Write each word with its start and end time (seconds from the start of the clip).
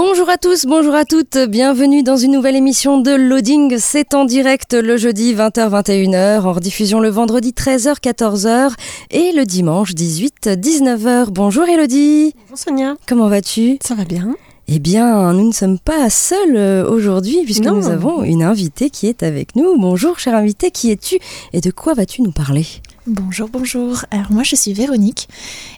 Bonjour 0.00 0.30
à 0.30 0.38
tous, 0.38 0.64
bonjour 0.66 0.94
à 0.94 1.04
toutes, 1.04 1.36
bienvenue 1.48 2.04
dans 2.04 2.16
une 2.16 2.30
nouvelle 2.30 2.54
émission 2.54 3.00
de 3.00 3.10
Loading. 3.10 3.78
C'est 3.80 4.14
en 4.14 4.24
direct 4.24 4.74
le 4.74 4.96
jeudi 4.96 5.34
20h-21h, 5.34 6.42
en 6.42 6.52
rediffusion 6.52 7.00
le 7.00 7.08
vendredi 7.08 7.50
13h-14h 7.50 8.74
et 9.10 9.32
le 9.32 9.44
dimanche 9.44 9.94
18-19h. 9.94 11.30
Bonjour 11.30 11.64
Elodie. 11.68 12.32
Bonjour 12.42 12.58
Sonia. 12.58 12.94
Comment 13.08 13.26
vas-tu? 13.26 13.78
Ça 13.82 13.96
va 13.96 14.04
bien 14.04 14.36
Eh 14.68 14.78
bien, 14.78 15.32
nous 15.32 15.48
ne 15.48 15.52
sommes 15.52 15.80
pas 15.80 16.08
seuls 16.10 16.54
euh, 16.54 16.88
aujourd'hui 16.88 17.40
puisque 17.44 17.64
Non. 17.64 17.74
nous 17.74 17.88
avons 17.88 18.22
une 18.22 18.44
invitée 18.44 18.90
qui 18.90 19.08
est 19.08 19.24
avec 19.24 19.56
nous. 19.56 19.76
Bonjour 19.80 20.20
cher 20.20 20.36
invité, 20.36 20.70
qui 20.70 20.92
es-tu? 20.92 21.18
Et 21.52 21.60
de 21.60 21.72
quoi 21.72 21.94
vas-tu 21.94 22.22
nous 22.22 22.30
parler? 22.30 22.66
Bonjour, 23.08 23.48
bonjour. 23.48 24.04
Alors 24.12 24.30
moi 24.30 24.44
je 24.44 24.54
suis 24.54 24.72
Véronique 24.74 25.28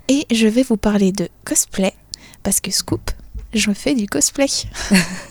et 0.09 0.27
je 0.31 0.47
vais 0.47 0.63
vous 0.63 0.77
parler 0.77 1.11
de 1.11 1.31
cosplay 1.47 1.95
parce 2.43 2.61
que 2.61 2.71
scoop, 2.71 3.11
je 3.53 3.71
fais 3.73 3.95
du 3.95 4.07
cosplay. 4.07 4.47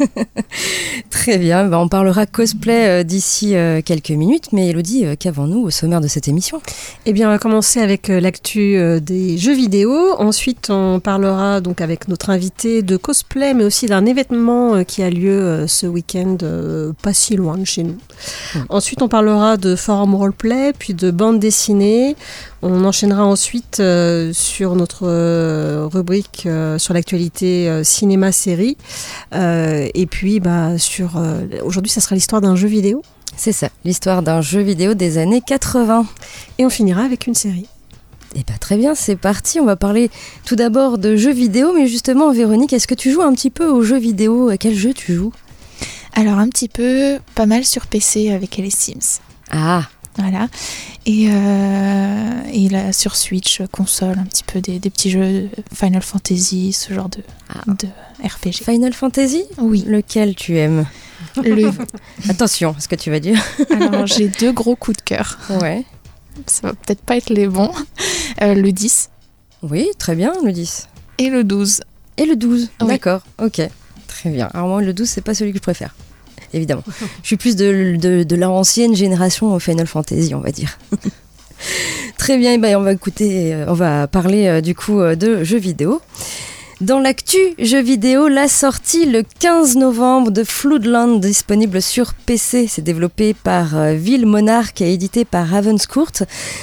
Très 1.10 1.38
bien, 1.38 1.66
ben, 1.66 1.78
on 1.78 1.88
parlera 1.88 2.26
cosplay 2.26 2.88
euh, 2.88 3.04
d'ici 3.04 3.56
euh, 3.56 3.82
quelques 3.84 4.12
minutes, 4.12 4.52
mais 4.52 4.70
Elodie, 4.70 5.06
euh, 5.06 5.16
qu'avons-nous 5.18 5.60
au 5.60 5.70
sommaire 5.70 6.02
de 6.02 6.08
cette 6.08 6.28
émission? 6.28 6.62
Eh 7.06 7.14
bien, 7.14 7.28
on 7.30 7.32
va 7.32 7.40
commencer 7.40 7.80
avec 7.80 8.10
euh, 8.10 8.20
l'actu 8.20 8.78
euh, 8.78 9.00
des 9.00 9.38
jeux 9.38 9.56
vidéo. 9.56 10.16
Ensuite, 10.20 10.70
on 10.70 11.00
parlera 11.00 11.62
donc 11.62 11.82
avec 11.82 12.08
notre 12.08 12.30
invité 12.30 12.82
de 12.82 12.98
cosplay, 12.98 13.54
mais 13.54 13.64
aussi 13.64 13.86
d'un 13.86 14.06
événement 14.06 14.76
euh, 14.76 14.84
qui 14.84 15.02
a 15.02 15.10
lieu 15.10 15.40
euh, 15.40 15.68
ce 15.68 15.88
week-end, 15.88 16.38
euh, 16.44 16.92
pas 17.02 17.14
si 17.14 17.36
loin 17.36 17.58
de 17.58 17.66
chez 17.66 17.84
nous. 17.84 17.98
Ensuite, 18.68 19.02
on 19.02 19.08
parlera 19.08 19.58
de 19.58 19.76
forum 19.76 20.16
roleplay, 20.16 20.74
puis 20.78 20.94
de 20.94 21.12
bande 21.12 21.40
dessinée. 21.40 22.16
On 22.62 22.84
enchaînera 22.84 23.26
ensuite 23.26 23.80
euh, 23.80 24.34
sur 24.34 24.76
notre 24.76 25.08
euh, 25.08 25.88
rubrique 25.92 26.44
euh, 26.46 26.78
sur 26.78 26.94
l'actualité 26.94 27.70
euh, 27.70 27.84
cinéma-série. 27.84 28.76
Euh, 29.34 29.88
et 29.94 30.06
puis, 30.06 30.40
bah, 30.40 30.78
sur 30.78 31.18
euh, 31.18 31.46
aujourd'hui, 31.64 31.92
ça 31.92 32.02
sera 32.02 32.16
l'histoire 32.16 32.42
d'un 32.42 32.56
jeu 32.56 32.68
vidéo. 32.68 33.02
C'est 33.38 33.54
ça, 33.54 33.70
l'histoire 33.86 34.22
d'un 34.22 34.42
jeu 34.42 34.60
vidéo 34.60 34.94
des 34.94 35.18
années 35.18 35.42
80. 35.42 36.06
Et 36.58 36.66
on 36.66 36.70
finira 36.70 37.04
avec 37.04 37.28
une 37.28 37.36
série. 37.36 37.68
Eh 38.36 38.44
bien 38.44 38.58
très 38.60 38.78
bien, 38.78 38.94
c'est 38.94 39.16
parti. 39.16 39.60
On 39.60 39.66
va 39.66 39.78
parler 39.78 40.12
tout 40.46 40.56
d'abord 40.56 40.98
de 40.98 41.16
jeux 41.16 41.34
vidéo, 41.34 41.72
mais 41.74 41.88
justement, 41.88 42.32
Véronique, 42.32 42.74
est-ce 42.74 42.88
que 42.88 42.94
tu 42.94 43.12
joues 43.12 43.22
un 43.22 43.34
petit 43.34 43.50
peu 43.50 43.68
aux 43.68 43.82
jeux 43.82 43.98
vidéo? 43.98 44.50
À 44.50 44.58
quel 44.58 44.76
jeu 44.76 44.94
tu 44.94 45.16
joues? 45.16 45.34
Alors 46.14 46.38
un 46.38 46.50
petit 46.50 46.68
peu, 46.68 47.18
pas 47.36 47.46
mal 47.46 47.64
sur 47.64 47.88
PC 47.88 48.32
avec 48.32 48.58
les 48.58 48.70
Sims. 48.70 49.22
Ah, 49.52 49.84
Voilà. 50.18 50.48
Et, 51.06 51.28
euh, 51.32 52.42
et 52.52 52.68
là 52.70 52.92
sur 52.94 53.16
Switch, 53.16 53.62
console, 53.72 54.18
un 54.20 54.24
petit 54.26 54.44
peu 54.44 54.60
des, 54.60 54.80
des 54.80 54.90
petits 54.90 55.12
jeux 55.12 55.50
Final 55.74 56.02
Fantasy, 56.02 56.74
ce 56.74 56.94
genre 56.94 57.10
de, 57.10 57.24
Ah. 57.50 57.62
de 57.68 57.88
RPG. 58.28 58.64
Final 58.66 58.94
Fantasy? 58.94 59.44
Oui. 59.60 59.84
Lequel 59.88 60.36
tu 60.36 60.58
aimes? 60.58 60.86
Le, 61.42 61.72
Attention, 62.30 62.76
ce 62.80 62.88
que 62.88 62.96
tu 62.96 63.12
vas 63.12 63.20
dire. 63.20 63.42
alors 63.72 64.08
j'ai 64.08 64.28
deux 64.28 64.52
gros 64.52 64.76
coups 64.76 64.98
de 64.98 65.02
cœur. 65.04 65.38
Ouais. 65.62 65.86
Ça 66.48 66.68
va 66.68 66.74
peut-être 66.74 67.02
pas 67.02 67.18
être 67.18 67.30
les 67.30 67.48
bons. 67.48 67.72
Euh, 68.42 68.54
le 68.56 68.72
10 68.72 69.10
Oui, 69.64 69.90
très 69.98 70.16
bien, 70.16 70.34
le 70.44 70.52
10. 70.52 70.88
et 71.18 71.30
le 71.30 71.44
12. 71.44 71.82
Et 72.18 72.26
le 72.26 72.36
12 72.36 72.70
Oui. 72.82 72.88
D'accord, 72.88 73.22
ok. 73.42 73.62
Très 74.08 74.30
bien. 74.32 74.50
Alors 74.54 74.68
moi, 74.68 74.82
le 74.82 74.94
12, 74.94 75.08
c'est 75.08 75.22
pas 75.22 75.34
celui 75.34 75.52
que 75.52 75.58
je 75.58 75.62
préfère. 75.64 75.96
Évidemment. 76.54 76.84
je 77.22 77.28
suis 77.28 77.38
plus 77.38 77.56
de, 77.56 77.96
de, 77.98 78.24
de 78.24 78.36
l'ancienne 78.36 78.96
génération 78.96 79.54
au 79.54 79.60
Final 79.60 79.88
Fantasy, 79.88 80.34
on 80.34 80.40
va 80.40 80.52
dire. 80.52 80.78
Très 82.18 82.38
bien, 82.38 82.54
eh 82.54 82.58
ben, 82.58 82.76
on 82.78 82.82
va 82.82 82.94
écouter, 82.94 83.54
euh, 83.54 83.66
on 83.68 83.74
va 83.74 84.08
parler 84.08 84.48
euh, 84.48 84.62
du 84.62 84.76
coup 84.76 85.00
euh, 85.00 85.16
de 85.16 85.44
jeux 85.44 85.58
vidéo. 85.58 86.02
Dans 86.82 87.00
l'actu 87.00 87.38
jeux 87.60 87.82
vidéo, 87.82 88.30
la 88.30 88.48
sortie 88.48 89.06
le 89.06 89.24
15 89.42 89.76
novembre 89.76 90.32
de 90.32 90.46
Floodland 90.46 91.20
disponible 91.20 91.82
sur 91.82 92.14
PC. 92.14 92.68
C'est 92.70 92.82
développé 92.82 93.34
par 93.34 93.76
euh, 93.76 93.96
Ville 93.96 94.26
Monarch 94.26 94.80
et 94.80 94.94
édité 94.94 95.26
par 95.26 95.46
Ravenscourt. 95.46 96.14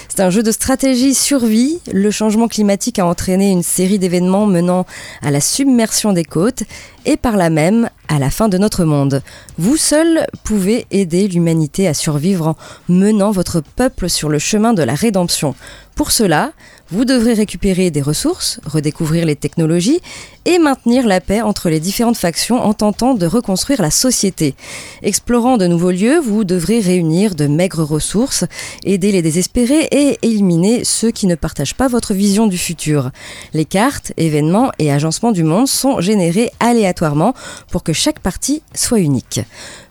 C'est 0.08 0.20
un 0.20 0.30
jeu 0.30 0.42
de 0.42 0.52
stratégie 0.52 1.12
survie. 1.12 1.80
Le 1.92 2.10
changement 2.10 2.48
climatique 2.48 2.98
a 2.98 3.04
entraîné 3.04 3.50
une 3.50 3.62
série 3.62 3.98
d'événements 3.98 4.46
menant 4.46 4.86
à 5.20 5.30
la 5.30 5.42
submersion 5.42 6.14
des 6.14 6.24
côtes 6.24 6.62
et 7.04 7.18
par 7.18 7.36
là 7.36 7.50
même 7.50 7.90
à 8.08 8.18
la 8.18 8.30
fin 8.30 8.48
de 8.48 8.56
notre 8.56 8.84
monde. 8.84 9.22
Vous 9.58 9.76
seul 9.76 10.26
pouvez 10.44 10.86
aider 10.90 11.28
l'humanité 11.28 11.88
à 11.88 11.92
survivre 11.92 12.48
en 12.48 12.56
menant 12.88 13.32
votre 13.32 13.60
peuple 13.60 14.08
sur 14.08 14.30
le 14.30 14.38
chemin 14.38 14.72
de 14.72 14.82
la 14.82 14.94
rédemption. 14.94 15.54
Pour 15.94 16.10
cela, 16.10 16.52
vous 16.90 17.04
devrez 17.04 17.34
récupérer 17.34 17.90
des 17.90 18.02
ressources, 18.02 18.60
redécouvrir 18.64 19.26
les 19.26 19.36
technologies 19.36 20.00
et 20.44 20.58
maintenir 20.58 21.06
la 21.06 21.20
paix 21.20 21.42
entre 21.42 21.68
les 21.68 21.80
différentes 21.80 22.16
factions 22.16 22.62
en 22.62 22.74
tentant 22.74 23.14
de 23.14 23.26
reconstruire 23.26 23.82
la 23.82 23.90
société. 23.90 24.54
Explorant 25.02 25.56
de 25.56 25.66
nouveaux 25.66 25.90
lieux, 25.90 26.18
vous 26.20 26.44
devrez 26.44 26.80
réunir 26.80 27.34
de 27.34 27.46
maigres 27.46 27.82
ressources, 27.82 28.44
aider 28.84 29.12
les 29.12 29.22
désespérés 29.22 29.88
et 29.90 30.18
éliminer 30.22 30.84
ceux 30.84 31.10
qui 31.10 31.26
ne 31.26 31.34
partagent 31.34 31.74
pas 31.74 31.88
votre 31.88 32.14
vision 32.14 32.46
du 32.46 32.58
futur. 32.58 33.10
Les 33.52 33.64
cartes, 33.64 34.12
événements 34.16 34.70
et 34.78 34.92
agencements 34.92 35.32
du 35.32 35.42
monde 35.42 35.68
sont 35.68 36.00
générés 36.00 36.52
aléatoirement 36.60 37.34
pour 37.70 37.82
que 37.82 37.92
chaque 37.92 38.20
partie 38.20 38.62
soit 38.74 39.00
unique. 39.00 39.40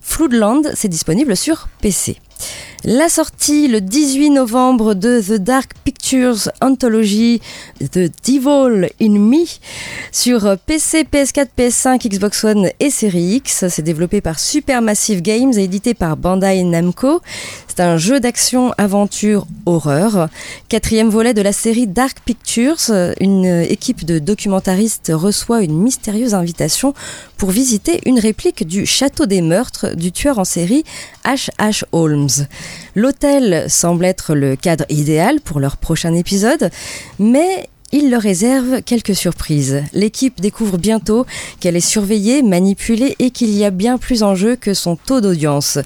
Floodland, 0.01 0.71
c'est 0.75 0.87
disponible 0.87 1.35
sur 1.35 1.67
PC. 1.81 2.17
La 2.87 3.09
sortie 3.09 3.67
le 3.67 3.81
18 3.81 4.29
novembre 4.29 4.93
de 4.93 5.19
The 5.19 5.41
Dark 5.41 5.71
Pictures 5.83 6.51
Anthology 6.61 7.41
The 7.79 8.11
Devil 8.23 8.89
in 9.01 9.17
Me 9.17 9.45
sur 10.11 10.55
PC, 10.67 11.07
PS4, 11.11 11.47
PS5, 11.57 12.07
Xbox 12.07 12.43
One 12.43 12.69
et 12.79 12.91
Series 12.91 13.37
X. 13.37 13.65
C'est 13.69 13.81
développé 13.81 14.21
par 14.21 14.39
Supermassive 14.39 15.23
Games 15.23 15.53
et 15.57 15.63
édité 15.63 15.95
par 15.95 16.15
Bandai 16.15 16.63
Namco. 16.63 17.21
C'est 17.67 17.79
un 17.79 17.97
jeu 17.97 18.19
d'action, 18.19 18.71
aventure, 18.77 19.47
horreur. 19.65 20.29
Quatrième 20.69 21.09
volet 21.09 21.33
de 21.33 21.41
la 21.41 21.53
série 21.53 21.87
Dark 21.87 22.19
Pictures. 22.23 22.77
Une 23.19 23.65
équipe 23.67 24.05
de 24.05 24.19
documentaristes 24.19 25.11
reçoit 25.13 25.63
une 25.63 25.81
mystérieuse 25.81 26.35
invitation 26.35 26.93
pour 27.37 27.49
visiter 27.49 27.99
une 28.05 28.19
réplique 28.19 28.67
du 28.67 28.85
château 28.85 29.25
des 29.25 29.41
meurtres 29.41 29.95
du 29.95 30.11
tueur 30.11 30.37
en 30.37 30.45
série 30.45 30.83
H.H. 31.25 31.83
Holmes. 31.91 32.24
L'hôtel 32.95 33.69
semble 33.69 34.05
être 34.05 34.35
le 34.35 34.55
cadre 34.55 34.85
idéal 34.89 35.39
pour 35.41 35.59
leur 35.59 35.77
prochain 35.77 36.13
épisode, 36.13 36.69
mais 37.19 37.69
il 37.95 38.09
leur 38.09 38.21
réserve 38.21 38.81
quelques 38.81 39.15
surprises. 39.15 39.81
L'équipe 39.93 40.41
découvre 40.41 40.77
bientôt 40.77 41.25
qu'elle 41.61 41.77
est 41.77 41.79
surveillée, 41.79 42.43
manipulée 42.43 43.15
et 43.19 43.31
qu'il 43.31 43.51
y 43.51 43.63
a 43.63 43.69
bien 43.69 43.97
plus 43.97 44.21
en 44.21 44.35
jeu 44.35 44.57
que 44.57 44.73
son 44.73 44.97
taux 44.97 45.21
d'audience. 45.21 45.79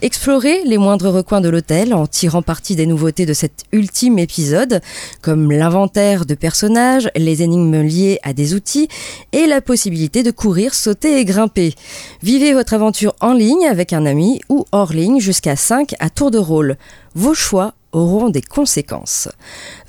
Explorez 0.00 0.62
les 0.64 0.78
moindres 0.78 1.10
recoins 1.10 1.40
de 1.40 1.48
l'hôtel 1.48 1.92
en 1.92 2.06
tirant 2.06 2.40
parti 2.40 2.76
des 2.76 2.86
nouveautés 2.86 3.26
de 3.26 3.32
cet 3.32 3.64
ultime 3.72 4.20
épisode, 4.20 4.80
comme 5.22 5.50
l'inventaire 5.50 6.24
de 6.24 6.36
personnages, 6.36 7.10
les 7.16 7.42
énigmes 7.42 7.82
liées 7.82 8.20
à 8.22 8.32
des 8.32 8.54
outils 8.54 8.86
et 9.32 9.46
la 9.46 9.60
possibilité 9.60 10.22
de 10.22 10.30
courir, 10.30 10.72
sauter 10.72 11.18
et 11.18 11.24
grimper. 11.24 11.74
Vivez 12.22 12.52
votre 12.52 12.74
aventure 12.74 13.16
en 13.20 13.32
ligne 13.32 13.66
avec 13.66 13.92
un 13.92 14.06
ami 14.06 14.40
ou 14.48 14.66
hors 14.70 14.92
ligne 14.92 15.18
jusqu'à 15.18 15.56
5 15.56 15.96
à 15.98 16.10
tour 16.10 16.30
de 16.30 16.38
rôle. 16.38 16.76
Vos 17.16 17.34
choix 17.34 17.74
auront 17.96 18.28
des 18.28 18.42
conséquences. 18.42 19.28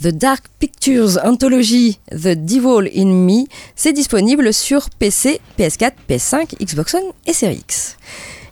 The 0.02 0.08
Dark 0.08 0.46
Pictures 0.60 1.20
Anthology 1.24 2.00
The 2.12 2.36
Devil 2.36 2.90
in 2.96 3.06
Me, 3.06 3.46
c'est 3.76 3.94
disponible 3.94 4.54
sur 4.54 4.90
PC, 4.90 5.42
PS4, 5.60 5.92
PS5, 6.10 6.64
Xbox 6.64 6.96
One 6.96 7.12
et 7.26 7.34
Series 7.34 7.58
X. 7.58 7.98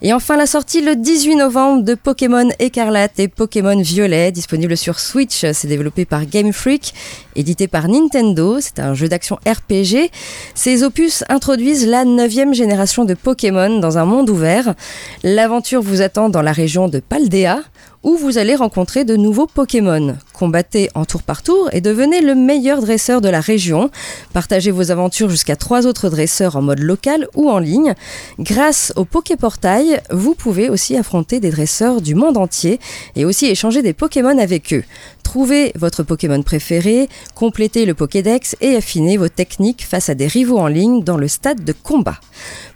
Et 0.02 0.14
enfin 0.14 0.36
la 0.36 0.46
sortie 0.46 0.82
le 0.82 0.96
18 0.96 1.38
novembre 1.38 1.84
de 1.84 1.96
Pokémon 1.96 2.48
Écarlate 2.60 3.18
et 3.18 3.28
Pokémon 3.28 3.80
Violet, 3.82 4.32
disponible 4.32 4.76
sur 4.76 5.00
Switch. 5.00 5.46
C'est 5.54 5.68
développé 5.68 6.06
par 6.06 6.26
Game 6.26 6.52
Freak, 6.52 6.94
édité 7.36 7.68
par 7.68 7.88
Nintendo. 7.88 8.60
C'est 8.60 8.80
un 8.80 8.94
jeu 8.94 9.08
d'action 9.08 9.38
RPG. 9.48 10.12
Ces 10.54 10.84
opus 10.84 11.24
introduisent 11.30 11.88
la 11.88 12.04
neuvième 12.04 12.54
génération 12.54 13.06
de 13.06 13.14
Pokémon 13.14 13.80
dans 13.80 13.98
un 13.98 14.06
monde 14.06 14.30
ouvert. 14.30 14.76
L'aventure 15.24 15.82
vous 15.82 16.02
attend 16.02 16.30
dans 16.30 16.42
la 16.42 16.52
région 16.52 16.88
de 16.90 17.00
Paldea 17.00 17.62
où 18.06 18.16
vous 18.18 18.38
allez 18.38 18.56
rencontrer 18.56 19.04
de 19.04 19.18
nouveaux 19.18 19.48
Pokémon. 19.48 20.16
Combattez 20.32 20.90
en 20.94 21.06
tour 21.06 21.24
par 21.24 21.42
tour 21.42 21.70
et 21.74 21.82
devenez 21.82 22.22
le 22.22 22.36
meilleur 22.36 22.80
dresseur 22.82 23.20
de 23.20 23.30
la 23.30 23.42
région. 23.42 23.90
Partagez 24.32 24.70
vos 24.70 24.92
aventures 24.92 25.30
jusqu'à 25.30 25.56
trois 25.56 25.88
autres 25.88 26.10
dresseurs 26.10 26.56
en 26.56 26.62
mode 26.62 26.80
local 26.80 27.28
ou 27.36 27.50
en 27.50 27.58
ligne. 27.58 27.96
Grâce 28.38 28.94
au 28.96 29.06
Poképortail, 29.06 30.02
vous 30.12 30.36
pouvez 30.36 30.70
aussi 30.70 30.96
affronter 30.96 31.40
des 31.40 31.50
dresseurs 31.50 32.00
du 32.00 32.14
monde 32.14 32.38
entier 32.38 32.80
et 33.16 33.26
aussi 33.26 33.48
échanger 33.48 33.82
des 33.82 33.94
Pokémon 33.94 34.38
avec 34.38 34.72
eux. 34.72 34.84
Trouvez 35.24 35.74
votre 35.76 36.04
Pokémon 36.04 36.42
préféré, 36.44 37.10
complétez 37.34 37.86
le 37.86 37.96
Pokédex 37.96 38.56
et 38.62 38.76
affinez 38.76 39.18
vos 39.18 39.28
techniques 39.28 39.84
face 39.84 40.10
à 40.10 40.14
des 40.14 40.28
rivaux 40.28 40.60
en 40.60 40.68
ligne 40.68 41.04
dans 41.04 41.18
le 41.18 41.28
stade 41.28 41.64
de 41.64 41.74
combat. 41.74 42.20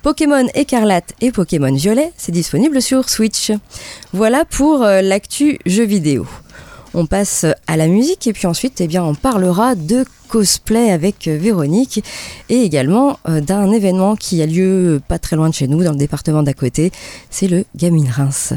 Pokémon 0.02 0.48
Écarlate 0.56 1.14
et 1.22 1.32
Pokémon 1.32 1.74
Violet, 1.74 2.12
c'est 2.18 2.32
disponible 2.32 2.82
sur 2.82 3.08
Switch. 3.08 3.52
Voilà 4.14 4.44
pour 4.46 4.84
euh, 4.84 5.02
l'actu 5.20 5.60
jeu 5.66 5.84
vidéo. 5.84 6.26
On 6.94 7.06
passe 7.06 7.46
à 7.68 7.76
la 7.76 7.88
musique 7.88 8.26
et 8.26 8.32
puis 8.32 8.48
ensuite 8.48 8.80
eh 8.80 8.88
bien, 8.88 9.04
on 9.04 9.16
parlera 9.16 9.76
de 9.76 10.06
cosplay 10.30 10.92
avec 10.92 11.28
euh, 11.28 11.38
Véronique 11.38 12.02
et 12.48 12.62
également 12.62 13.20
euh, 13.28 13.42
d'un 13.42 13.70
événement 13.70 14.16
qui 14.16 14.42
a 14.42 14.46
lieu 14.46 15.02
pas 15.10 15.20
très 15.20 15.36
loin 15.36 15.50
de 15.50 15.54
chez 15.54 15.68
nous 15.68 15.84
dans 15.84 15.92
le 15.92 15.98
département 15.98 16.42
d'à 16.42 16.54
côté, 16.54 16.94
c'est 17.30 17.50
le 17.50 17.66
Gaming 17.76 18.10
Reims. 18.10 18.54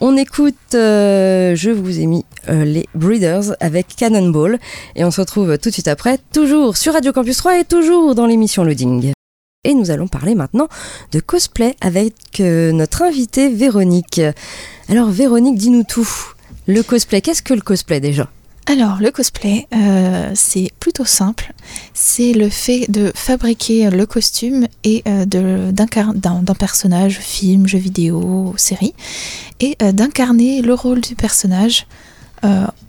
On 0.00 0.16
écoute, 0.16 0.56
je 0.72 1.70
vous 1.70 2.00
ai 2.00 2.06
mis 2.06 2.24
les 2.48 2.88
Breeders 2.96 3.54
avec 3.60 3.94
Cannonball 3.94 4.58
et 4.96 5.04
on 5.04 5.12
se 5.12 5.20
retrouve 5.20 5.56
tout 5.58 5.68
de 5.68 5.72
suite 5.72 5.86
après, 5.86 6.18
toujours 6.32 6.76
sur 6.76 6.94
Radio 6.94 7.12
Campus 7.12 7.36
3 7.36 7.60
et 7.60 7.64
toujours 7.64 8.16
dans 8.16 8.26
l'émission 8.26 8.64
Loading. 8.64 9.12
Et 9.62 9.74
nous 9.74 9.92
allons 9.92 10.08
parler 10.08 10.34
maintenant 10.34 10.66
de 11.12 11.20
cosplay 11.20 11.76
avec 11.80 12.40
notre 12.40 13.02
invitée 13.02 13.48
Véronique. 13.48 14.20
Alors 14.92 15.08
Véronique, 15.08 15.56
dis-nous 15.56 15.84
tout. 15.84 16.06
Le 16.66 16.82
cosplay, 16.82 17.22
qu'est-ce 17.22 17.42
que 17.42 17.54
le 17.54 17.62
cosplay 17.62 17.98
déjà? 17.98 18.28
Alors, 18.66 18.98
le 19.00 19.10
cosplay, 19.10 19.66
euh, 19.74 20.32
c'est 20.34 20.70
plutôt 20.80 21.06
simple. 21.06 21.54
C'est 21.94 22.34
le 22.34 22.50
fait 22.50 22.90
de 22.90 23.10
fabriquer 23.14 23.88
le 23.88 24.04
costume 24.04 24.66
et 24.84 25.02
euh, 25.08 25.24
d'un 25.24 26.54
personnage, 26.54 27.20
film, 27.20 27.66
jeu 27.66 27.78
vidéo, 27.78 28.52
série, 28.58 28.92
et 29.60 29.78
euh, 29.80 29.92
d'incarner 29.92 30.60
le 30.60 30.74
rôle 30.74 31.00
du 31.00 31.14
personnage 31.14 31.86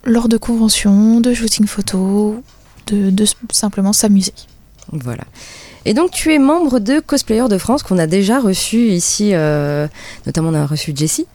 lors 0.03 0.27
de 0.27 0.35
conventions, 0.35 1.21
de 1.21 1.33
shooting 1.33 1.67
photo, 1.67 2.43
de, 2.87 3.11
de 3.11 3.25
simplement 3.49 3.93
s'amuser. 3.93 4.33
Voilà. 4.91 5.23
Et 5.85 5.93
donc 5.93 6.11
tu 6.11 6.33
es 6.33 6.39
membre 6.39 6.79
de 6.79 6.99
Cosplayers 6.99 7.49
de 7.49 7.57
France 7.57 7.83
qu'on 7.83 7.97
a 7.97 8.07
déjà 8.07 8.39
reçu 8.39 8.89
ici, 8.89 9.31
euh, 9.33 9.87
notamment 10.25 10.49
on 10.49 10.53
a 10.53 10.65
reçu 10.65 10.93
Jessie 10.95 11.27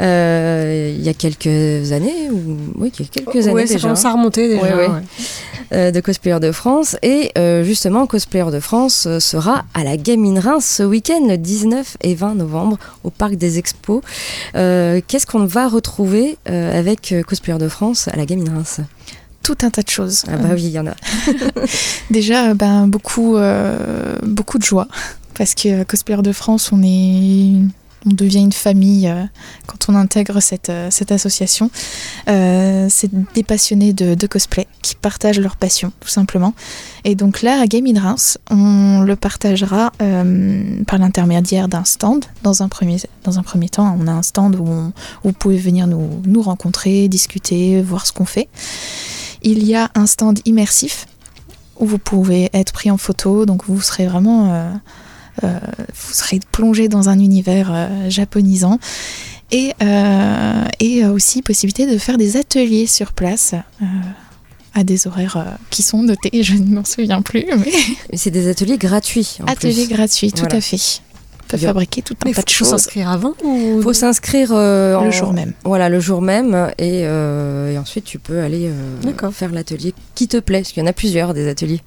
euh, 0.00 0.94
il 0.96 1.04
y 1.04 1.08
a 1.08 1.14
quelques 1.14 1.92
années, 1.92 2.30
ou 2.30 2.56
oui, 2.76 2.90
quelques 2.90 3.48
années 3.48 3.64
déjà. 3.64 3.80
commence 3.80 4.04
à 4.04 4.12
remonter 4.12 4.48
déjà. 4.48 5.02
Euh, 5.72 5.90
de 5.90 6.00
Cosplayers 6.00 6.40
de 6.40 6.52
France 6.52 6.96
et 7.02 7.32
justement 7.64 8.06
Cosplayers 8.06 8.50
de 8.50 8.60
France 8.60 9.08
sera 9.18 9.64
à 9.74 9.84
la 9.84 9.96
Game 9.96 10.24
in 10.24 10.40
Reims 10.40 10.64
ce 10.64 10.82
week-end 10.82 11.26
le 11.28 11.36
19 11.36 11.98
et 12.02 12.14
20 12.14 12.34
novembre 12.36 12.78
au 13.04 13.10
Parc 13.10 13.34
des 13.34 13.58
Expos. 13.58 14.02
Qu'est-ce 14.54 15.26
qu'on 15.26 15.44
va 15.44 15.68
retrouver 15.68 16.36
avec 16.46 17.14
Cosplayers 17.26 17.58
de 17.58 17.68
France 17.68 18.08
à 18.08 18.16
la 18.16 18.26
Game 18.26 18.40
in 18.40 18.54
Reims? 18.54 18.80
Tout 19.42 19.58
un 19.62 19.70
tas 19.70 19.82
de 19.82 19.88
choses. 19.88 20.24
Ah 20.28 20.36
bah 20.36 20.50
oui, 20.54 20.62
il 20.64 20.70
y 20.70 20.78
en 20.78 20.86
a. 20.86 20.94
Déjà, 22.10 22.54
ben, 22.54 22.86
beaucoup, 22.86 23.36
euh, 23.36 24.16
beaucoup 24.22 24.58
de 24.58 24.64
joie. 24.64 24.88
Parce 25.36 25.54
que 25.54 25.80
euh, 25.80 25.84
Cosplayer 25.84 26.22
de 26.22 26.32
France, 26.32 26.70
on 26.72 26.82
est 26.82 27.52
on 28.04 28.14
devient 28.14 28.40
une 28.40 28.52
famille 28.52 29.06
euh, 29.06 29.22
quand 29.68 29.88
on 29.88 29.94
intègre 29.94 30.40
cette, 30.40 30.72
cette 30.90 31.12
association. 31.12 31.70
c'est 32.26 33.10
des 33.32 33.44
passionnés 33.44 33.92
de, 33.92 34.26
cosplay 34.26 34.66
qui 34.82 34.96
partagent 34.96 35.38
leur 35.38 35.56
passion, 35.56 35.92
tout 36.00 36.08
simplement. 36.08 36.52
Et 37.04 37.14
donc 37.14 37.42
là, 37.42 37.60
à 37.60 37.66
Game 37.68 37.86
in 37.86 38.00
Reims, 38.00 38.38
on 38.50 39.02
le 39.02 39.14
partagera 39.14 39.92
par 39.98 40.98
l'intermédiaire 40.98 41.68
d'un 41.68 41.84
stand. 41.84 42.24
Dans 42.42 42.64
un, 42.64 42.68
premier, 42.68 42.96
dans 43.22 43.38
un 43.38 43.44
premier 43.44 43.68
temps, 43.68 43.96
on 44.00 44.08
a 44.08 44.12
un 44.12 44.22
stand 44.22 44.56
où, 44.56 44.64
où 44.64 44.92
vous 45.22 45.32
pouvez 45.32 45.58
venir 45.58 45.86
nous, 45.86 46.22
nous 46.26 46.42
rencontrer, 46.42 47.06
discuter, 47.06 47.82
voir 47.82 48.04
ce 48.04 48.12
qu'on 48.12 48.24
fait. 48.24 48.48
Il 49.42 49.64
y 49.64 49.74
a 49.74 49.90
un 49.94 50.06
stand 50.06 50.40
immersif 50.44 51.06
où 51.78 51.86
vous 51.86 51.98
pouvez 51.98 52.50
être 52.52 52.72
pris 52.72 52.90
en 52.90 52.96
photo, 52.96 53.46
donc 53.46 53.64
vous 53.66 53.80
serez 53.80 54.06
vraiment 54.06 54.52
euh, 54.52 54.72
euh, 55.44 55.58
vous 55.94 56.12
serez 56.12 56.40
plongé 56.52 56.88
dans 56.88 57.08
un 57.08 57.18
univers 57.18 57.70
euh, 57.72 58.10
japonisant. 58.10 58.78
Et, 59.54 59.74
et 60.80 61.04
aussi 61.04 61.42
possibilité 61.42 61.86
de 61.86 61.98
faire 61.98 62.16
des 62.16 62.38
ateliers 62.38 62.86
sur 62.86 63.12
place 63.12 63.54
à 64.72 64.82
des 64.82 65.06
horaires 65.06 65.58
qui 65.68 65.82
sont 65.82 66.02
notés, 66.02 66.30
je 66.42 66.54
ne 66.54 66.74
m'en 66.74 66.86
souviens 66.86 67.20
plus. 67.20 67.44
Mais... 67.58 68.16
C'est 68.16 68.30
des 68.30 68.48
ateliers 68.48 68.78
gratuits. 68.78 69.36
ateliers 69.46 69.88
gratuits, 69.88 70.32
tout 70.32 70.46
à 70.50 70.62
fait 70.62 71.02
fabriquer 71.48 72.02
tout 72.02 72.16
un 72.24 72.32
tas 72.32 72.42
de 72.42 72.48
choses. 72.48 72.68
Faut 72.68 72.78
s'inscrire 72.78 73.10
avant 73.10 73.34
Il 73.44 73.80
faut 73.82 73.92
s'inscrire 73.92 74.50
euh, 74.52 75.00
le 75.02 75.10
jour 75.10 75.32
même. 75.32 75.52
Voilà, 75.64 75.88
le 75.88 76.00
jour 76.00 76.22
même. 76.22 76.70
Et, 76.78 77.02
euh, 77.04 77.76
ensuite, 77.78 78.04
tu 78.04 78.18
peux 78.18 78.40
aller 78.40 78.70
euh, 78.70 79.30
faire 79.30 79.52
l'atelier 79.52 79.94
qui 80.14 80.28
te 80.28 80.38
plaît, 80.38 80.60
parce 80.60 80.72
qu'il 80.72 80.82
y 80.82 80.86
en 80.86 80.88
a 80.88 80.92
plusieurs 80.92 81.34
des 81.34 81.48
ateliers. 81.48 81.80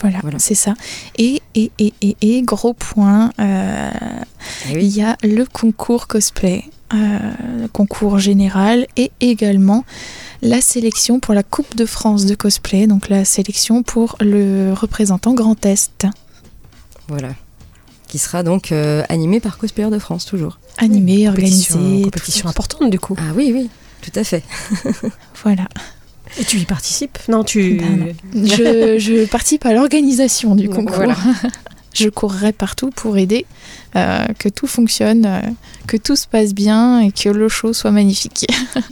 Voilà, 0.00 0.18
c'est 0.38 0.54
ça. 0.54 0.74
Et, 1.16 1.42
et, 1.54 1.70
et, 1.78 1.92
et, 2.00 2.42
gros 2.42 2.72
point, 2.72 3.30
eh 3.38 4.72
il 4.72 4.88
y 4.88 5.02
a 5.02 5.16
le 5.22 5.44
concours 5.44 6.08
cosplay, 6.08 6.64
le 6.92 7.68
concours 7.68 8.18
général, 8.18 8.86
et 8.96 9.12
également 9.20 9.84
la 10.40 10.60
sélection 10.60 11.20
pour 11.20 11.34
la 11.34 11.44
Coupe 11.44 11.76
de 11.76 11.86
France 11.86 12.26
de 12.26 12.34
cosplay, 12.34 12.88
donc 12.88 13.08
la 13.10 13.24
sélection 13.24 13.84
pour 13.84 14.16
le 14.20 14.72
représentant 14.72 15.34
Grand 15.34 15.64
Est. 15.64 16.06
Voilà 17.06 17.34
qui 18.12 18.18
sera 18.18 18.42
donc 18.42 18.72
euh, 18.72 19.02
animé 19.08 19.40
par 19.40 19.56
Cosplayer 19.56 19.88
de 19.88 19.98
France 19.98 20.26
toujours. 20.26 20.58
Animé, 20.76 21.30
organisé. 21.30 21.72
Compétition, 21.72 22.02
compétition 22.02 22.48
importante 22.50 22.90
du 22.90 22.98
coup. 22.98 23.16
Ah 23.18 23.32
oui, 23.34 23.52
oui, 23.54 23.70
tout 24.02 24.10
à 24.20 24.22
fait. 24.22 24.42
voilà. 25.42 25.66
Et 26.38 26.44
tu 26.44 26.58
y 26.58 26.66
participes? 26.66 27.18
Non, 27.28 27.42
tu. 27.42 27.78
Ben 27.78 28.14
je, 28.34 28.98
je, 28.98 29.24
participe 29.24 29.64
à 29.64 29.72
l'organisation 29.72 30.54
du 30.54 30.68
concours. 30.68 31.14
je 31.94 32.10
courrai 32.10 32.52
partout 32.52 32.90
pour 32.90 33.16
aider 33.16 33.46
euh, 33.96 34.26
que 34.38 34.50
tout 34.50 34.66
fonctionne, 34.66 35.24
euh, 35.24 35.40
que 35.86 35.96
tout 35.96 36.14
se 36.14 36.26
passe 36.26 36.52
bien 36.52 37.00
et 37.00 37.12
que 37.12 37.30
le 37.30 37.48
show 37.48 37.72
soit 37.72 37.92
magnifique. 37.92 38.44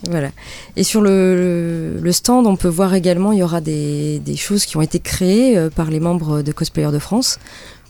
voilà. 0.09 0.31
Et 0.77 0.83
sur 0.83 1.03
le, 1.03 1.99
le, 2.01 2.13
stand, 2.13 2.47
on 2.47 2.57
peut 2.57 2.69
voir 2.69 2.95
également, 2.95 3.33
il 3.33 3.41
y 3.41 3.43
aura 3.43 3.61
des, 3.61 4.19
des 4.21 4.37
choses 4.37 4.65
qui 4.65 4.79
ont 4.79 4.83
été 4.83 4.99
créées 4.99 5.69
par 5.77 5.91
les 5.91 6.01
membres 6.01 6.41
de 6.41 6.53
Cosplayer 6.53 6.91
de 6.91 6.99
France 6.99 7.39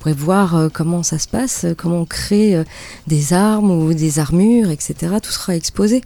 pourrez 0.00 0.14
voir 0.14 0.56
euh, 0.56 0.68
comment 0.72 1.02
ça 1.02 1.18
se 1.18 1.28
passe, 1.28 1.64
euh, 1.64 1.74
comment 1.76 1.98
on 1.98 2.04
crée 2.06 2.56
euh, 2.56 2.64
des 3.06 3.34
armes 3.34 3.70
ou 3.70 3.92
des 3.92 4.18
armures, 4.18 4.70
etc. 4.70 4.94
Tout 5.22 5.30
sera 5.30 5.54
exposé 5.54 6.02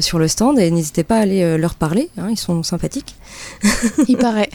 sur 0.00 0.18
le 0.18 0.28
stand 0.28 0.58
et 0.58 0.70
n'hésitez 0.70 1.04
pas 1.04 1.16
à 1.16 1.20
aller 1.20 1.56
leur 1.56 1.74
parler, 1.74 2.10
hein, 2.18 2.26
ils 2.30 2.36
sont 2.38 2.62
sympathiques. 2.62 3.14
Il 4.08 4.18
paraît. 4.18 4.50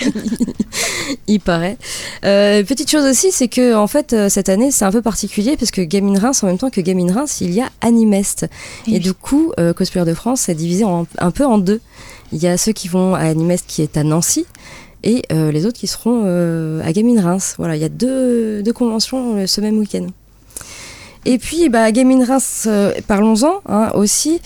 Il 1.28 1.40
paraît. 1.40 1.78
petite 2.22 2.92
chose 2.92 3.06
aussi, 3.06 3.32
c'est 3.32 3.48
que 3.48 3.74
en 3.74 3.88
fait 3.88 4.16
cette 4.30 4.50
année 4.50 4.70
c'est 4.70 4.86
un 4.86 4.92
peu 4.92 5.02
particulier 5.02 5.58
parce 5.58 5.72
que 5.72 5.82
Gaming 5.82 6.20
Reims 6.20 6.44
en 6.44 6.48
même 6.48 6.60
temps 6.60 6.70
que 6.70 6.82
Gaming 6.82 7.12
Reims, 7.12 7.42
il 7.42 7.54
y 7.54 7.62
a 7.62 7.70
Animest 7.82 8.46
et, 8.86 9.00
du 9.00 9.14
coup 9.14 9.52
Cosplayer 9.76 10.06
de 10.06 10.14
France 10.14 10.48
est 10.48 10.54
divisé 10.54 10.84
un 10.84 11.32
peu 11.32 11.46
en 11.46 11.58
deux. 11.58 11.82
Il 12.32 12.44
y 12.44 12.48
a 12.48 12.58
ceux 12.58 12.72
qui 12.72 12.88
vont 12.88 13.16
à 13.16 13.22
Animest 13.22 13.66
qui 13.68 13.82
est 13.82 13.98
à 13.98 14.04
Nancy 14.04 14.46
et 15.06 15.22
euh, 15.32 15.52
les 15.52 15.66
autres 15.66 15.80
qui 15.80 15.88
seront 15.88 16.24
euh, 16.26 16.82
à 16.84 16.92
Gaming 16.92 17.20
Reims. 17.20 17.56
Voilà, 17.58 17.76
il 17.76 17.82
y 17.82 17.86
a 17.86 17.90
deux, 17.90 18.64
conventions 18.74 19.38
euh, 19.38 19.48
ce 19.48 19.62
même 19.62 19.78
week-end. 19.78 20.08
Et 21.26 21.38
puis, 21.38 21.70
bah, 21.70 21.92
Gaming 21.92 22.24
Reims, 22.24 22.68
parlons-en 23.08 23.62
hein, 23.68 23.92
aussi. 23.96 24.42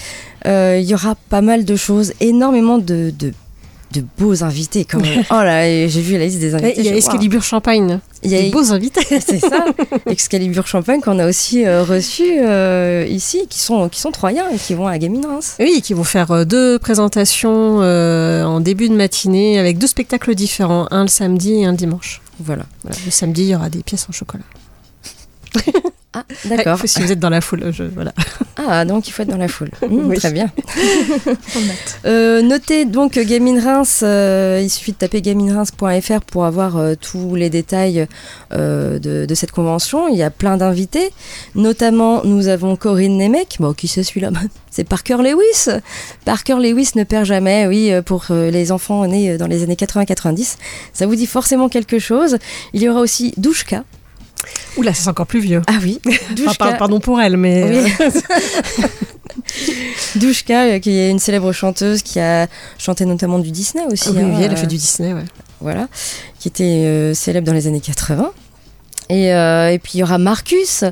Il 0.46 0.82
y 0.82 0.94
aura 0.94 1.16
pas 1.30 1.42
mal 1.42 1.66
de 1.66 1.76
choses, 1.76 2.14
énormément 2.22 2.78
de 2.78 3.12
de 3.18 3.34
beaux 4.18 4.44
invités 4.44 4.86
quand 4.86 5.00
même. 5.00 5.24
oh 5.32 5.34
là, 5.34 5.88
j'ai 5.88 6.02
vu 6.02 6.18
la 6.18 6.26
liste 6.26 6.40
des 6.40 6.54
invités. 6.54 6.76
Il 6.78 6.86
y 6.86 6.90
a 6.90 6.96
Excalibur 6.96 7.44
Champagne. 7.44 8.00
Il 8.24 8.32
y 8.32 8.36
a 8.36 8.42
des 8.42 8.50
beaux 8.50 8.72
invités. 8.72 9.02
C'est 9.20 9.40
ça. 9.40 9.66
Excalibur 10.06 10.68
Champagne 10.68 11.02
qu'on 11.02 11.20
a 11.20 11.28
aussi 11.28 11.66
euh, 11.66 11.84
reçu 11.84 12.24
euh, 12.26 13.06
ici, 13.10 13.48
qui 13.50 13.60
sont, 13.60 13.90
qui 13.90 14.00
sont 14.00 14.12
troyens 14.12 14.46
et 14.54 14.58
qui 14.58 14.74
vont 14.74 14.88
à 14.88 14.98
Gaming 14.98 15.26
Reims. 15.26 15.56
Oui, 15.60 15.82
qui 15.82 15.94
vont 15.94 16.04
faire 16.04 16.32
euh, 16.32 16.46
deux 16.46 16.78
présentations 16.80 17.80
en 17.80 18.60
début 18.60 18.90
de 18.90 18.96
matinée 18.96 19.60
avec 19.60 19.78
deux 19.78 19.88
spectacles 19.88 20.36
différents, 20.36 20.88
un 20.92 21.04
le 21.04 21.08
samedi 21.08 21.62
et 21.62 21.66
un 21.66 21.72
le 21.72 21.78
dimanche. 21.78 22.22
Voilà. 22.40 22.64
Le 23.06 23.12
samedi, 23.12 23.44
il 23.44 23.50
y 23.50 23.56
aura 23.56 23.70
des 23.70 23.84
pièces 23.84 24.08
en 24.10 24.12
chocolat. 24.12 24.44
Ah, 26.12 26.24
d'accord. 26.46 26.80
si 26.86 27.02
vous 27.02 27.12
êtes 27.12 27.20
dans 27.20 27.30
la 27.30 27.40
foule, 27.40 27.72
je, 27.72 27.84
voilà. 27.84 28.14
Ah, 28.72 28.84
donc 28.84 29.08
il 29.08 29.12
faut 29.12 29.22
être 29.24 29.30
dans 29.30 29.38
la 29.38 29.48
foule. 29.48 29.70
Mmh, 29.82 30.10
Oui. 30.10 30.18
Très 30.18 30.32
bien. 30.32 30.52
Euh, 32.06 32.42
notez 32.42 32.86
donc 32.86 33.14
que 33.14 33.20
Gaming 33.20 33.60
Reims, 33.60 34.02
euh, 34.04 34.60
il 34.62 34.70
suffit 34.70 34.92
de 34.94 34.98
taper 34.98 35.22
gamingreims.fr 35.22 36.22
pour 36.26 36.46
avoir 36.46 36.78
euh, 36.78 36.96
tous 37.00 37.36
les 37.36 37.50
détails 37.50 38.08
euh, 38.54 39.00
de, 39.00 39.26
de 39.26 39.36
cette 39.36 39.52
convention. 39.52 40.08
Il 40.08 40.16
y 40.18 40.24
a 40.24 40.30
plein 40.30 40.58
d'invités, 40.58 41.12
notamment 41.56 42.24
nous 42.24 42.48
avons 42.48 42.76
Corinne 42.76 43.18
Nemec. 43.18 43.58
Bon, 43.60 43.74
qui 43.74 43.88
c'est 43.88 44.04
celui-là? 44.04 44.32
C'est 44.72 44.84
Parker 44.84 45.18
Lewis. 45.18 45.82
Parker 46.26 46.56
Lewis 46.62 46.92
ne 46.96 47.04
perd 47.04 47.26
jamais, 47.26 47.66
oui, 47.68 47.92
euh, 47.92 48.02
pour 48.02 48.26
euh, 48.30 48.52
les 48.52 48.72
enfants 48.72 49.06
nés 49.08 49.32
euh, 49.32 49.38
dans 49.38 49.48
les 49.48 49.64
années 49.64 49.76
80-90. 49.76 50.58
Ça 50.94 51.06
vous 51.08 51.16
dit 51.16 51.26
forcément 51.26 51.70
quelque 51.70 51.98
chose. 52.00 52.38
Il 52.74 52.82
y 52.82 52.88
aura 52.88 53.00
aussi 53.02 53.34
Douchka. 53.38 53.84
Oula, 54.78 54.94
c'est 54.94 55.08
encore 55.10 55.28
plus 55.28 55.40
vieux. 55.40 55.62
Ah 55.68 55.78
oui, 55.82 56.00
Enfin, 56.48 56.74
pardon 56.80 57.00
pour 57.00 57.20
elle, 57.20 57.38
mais. 57.38 57.84
Oui. 57.84 57.94
euh, 58.02 58.10
Douchka, 60.16 60.66
euh, 60.66 60.80
qui 60.80 60.92
est 60.92 61.10
une 61.10 61.20
célèbre 61.20 61.52
chanteuse 61.52 62.02
qui 62.02 62.20
a 62.20 62.48
chanté 62.78 63.06
notamment 63.06 63.40
du 63.40 63.52
Disney 63.52 63.84
aussi. 63.92 64.10
oui, 64.10 64.20
hein, 64.22 64.32
oui, 64.36 64.44
elle 64.44 64.52
a 64.52 64.54
euh, 64.54 64.56
fait 64.58 64.68
du 64.68 64.78
Disney, 64.78 65.14
ouais. 65.14 65.26
Voilà, 65.62 65.88
qui 66.40 66.48
était 66.48 66.64
euh, 66.64 67.14
célèbre 67.14 67.46
dans 67.48 67.54
les 67.54 67.68
années 67.68 67.82
80. 67.82 68.32
Et, 69.12 69.34
euh, 69.34 69.72
et 69.72 69.80
puis 69.80 69.94
il 69.96 69.98
y 70.00 70.04
aura 70.04 70.20
Marcus, 70.20 70.84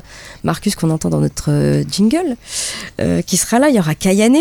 Marcus 0.42 0.74
qu'on 0.74 0.90
entend 0.90 1.08
dans 1.08 1.20
notre 1.20 1.52
euh, 1.52 1.84
jingle, 1.88 2.36
euh, 3.00 3.22
qui 3.22 3.36
sera 3.36 3.60
là. 3.60 3.68
Il 3.68 3.76
y 3.76 3.78
aura 3.78 3.94
Kayane, 3.94 4.36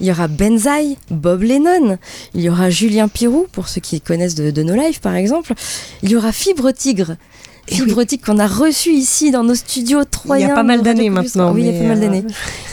il 0.00 0.06
y 0.06 0.10
aura 0.10 0.28
Benzaï, 0.28 0.98
Bob 1.10 1.42
Lennon, 1.42 1.96
il 2.34 2.42
y 2.42 2.50
aura 2.50 2.68
Julien 2.68 3.08
Pirou, 3.08 3.46
pour 3.50 3.68
ceux 3.68 3.80
qui 3.80 4.00
connaissent 4.02 4.34
de, 4.34 4.50
de 4.50 4.62
No 4.62 4.74
Life 4.74 5.00
par 5.00 5.14
exemple. 5.14 5.54
Il 6.02 6.10
y 6.10 6.16
aura 6.16 6.32
Fibre 6.32 6.70
Tigre. 6.70 7.16
Fibre 7.66 8.04
Tigre 8.04 8.26
qu'on 8.26 8.38
a 8.38 8.46
reçu 8.46 8.90
ici 8.90 9.30
dans 9.30 9.42
nos 9.44 9.54
studios 9.54 10.04
troyens. 10.04 10.46
Il 10.46 10.48
y 10.48 10.52
a 10.52 10.54
pas 10.54 10.62
mal 10.62 10.82
d'années 10.82 11.10
maintenant, 11.10 11.52
Oui, 11.52 11.62
il 11.62 11.66
y 11.72 11.76
a 11.76 11.80
pas 11.80 11.88
mal 11.88 11.98
euh, 11.98 12.00
d'années. 12.00 12.24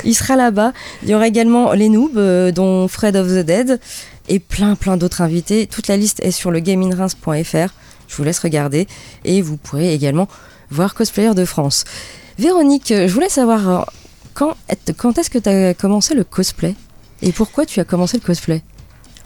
Il 0.03 0.13
sera 0.13 0.35
là-bas. 0.35 0.73
Il 1.03 1.09
y 1.09 1.15
aura 1.15 1.27
également 1.27 1.73
les 1.73 1.89
noobs, 1.89 2.17
euh, 2.17 2.51
dont 2.51 2.87
Fred 2.87 3.15
of 3.15 3.27
the 3.27 3.45
Dead, 3.45 3.79
et 4.27 4.39
plein 4.39 4.75
plein 4.75 4.97
d'autres 4.97 5.21
invités. 5.21 5.67
Toute 5.67 5.87
la 5.87 5.97
liste 5.97 6.19
est 6.21 6.31
sur 6.31 6.51
le 6.51 6.59
gamingreims.fr. 6.59 7.73
Je 8.07 8.15
vous 8.15 8.23
laisse 8.23 8.39
regarder 8.39 8.87
et 9.23 9.41
vous 9.41 9.57
pourrez 9.57 9.93
également 9.93 10.27
voir 10.69 10.93
Cosplayer 10.93 11.33
de 11.33 11.45
France. 11.45 11.85
Véronique, 12.37 12.93
je 12.95 13.11
voulais 13.13 13.29
savoir 13.29 13.69
euh, 13.69 13.81
quand 14.33 15.17
est-ce 15.17 15.29
que 15.29 15.37
tu 15.37 15.49
as 15.49 15.73
commencé 15.73 16.13
le 16.15 16.23
cosplay? 16.23 16.75
Et 17.21 17.31
pourquoi 17.31 17.65
tu 17.65 17.79
as 17.79 17.83
commencé 17.83 18.17
le 18.17 18.25
cosplay? 18.25 18.63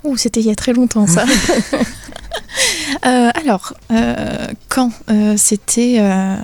Ouh, 0.06 0.18
c'était 0.18 0.40
il 0.40 0.46
y 0.46 0.52
a 0.52 0.56
très 0.56 0.74
longtemps 0.74 1.08
ça. 1.08 1.26
Euh, 3.06 3.30
alors, 3.36 3.74
euh, 3.92 4.48
quand 4.70 4.92
Euh, 5.10 5.36
C'était 5.38 5.98
euh, 6.00 6.38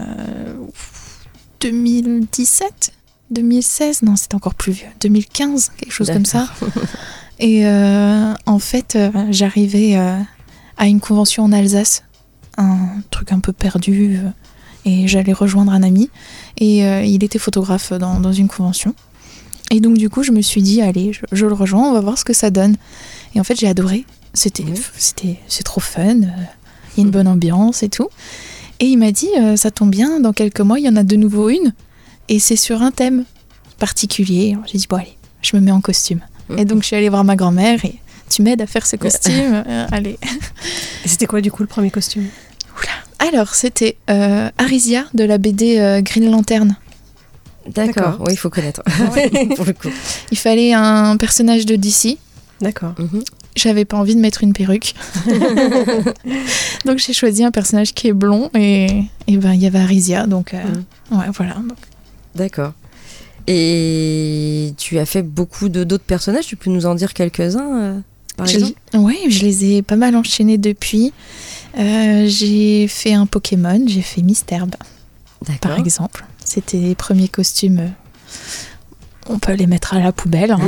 2017 1.62 2.92
2016 3.32 4.02
Non, 4.04 4.16
c'était 4.16 4.36
encore 4.36 4.56
plus 4.56 4.74
vieux. 4.74 4.88
2015, 5.00 5.72
quelque 5.78 5.92
chose 5.92 6.12
comme 6.12 6.26
ça. 6.26 6.50
Et 7.40 7.66
en 7.66 8.60
fait, 8.60 8.98
j'arrivais 9.30 9.96
à 9.96 10.86
une 10.88 11.00
convention 11.00 11.46
en 11.46 11.52
Alsace, 11.52 12.04
un 12.58 13.02
truc 13.10 13.32
un 13.32 13.40
peu 13.40 13.54
perdu, 13.54 14.20
et 14.86 15.08
j'allais 15.08 15.34
rejoindre 15.34 15.72
un 15.72 15.82
ami. 15.82 16.10
Et 16.58 16.80
il 17.08 17.24
était 17.24 17.40
photographe 17.40 17.94
dans, 17.94 18.20
dans 18.20 18.34
une 18.34 18.50
convention. 18.50 18.94
Et 19.72 19.80
donc, 19.80 19.98
du 19.98 20.10
coup, 20.10 20.22
je 20.22 20.32
me 20.32 20.42
suis 20.42 20.62
dit, 20.62 20.82
allez, 20.82 21.14
je, 21.14 21.22
je 21.32 21.46
le 21.48 21.54
rejoins, 21.54 21.90
on 21.90 21.94
va 21.94 22.02
voir 22.02 22.18
ce 22.18 22.26
que 22.26 22.34
ça 22.34 22.50
donne. 22.52 22.76
Et 23.34 23.40
en 23.40 23.44
fait, 23.44 23.56
j'ai 23.60 23.68
adoré. 23.68 24.06
C'était, 24.34 24.66
c'était, 24.98 25.38
c'est 25.48 25.64
trop 25.64 25.82
fun. 25.82 26.02
euh, 26.22 26.26
Il 26.96 26.98
y 26.98 27.02
a 27.02 27.04
une 27.06 27.10
bonne 27.10 27.28
ambiance 27.28 27.82
et 27.82 27.90
tout. 27.90 28.10
Et 28.80 28.86
il 28.86 28.98
m'a 28.98 29.12
dit, 29.12 29.30
euh, 29.40 29.56
ça 29.56 29.72
tombe 29.72 29.90
bien, 29.90 30.20
dans 30.20 30.34
quelques 30.34 30.60
mois, 30.62 30.78
il 30.80 30.86
y 30.86 30.90
en 30.90 30.96
a 30.98 31.04
de 31.04 31.16
nouveau 31.16 31.50
une. 31.50 31.74
Et 32.30 32.40
c'est 32.40 32.56
sur 32.56 32.82
un 32.82 32.92
thème 32.92 33.26
particulier. 33.80 34.58
J'ai 34.72 34.78
dit, 34.78 34.88
bon, 34.90 34.98
allez, 34.98 35.18
je 35.42 35.56
me 35.56 35.62
mets 35.62 35.72
en 35.72 35.82
costume. 35.82 36.20
Et 36.58 36.66
donc, 36.66 36.82
je 36.82 36.88
suis 36.88 36.96
allée 36.98 37.10
voir 37.10 37.24
ma 37.24 37.36
grand-mère 37.38 37.84
et 37.86 37.96
tu 38.30 38.42
m'aides 38.42 38.62
à 38.62 38.68
faire 38.68 38.86
ce 38.86 38.98
costume. 38.98 39.64
Euh, 39.68 39.88
allez. 39.92 40.18
Et 41.06 41.08
c'était 41.08 41.26
quoi, 41.28 41.40
du 41.42 41.50
coup, 41.52 41.64
le 41.64 41.68
premier 41.68 41.92
costume? 41.92 42.26
Alors, 43.20 43.54
c'était 43.54 43.98
euh, 44.10 44.50
Arisia 44.58 45.06
de 45.14 45.24
la 45.24 45.38
BD 45.38 45.78
euh, 45.78 46.02
Green 46.02 46.30
Lantern. 46.32 46.76
D'accord, 47.68 48.18
oui, 48.22 48.34
il 48.34 48.38
faut 48.38 48.50
connaître. 48.50 48.82
Pour 49.56 49.66
le 49.66 49.74
coup. 49.74 49.90
Il 50.32 50.38
fallait 50.38 50.74
un 50.74 51.16
personnage 51.18 51.66
de 51.66 51.76
DC. 51.76 52.18
D'accord. 52.60 52.94
J'avais 53.56 53.86
pas 53.86 53.98
envie 53.98 54.16
de 54.16 54.20
mettre 54.20 54.44
une 54.44 54.54
perruque. 54.54 54.94
donc 56.86 56.98
j'ai 57.00 57.14
choisi 57.14 57.44
un 57.44 57.52
personnage 57.52 57.94
qui 57.94 58.08
est 58.08 58.14
blond 58.14 58.50
et, 58.56 59.04
et 59.28 59.38
ben 59.38 59.54
il 59.54 59.62
y 59.62 59.68
avait 59.68 59.80
Arisia 59.80 60.26
donc 60.26 60.54
euh, 60.54 60.64
ouais 61.12 61.26
voilà. 61.36 61.58
D'accord. 62.36 62.74
Et 63.48 64.74
tu 64.78 64.98
as 65.00 65.06
fait 65.06 65.22
beaucoup 65.24 65.68
de 65.70 65.84
d'autres 65.84 66.04
personnages, 66.04 66.46
tu 66.46 66.56
peux 66.56 66.70
nous 66.70 66.86
en 66.86 66.96
dire 66.96 67.14
quelques-uns 67.14 67.82
euh, 67.82 68.00
par 68.38 68.46
je- 68.46 68.58
exemple? 68.60 68.74
ouais, 68.94 69.18
je 69.30 69.44
les 69.44 69.66
ai 69.74 69.82
pas 69.82 69.96
mal 69.98 70.16
enchaînés 70.16 70.58
depuis. 70.58 71.12
Euh, 71.78 72.26
j'ai 72.28 72.88
fait 72.88 73.14
un 73.14 73.26
Pokémon, 73.26 73.84
j'ai 73.88 74.02
fait 74.02 74.22
Misterbe 74.22 74.76
par 75.60 75.78
exemple. 75.78 76.24
C'était 76.54 76.78
les 76.78 76.96
premiers 76.96 77.30
costumes. 77.30 77.80
euh, 77.80 77.88
On 79.30 79.40
peut 79.40 79.54
les 79.54 79.68
mettre 79.68 79.94
à 79.94 80.00
la 80.00 80.12
poubelle. 80.12 80.52
hein, 80.52 80.60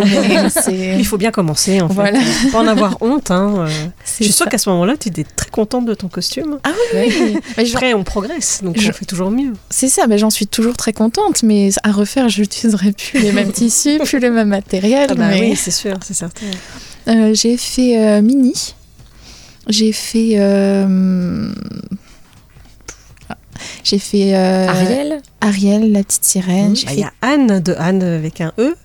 c'est- 0.49 0.95
Il 0.97 1.05
faut 1.05 1.17
bien 1.17 1.31
commencer, 1.31 1.81
en 1.81 1.89
fait. 1.89 1.93
Voilà. 1.95 2.19
Pas 2.53 2.59
en 2.59 2.67
avoir 2.67 2.97
honte. 3.01 3.31
Hein. 3.31 3.53
euh. 3.67 3.87
Je 4.17 4.23
suis 4.23 4.31
sûre 4.31 4.47
qu'à 4.47 4.57
ce 4.57 4.69
moment-là, 4.69 4.95
tu 4.95 5.09
étais 5.09 5.25
très 5.25 5.49
contente 5.49 5.85
de 5.85 5.93
ton 5.93 6.07
costume. 6.07 6.59
Ah 6.63 6.69
oui, 6.93 7.13
oui. 7.19 7.37
Mais 7.57 7.69
Après, 7.69 7.93
on 7.93 8.05
progresse, 8.05 8.61
donc 8.63 8.79
je- 8.79 8.89
on 8.91 8.93
fait 8.93 9.03
toujours 9.05 9.29
mieux. 9.31 9.51
C'est 9.69 9.89
ça, 9.89 10.07
mais 10.07 10.17
j'en 10.17 10.29
suis 10.29 10.47
toujours 10.47 10.77
très 10.77 10.93
contente, 10.93 11.43
mais 11.43 11.71
à 11.83 11.91
refaire, 11.91 12.29
je 12.29 12.39
n'utiliserai 12.41 12.93
plus 12.93 13.19
les 13.19 13.33
mêmes 13.33 13.51
tissus, 13.51 13.97
plus 14.05 14.19
le 14.19 14.31
même 14.31 14.47
matériel. 14.49 15.07
Ah 15.11 15.15
bah 15.15 15.27
mais- 15.31 15.41
oui, 15.49 15.55
c'est 15.57 15.71
sûr, 15.71 15.97
c'est 16.01 16.13
certain. 16.15 16.45
Euh, 17.09 17.33
j'ai 17.33 17.57
fait 17.57 17.97
euh, 17.99 18.21
Mini. 18.21 18.75
J'ai 19.67 19.91
fait. 19.91 20.35
euh, 20.37 21.51
J'ai 23.83 23.99
fait. 23.99 24.33
euh, 24.35 24.67
Ariel 24.67 25.21
Ariel, 25.41 25.91
la 25.91 26.03
petite 26.03 26.23
sirène. 26.23 26.75
J'ai 26.75 26.85
Bah, 26.85 26.91
Il 26.91 26.95
fait- 26.95 27.01
y 27.01 27.03
a 27.03 27.11
Anne 27.21 27.59
de 27.59 27.75
Anne 27.77 28.01
avec 28.03 28.39
un 28.41 28.53
E. 28.57 28.75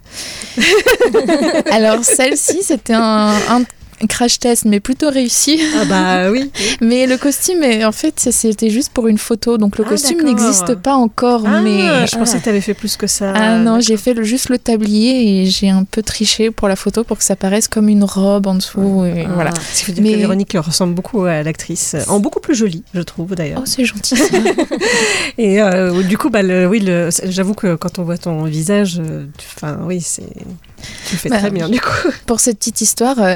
Alors, 1.71 2.05
celle-ci, 2.05 2.62
c'était 2.62 2.95
un, 2.95 3.33
un 3.49 3.62
crash 4.07 4.38
test, 4.38 4.64
mais 4.64 4.81
plutôt 4.81 5.11
réussi. 5.11 5.61
Ah 5.81 5.85
bah 5.87 6.31
oui. 6.31 6.50
Mais 6.81 7.07
le 7.07 7.17
costume, 7.17 7.62
est- 7.62 7.85
en 7.85 7.93
fait, 7.93 8.28
c'était 8.31 8.71
juste 8.71 8.90
pour 8.93 9.09
une 9.09 9.19
photo. 9.19 9.59
Donc, 9.59 9.78
le 9.78 9.85
Ah, 9.87 9.90
costume 9.90 10.23
n'existe 10.23 10.75
pas 10.76 10.95
encore. 10.95 11.43
Ah, 11.47 11.61
mais 11.62 12.07
je 12.07 12.17
pensais 12.17 12.38
que 12.38 12.45
tu 12.45 12.49
avais 12.49 12.61
fait 12.61 12.75
plus 12.75 12.97
que 12.97 13.07
ça. 13.07 13.33
Ah 13.35 13.59
non, 13.59 13.81
j'ai 13.81 13.97
fait 13.97 14.14
le- 14.14 14.23
juste 14.25 14.49
le 14.50 14.59
tablier 14.59 15.43
et 15.43 15.47
j'ai 15.47 15.71
un 15.71 15.85
peu 15.85 16.02
triché 16.02 16.50
pour 16.50 16.69
la 16.69 16.76
photo 16.76 17.02
pour 17.05 17.19
que 17.19 17.25
ça 17.25 17.35
paraisse 17.37 17.67
comme 17.69 17.88
une 17.88 18.05
robe 18.05 18.47
en 18.47 18.55
dessous. 18.55 19.05
et 19.05 19.25
Ah, 19.26 19.31
voilà. 19.35 19.50
Ce 19.73 19.85
qui 19.85 19.93
veut 19.93 20.00
dire 20.00 20.12
que 20.12 20.19
Véronique 20.19 20.57
ressemble 20.59 20.95
beaucoup 20.95 21.25
à 21.25 21.43
l'actrice, 21.43 21.95
euh, 21.95 22.02
en 22.09 22.21
beaucoup 22.21 22.40
plus 22.40 22.55
jolie, 22.55 22.83
je 22.95 23.00
trouve 23.00 23.35
d'ailleurs. 23.35 23.61
Oh, 23.62 23.67
c'est 23.67 23.85
gentil. 23.85 24.14
Et 25.38 25.61
euh, 25.62 26.02
du 26.02 26.19
coup, 26.19 26.31
bah, 26.31 26.43
le- 26.43 26.67
oui, 26.67 26.85
j'avoue 27.25 27.55
que 27.55 27.75
quand 27.76 27.99
on 27.99 28.02
voit 28.02 28.19
ton 28.19 28.45
visage, 28.45 28.99
euh, 29.00 29.25
tu- 29.37 29.47
enfin, 29.57 29.78
oui, 29.85 30.00
c'est, 30.00 30.23
tu 30.23 31.12
le 31.14 31.19
fais 31.19 31.28
Bah, 31.28 31.38
très 31.38 31.50
bien 31.50 31.69
du 31.69 31.81
coup. 31.81 32.09
Pour 32.26 32.40
cette 32.40 32.59
petite 32.59 32.81
histoire, 32.81 33.19
euh, 33.21 33.35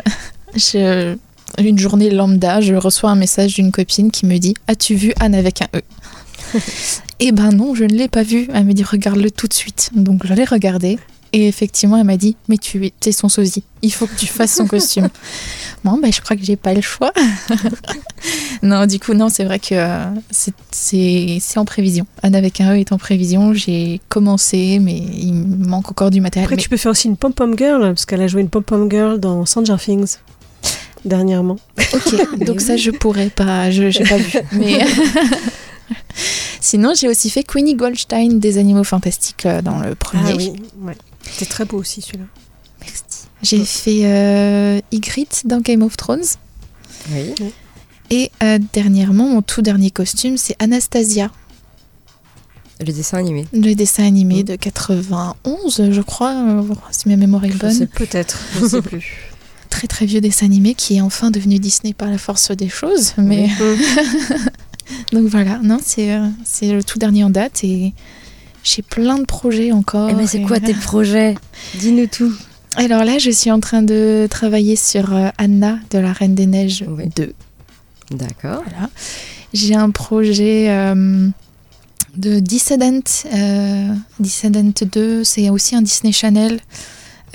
je- 0.55 1.17
une 1.59 1.79
journée 1.79 2.11
lambda, 2.11 2.61
je 2.61 2.75
reçois 2.75 3.11
un 3.11 3.15
message 3.15 3.55
d'une 3.55 3.73
copine 3.73 4.11
qui 4.11 4.27
me 4.27 4.39
dit 4.39 4.55
As-tu 4.69 4.95
vu 4.95 5.13
Anne 5.21 5.35
avec 5.35 5.63
un 5.63 5.69
E? 5.77 5.83
Eh 7.25 7.31
ben 7.31 7.51
non, 7.53 7.75
je 7.75 7.85
ne 7.85 7.93
l'ai 7.95 8.09
pas 8.09 8.23
vu. 8.25 8.49
Elle 8.53 8.65
me 8.65 8.73
dit 8.73 8.83
Regarde-le 8.83 9.31
tout 9.31 9.47
de 9.47 9.55
suite. 9.55 9.91
Donc 9.95 10.27
je 10.27 10.35
l'ai 10.35 10.45
regardé. 10.45 10.99
Et 11.35 11.47
effectivement, 11.49 11.97
elle 11.97 12.05
m'a 12.05 12.17
dit 12.17 12.37
Mais 12.49 12.57
tu 12.59 12.91
es 13.07 13.13
son 13.13 13.29
sosie. 13.29 13.63
Il 13.83 13.93
faut 13.93 14.07
que 14.07 14.15
tu 14.17 14.27
fasses 14.27 14.55
son 14.57 14.67
costume. 14.67 15.09
Bon, 15.85 15.99
ben, 16.01 16.13
je 16.13 16.21
crois 16.21 16.37
que 16.37 16.45
j'ai 16.45 16.55
pas 16.55 16.75
le 16.75 16.81
choix. 16.81 17.13
non, 18.63 18.87
du 18.87 19.01
coup, 19.01 19.15
non, 19.15 19.29
c'est 19.29 19.43
vrai 19.45 19.59
que 19.59 19.75
euh, 19.75 20.05
c'est- 20.31 21.59
en 21.59 21.65
prévision. 21.65 22.07
Anne 22.23 22.37
avec 22.37 22.61
un 22.61 22.75
E 22.75 22.79
est 22.79 22.93
en 22.93 22.99
prévision. 22.99 23.53
J'ai 23.53 24.01
commencé, 24.09 24.79
mais 24.81 24.97
il 24.97 25.33
me 25.35 25.67
manque 25.67 25.91
encore 25.91 26.11
du 26.13 26.21
matériel. 26.21 26.47
Après, 26.47 26.55
Mais- 26.57 26.63
tu 26.63 26.69
peux 26.69 26.77
faire 26.77 26.93
aussi 26.93 27.09
une 27.09 27.17
pom-pom 27.17 27.57
girl, 27.59 27.81
parce 27.81 28.05
qu'elle 28.07 28.23
a 28.23 28.29
joué 28.29 28.43
une 28.43 28.49
pom-pom 28.49 28.89
girl 28.91 29.19
dans 29.19 29.45
Stranger 29.45 29.75
Things 29.77 30.19
dernièrement. 31.05 31.59
Ok, 31.95 32.39
donc 32.47 32.61
ça 32.61 32.77
je 32.77 32.91
pourrais 32.91 33.31
pas, 33.31 33.71
je 33.71 33.91
j'ai 33.91 34.05
pas 34.05 34.17
vu. 34.17 34.39
Mais 34.53 34.79
sinon 36.61 36.93
j'ai 36.95 37.09
aussi 37.09 37.31
fait 37.31 37.43
Queenie 37.43 37.75
Goldstein 37.75 38.39
des 38.39 38.59
Animaux 38.59 38.85
Fantastiques 38.85 39.47
euh, 39.47 39.63
dans 39.63 39.79
le 39.81 39.95
premier. 39.95 40.33
Ah 40.33 40.37
oui, 40.37 40.53
ouais. 40.83 40.95
C'était 41.31 41.47
très 41.47 41.65
beau 41.65 41.79
aussi 41.79 42.01
celui-là. 42.03 42.25
J'ai 43.43 43.65
fait 43.65 44.01
euh, 44.05 44.81
Ygritte 44.93 45.43
dans 45.47 45.61
Game 45.61 45.83
of 45.83 45.97
Thrones. 45.97 46.23
Oui. 47.11 47.35
Et 48.11 48.31
euh, 48.43 48.59
dernièrement, 48.73 49.29
mon 49.29 49.43
tout 49.43 49.63
dernier 49.63 49.91
costume, 49.91 50.37
c'est 50.37 50.55
Anastasia, 50.61 51.31
Le 52.81 52.93
dessin 52.93 53.19
animé. 53.19 53.47
le 53.53 53.75
dessin 53.75 54.05
animé 54.05 54.43
de 54.45 54.55
91, 54.55 55.91
je 55.91 56.01
crois, 56.03 56.33
euh, 56.35 56.63
si 56.93 57.09
ma 57.09 57.17
mémoire 57.17 57.45
est 57.45 57.51
Je 57.53 57.57
bonne. 57.59 57.73
sais 57.73 57.87
peut-être, 57.87 58.39
je 58.61 58.67
sais 58.67 58.83
plus. 58.83 59.32
Très 59.83 59.89
très 59.89 60.07
vieux 60.07 60.21
dessin 60.21 60.47
animé 60.47 60.75
qui 60.75 60.99
est 60.99 61.01
enfin 61.01 61.33
devenu 61.33 61.59
Disney 61.59 61.93
par 61.93 62.09
la 62.09 62.17
force 62.17 62.53
des 62.53 62.69
choses. 62.69 63.15
Mais 63.19 63.49
donc 65.13 65.27
voilà, 65.27 65.59
non, 65.61 65.81
c'est 65.85 66.13
euh, 66.13 66.29
c'est 66.45 66.73
le 66.73 66.85
tout 66.85 67.01
dernier 67.01 67.25
en 67.25 67.31
date 67.31 67.65
et 67.65 67.93
j'ai 68.63 68.83
plein 68.83 69.19
de 69.19 69.25
projets 69.25 69.73
encore. 69.73 70.09
Eh 70.09 70.15
ben, 70.15 70.25
c'est 70.29 70.43
quoi 70.43 70.61
tes 70.61 70.73
projets? 70.73 71.35
Dis-nous 71.75 72.07
tout. 72.07 72.33
Alors 72.77 73.03
là, 73.03 73.19
je 73.19 73.33
suis 73.33 73.51
en 73.51 73.59
train 73.59 73.83
de 73.83 74.29
travailler 74.31 74.77
sur 74.77 75.13
euh, 75.13 75.31
Anna 75.37 75.81
de 75.91 75.99
la 75.99 76.13
Reine 76.13 76.37
des 76.37 76.47
Neiges 76.47 76.85
2. 77.17 77.33
D'accord. 78.13 78.63
Voilà. 78.65 78.89
J'ai 79.53 79.75
un 79.75 79.91
projet 79.91 80.71
euh, 80.71 81.27
de 82.17 82.39
Dissident. 82.39 83.03
Euh, 83.35 83.89
Dissident 84.21 84.73
2, 84.93 85.25
c'est 85.25 85.51
aussi 85.51 85.75
un 85.75 85.83
Disney 85.83 86.13
Channel. 86.13 86.61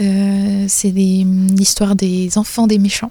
Euh, 0.01 0.65
c'est 0.67 0.91
l'histoire 0.91 1.95
des 1.95 2.37
enfants 2.37 2.67
des 2.67 2.77
méchants 2.77 3.09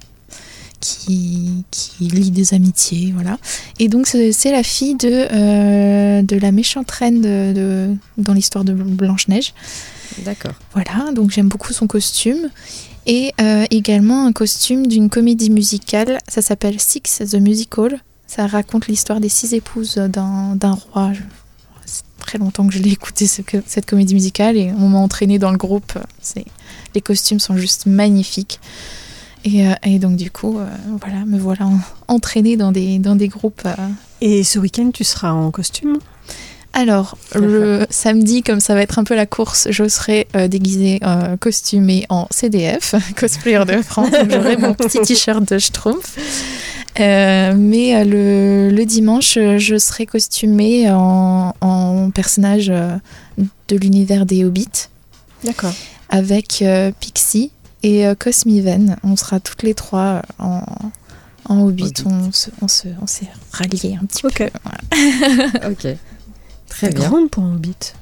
qui, 0.80 1.64
qui 1.70 2.04
lient 2.08 2.30
des 2.30 2.54
amitiés, 2.54 3.12
voilà. 3.14 3.38
Et 3.78 3.88
donc 3.88 4.06
c'est 4.06 4.52
la 4.52 4.62
fille 4.62 4.94
de, 4.94 5.08
euh, 5.32 6.22
de 6.22 6.36
la 6.36 6.52
méchante 6.52 6.90
reine 6.90 7.20
de, 7.20 7.52
de- 7.54 7.94
dans 8.18 8.34
l'histoire 8.34 8.64
de 8.64 8.72
Blanche-Neige. 8.74 9.54
D'accord. 10.24 10.52
Voilà, 10.72 11.12
donc 11.12 11.30
j'aime 11.30 11.48
beaucoup 11.48 11.72
son 11.72 11.86
costume. 11.86 12.50
Et 13.06 13.32
euh, 13.40 13.64
également 13.70 14.26
un 14.26 14.32
costume 14.32 14.86
d'une 14.88 15.08
comédie 15.10 15.50
musicale, 15.50 16.18
ça 16.28 16.42
s'appelle 16.42 16.80
Six 16.80 17.22
the 17.30 17.36
Musical. 17.36 18.00
Ça 18.26 18.48
raconte 18.48 18.88
l'histoire 18.88 19.20
des 19.20 19.28
six 19.28 19.54
épouses 19.54 19.94
d'un 19.94 20.72
roi. 20.92 21.12
C'est 21.86 22.02
très 22.18 22.36
longtemps 22.38 22.66
que 22.66 22.74
je 22.74 22.78
l'ai 22.80 22.90
écouté 22.90 23.26
cette 23.26 23.86
comédie 23.86 24.12
musicale 24.14 24.56
et 24.56 24.70
on 24.78 24.88
m'a 24.88 24.98
entraîné 24.98 25.38
dans 25.38 25.50
le 25.52 25.56
groupe. 25.56 25.92
C'est 26.20 26.44
les 26.94 27.00
costumes 27.00 27.40
sont 27.40 27.56
juste 27.56 27.86
magnifiques. 27.86 28.60
Et, 29.44 29.66
euh, 29.68 29.72
et 29.84 29.98
donc 29.98 30.16
du 30.16 30.30
coup, 30.30 30.58
euh, 30.58 30.66
voilà, 31.00 31.24
me 31.24 31.38
voilà 31.38 31.66
en- 31.66 31.78
entraînée 32.08 32.56
dans 32.56 32.72
des, 32.72 32.98
dans 32.98 33.14
des 33.16 33.28
groupes. 33.28 33.62
euh. 33.64 33.74
Et 34.20 34.42
ce 34.44 34.58
week-end, 34.58 34.90
tu 34.92 35.04
seras 35.04 35.30
en 35.30 35.50
costume? 35.50 35.98
Alors, 36.72 37.16
le 37.34 37.86
samedi, 37.88 38.42
comme 38.42 38.60
ça 38.60 38.74
va 38.74 38.82
être 38.82 38.98
un 38.98 39.04
peu 39.04 39.14
la 39.14 39.24
course, 39.24 39.68
je 39.70 39.88
serai 39.88 40.26
euh, 40.36 40.46
déguisée, 40.48 41.00
euh, 41.04 41.36
costumée 41.38 42.04
en 42.10 42.26
CDF, 42.30 42.94
cosplayer 43.16 43.64
de 43.64 43.80
France. 43.82 44.10
J'aurai 44.30 44.56
mon 44.58 44.74
petit 44.74 45.00
t-shirt 45.02 45.42
de 45.50 45.58
Schtroumpf. 45.58 46.18
Euh, 46.98 47.54
mais 47.56 47.94
euh, 47.94 48.04
le, 48.04 48.70
le 48.74 48.84
dimanche, 48.86 49.36
euh, 49.36 49.58
je 49.58 49.76
serai 49.78 50.06
costumée 50.06 50.90
en, 50.90 51.54
en 51.60 52.10
personnage 52.10 52.66
de 52.68 53.76
l'univers 53.76 54.24
des 54.26 54.44
Hobbits 54.44 54.88
D'accord. 55.44 55.72
avec 56.08 56.62
euh, 56.62 56.92
Pixie 56.98 57.50
et 57.82 58.06
euh, 58.06 58.14
Cosmiven. 58.14 58.96
On 59.02 59.16
sera 59.16 59.40
toutes 59.40 59.62
les 59.62 59.74
trois 59.74 60.22
en, 60.38 60.62
en 61.48 61.60
Hobbit. 61.62 61.92
On 62.06 62.32
se- 62.32 62.50
on 62.62 62.68
se- 62.68 62.88
on 63.02 63.06
s'est 63.06 63.28
ralliés 63.52 63.98
un 64.00 64.06
petit 64.06 64.22
peu. 64.22 64.30
voilà. 64.64 65.68
Ok. 65.70 65.86
Très 66.68 66.90
bien. 66.90 67.08
grande 67.08 67.30
pour 67.30 67.44
un 67.44 67.56
bit. 67.56 67.94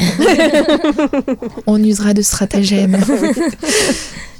On 1.66 1.82
usera 1.82 2.14
de 2.14 2.22
stratagèmes. 2.22 2.96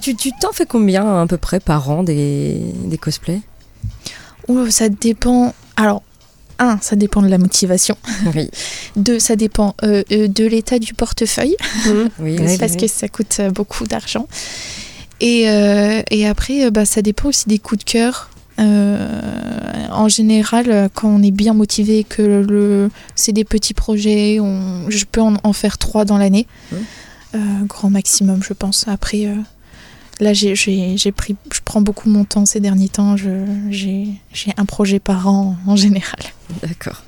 Tu 0.00 0.14
t'en 0.40 0.52
fais 0.52 0.66
combien 0.66 1.22
à 1.22 1.26
peu 1.26 1.36
près 1.38 1.60
par 1.60 1.88
an 1.90 2.02
des, 2.02 2.60
des 2.84 2.98
cosplays? 2.98 3.40
Ouh, 4.48 4.70
ça 4.70 4.88
dépend. 4.88 5.54
Alors, 5.76 6.02
un, 6.58 6.78
ça 6.82 6.96
dépend 6.96 7.22
de 7.22 7.28
la 7.28 7.38
motivation. 7.38 7.96
Oui. 8.34 8.50
Deux, 8.96 9.18
ça 9.18 9.36
dépend 9.36 9.74
euh, 9.82 10.02
euh, 10.12 10.28
de 10.28 10.44
l'état 10.44 10.78
du 10.78 10.92
portefeuille, 10.94 11.56
Oui, 12.18 12.36
Ouais, 12.38 12.44
aussi. 12.44 12.58
parce 12.58 12.76
que 12.76 12.86
ça 12.86 13.08
coûte 13.08 13.36
euh, 13.40 13.50
beaucoup 13.50 13.84
d'argent. 13.86 14.26
Et, 15.20 15.48
euh, 15.48 16.02
et 16.10 16.26
après, 16.26 16.70
bah, 16.70 16.84
ça 16.84 17.00
dépend 17.02 17.28
aussi 17.28 17.48
des 17.48 17.58
coups 17.58 17.84
de 17.84 17.90
cœur. 17.90 18.30
Euh, 18.58 19.08
en 19.90 20.08
général, 20.08 20.90
quand 20.94 21.08
on 21.08 21.22
est 21.22 21.30
bien 21.30 21.54
motivé, 21.54 22.04
que 22.04 22.20
le, 22.22 22.90
c'est 23.14 23.32
des 23.32 23.44
petits 23.44 23.72
projets, 23.74 24.38
on, 24.40 24.90
je 24.90 25.04
peux 25.10 25.20
en, 25.22 25.34
en 25.42 25.52
faire 25.54 25.78
trois 25.78 26.04
dans 26.04 26.18
l'année. 26.18 26.46
Euh, 27.34 27.38
grand 27.66 27.88
maximum, 27.90 28.42
je 28.42 28.52
pense. 28.52 28.86
Après, 28.88 29.26
là, 30.20 30.32
j'ai, 30.32 30.54
j'ai, 30.54 30.96
j'ai 30.96 31.12
pris, 31.12 31.36
je 31.52 31.60
prends 31.64 31.80
beaucoup 31.80 32.08
mon 32.08 32.24
temps 32.24 32.46
ces 32.46 32.60
derniers 32.60 32.88
temps. 32.88 33.16
Je, 33.16 33.44
j'ai, 33.70 34.08
j'ai 34.32 34.52
un 34.56 34.64
projet 34.64 34.98
par 34.98 35.28
an 35.28 35.56
en 35.66 35.76
général. 35.76 36.20
D'accord. 36.62 37.02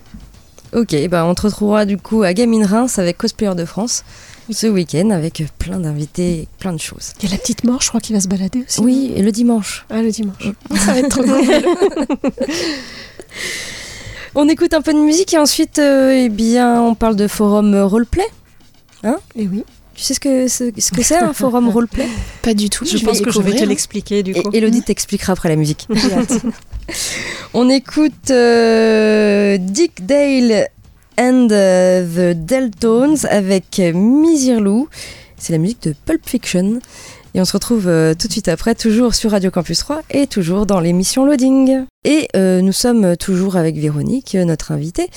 Ok, 0.72 0.96
bah 1.08 1.26
on 1.26 1.34
te 1.34 1.42
retrouvera 1.42 1.84
du 1.84 1.98
coup 1.98 2.22
à 2.22 2.32
Gaming 2.32 2.64
Reims 2.64 2.98
avec 2.98 3.18
Cosplayer 3.18 3.54
de 3.54 3.66
France 3.66 4.04
ce 4.50 4.66
week-end 4.66 5.10
avec 5.10 5.44
plein 5.58 5.78
d'invités, 5.78 6.48
plein 6.58 6.72
de 6.72 6.80
choses. 6.80 7.12
Il 7.20 7.28
y 7.28 7.28
a 7.28 7.36
la 7.36 7.38
petite 7.38 7.64
mort, 7.64 7.82
je 7.82 7.88
crois, 7.88 8.00
qui 8.00 8.12
va 8.12 8.20
se 8.20 8.28
balader 8.28 8.64
aussi. 8.66 8.80
Oui, 8.80 9.12
et 9.14 9.22
le 9.22 9.32
dimanche. 9.32 9.84
Ah, 9.90 10.02
le 10.02 10.10
dimanche. 10.10 10.50
Ça 10.74 10.92
va 10.92 10.98
être 10.98 11.08
trop 11.08 11.22
cool. 11.22 11.32
On 14.34 14.48
écoute 14.48 14.72
un 14.72 14.80
peu 14.80 14.94
de 14.94 14.98
musique 14.98 15.34
et 15.34 15.38
ensuite, 15.38 15.78
euh, 15.78 16.24
eh 16.24 16.28
bien, 16.30 16.80
on 16.80 16.94
parle 16.94 17.16
de 17.16 17.28
forum 17.28 17.74
roleplay. 17.82 18.26
Et 19.36 19.46
oui. 19.46 19.64
Tu 20.02 20.08
sais 20.08 20.14
ce 20.14 20.20
que 20.20 20.48
c'est 20.48 20.80
ce 20.80 20.90
que 20.90 21.00
c'est 21.00 21.16
un 21.16 21.32
forum 21.32 21.68
roleplay? 21.72 22.08
Pas 22.42 22.54
du 22.54 22.68
tout. 22.68 22.84
Je, 22.84 22.98
pense 23.04 23.20
que 23.20 23.30
je 23.30 23.40
vais 23.40 23.54
te 23.54 23.62
l'expliquer 23.62 24.24
du 24.24 24.32
Et 24.32 24.42
coup. 24.42 24.50
Elodie 24.52 24.82
t'expliquera 24.82 25.34
après 25.34 25.48
la 25.48 25.54
musique. 25.54 25.86
On 27.54 27.70
écoute 27.70 28.32
euh, 28.32 29.58
Dick 29.60 30.04
Dale 30.04 30.66
and 31.16 31.46
the 31.46 32.34
Deltones 32.34 33.18
avec 33.30 33.80
Misirlou. 33.94 34.88
C'est 35.36 35.52
la 35.52 35.60
musique 35.60 35.84
de 35.84 35.94
Pulp 36.04 36.28
Fiction. 36.28 36.80
Et 37.34 37.40
on 37.40 37.44
se 37.44 37.52
retrouve 37.52 37.86
euh, 37.86 38.14
tout 38.14 38.26
de 38.26 38.32
suite 38.32 38.48
après, 38.48 38.74
toujours 38.74 39.14
sur 39.14 39.30
Radio 39.30 39.52
Campus 39.52 39.78
3 39.78 40.02
et 40.10 40.26
toujours 40.26 40.66
dans 40.66 40.80
l'émission 40.80 41.24
Loading. 41.24 41.84
Et 42.04 42.26
euh, 42.34 42.60
nous 42.60 42.72
sommes 42.72 43.16
toujours 43.16 43.54
avec 43.54 43.76
Véronique, 43.76 44.34
notre 44.34 44.72
invitée. 44.72 45.08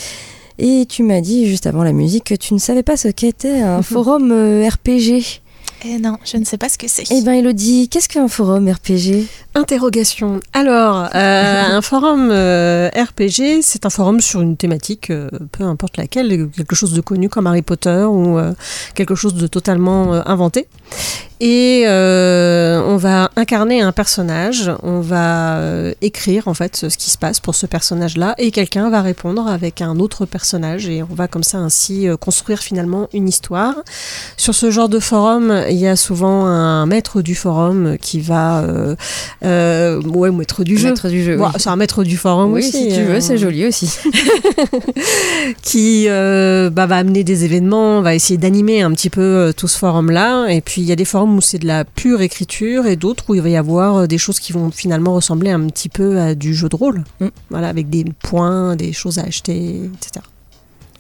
Et 0.58 0.86
tu 0.88 1.04
m'as 1.04 1.22
dit 1.22 1.48
juste 1.48 1.68
avant 1.68 1.84
la 1.84 1.92
musique 1.92 2.26
que 2.26 2.36
tu 2.36 2.54
ne 2.54 2.60
savais 2.60 2.84
pas 2.84 2.98
ce 2.98 3.08
qu'était 3.10 3.62
un 3.62 3.82
forum 3.82 4.32
euh, 4.32 4.68
RPG. 4.68 5.42
Eh 5.88 6.00
non, 6.00 6.18
je 6.26 6.38
ne 6.38 6.46
sais 6.46 6.58
pas 6.58 6.70
ce 6.70 6.78
que 6.78 6.88
c'est. 6.88 7.04
Eh 7.12 7.22
ben 7.22 7.34
Elodie, 7.34 7.90
qu'est-ce 7.90 8.10
qu'un 8.10 8.28
forum 8.28 8.68
RPG 8.68 9.28
Interrogation. 9.54 10.40
Alors, 10.54 11.10
euh, 11.14 11.64
un 11.78 11.82
forum 11.82 12.30
euh, 12.32 12.90
RPG, 12.90 13.62
c'est 13.62 13.86
un 13.86 13.90
forum 13.90 14.20
sur 14.20 14.42
une 14.42 14.58
thématique, 14.58 15.12
euh, 15.12 15.30
peu 15.52 15.64
importe 15.64 15.98
laquelle, 15.98 16.50
quelque 16.56 16.76
chose 16.76 16.94
de 16.94 17.02
connu 17.02 17.30
comme 17.30 17.46
Harry 17.46 17.62
Potter 17.62 18.04
ou 18.10 18.38
euh, 18.40 18.54
quelque 18.96 19.16
chose 19.16 19.36
de 19.36 19.46
totalement 19.48 20.14
euh, 20.14 20.22
inventé. 20.26 20.68
Et 21.42 21.84
euh, 21.86 22.82
on 22.88 22.96
va 22.96 23.30
incarner 23.36 23.82
un 23.82 23.92
personnage, 23.92 24.72
on 24.84 25.02
va 25.02 25.58
euh, 25.58 25.94
écrire 26.02 26.48
en 26.48 26.54
fait 26.54 26.88
ce 26.90 26.98
qui 26.98 27.10
se 27.10 27.18
passe 27.18 27.42
pour 27.42 27.56
ce 27.56 27.66
personnage-là, 27.66 28.36
et 28.38 28.52
quelqu'un 28.52 28.90
va 28.90 29.02
répondre 29.02 29.46
avec 29.48 29.82
un 29.82 30.00
autre 30.00 30.26
personnage, 30.26 30.88
et 30.88 31.04
on 31.04 31.14
va 31.14 31.28
comme 31.28 31.44
ça 31.44 31.58
ainsi 31.58 32.08
euh, 32.08 32.16
construire 32.16 32.60
finalement 32.60 33.10
une 33.14 33.28
histoire. 33.28 33.76
Sur 34.38 34.56
ce 34.56 34.72
genre 34.72 34.88
de 34.88 35.00
forum, 35.00 35.64
il 35.70 35.76
y 35.76 35.88
a 35.88 35.98
souvent 35.98 36.46
un 36.46 36.86
maître 36.86 37.22
du 37.22 37.36
forum 37.36 37.98
qui 38.00 38.22
va, 38.22 38.64
ouais, 39.42 40.32
maître 40.32 40.64
du 40.64 40.78
jeu. 40.78 40.90
Maître 40.90 41.10
du 41.10 41.24
jeu. 41.24 41.36
Bon, 41.36 41.48
oui. 41.48 41.52
c'est 41.58 41.70
un 41.70 41.76
maître 41.76 42.06
du 42.06 42.16
forum 42.16 42.54
Oui, 42.54 42.62
aussi. 42.62 42.72
si 42.72 42.96
tu 42.96 43.04
veux, 43.04 43.16
euh, 43.16 43.20
c'est 43.20 43.38
joli 43.38 43.66
aussi. 43.66 43.94
qui 45.62 46.08
bah, 46.08 46.86
va 46.86 46.96
amener 46.96 47.26
des 47.26 47.44
événements, 47.44 48.02
va 48.02 48.16
essayer 48.16 48.38
d'animer 48.38 48.82
un 48.82 48.92
petit 48.92 49.10
peu 49.10 49.54
tout 49.56 49.68
ce 49.68 49.78
forum-là. 49.78 50.48
Et 50.48 50.62
puis 50.62 50.82
il 50.82 50.88
y 50.88 50.94
a 50.94 50.96
des 50.96 51.06
forums 51.06 51.26
où 51.36 51.42
c'est 51.42 51.60
de 51.60 51.68
la 51.68 51.86
pure 51.86 52.22
écriture 52.22 52.86
et 52.86 52.96
d'autres 52.96 53.26
où 53.30 53.36
il 53.36 53.42
va 53.42 53.50
y 53.50 53.56
avoir 53.56 53.96
euh, 53.96 54.08
des 54.08 54.18
choses 54.18 54.40
qui 54.40 54.54
vont 54.54 54.72
finalement 54.72 55.14
ressembler 55.14 55.52
un 55.52 55.68
petit 55.68 55.90
peu 55.90 56.20
à 56.20 56.36
du 56.36 56.54
jeu 56.54 56.70
de 56.70 56.76
rôle. 56.76 57.04
Mm. 57.20 57.28
Voilà, 57.50 57.70
avec 57.70 57.90
des 57.90 58.06
points, 58.24 58.76
des 58.76 58.94
choses 58.94 59.20
à 59.20 59.24
acheter, 59.24 59.90
etc. 59.94 60.22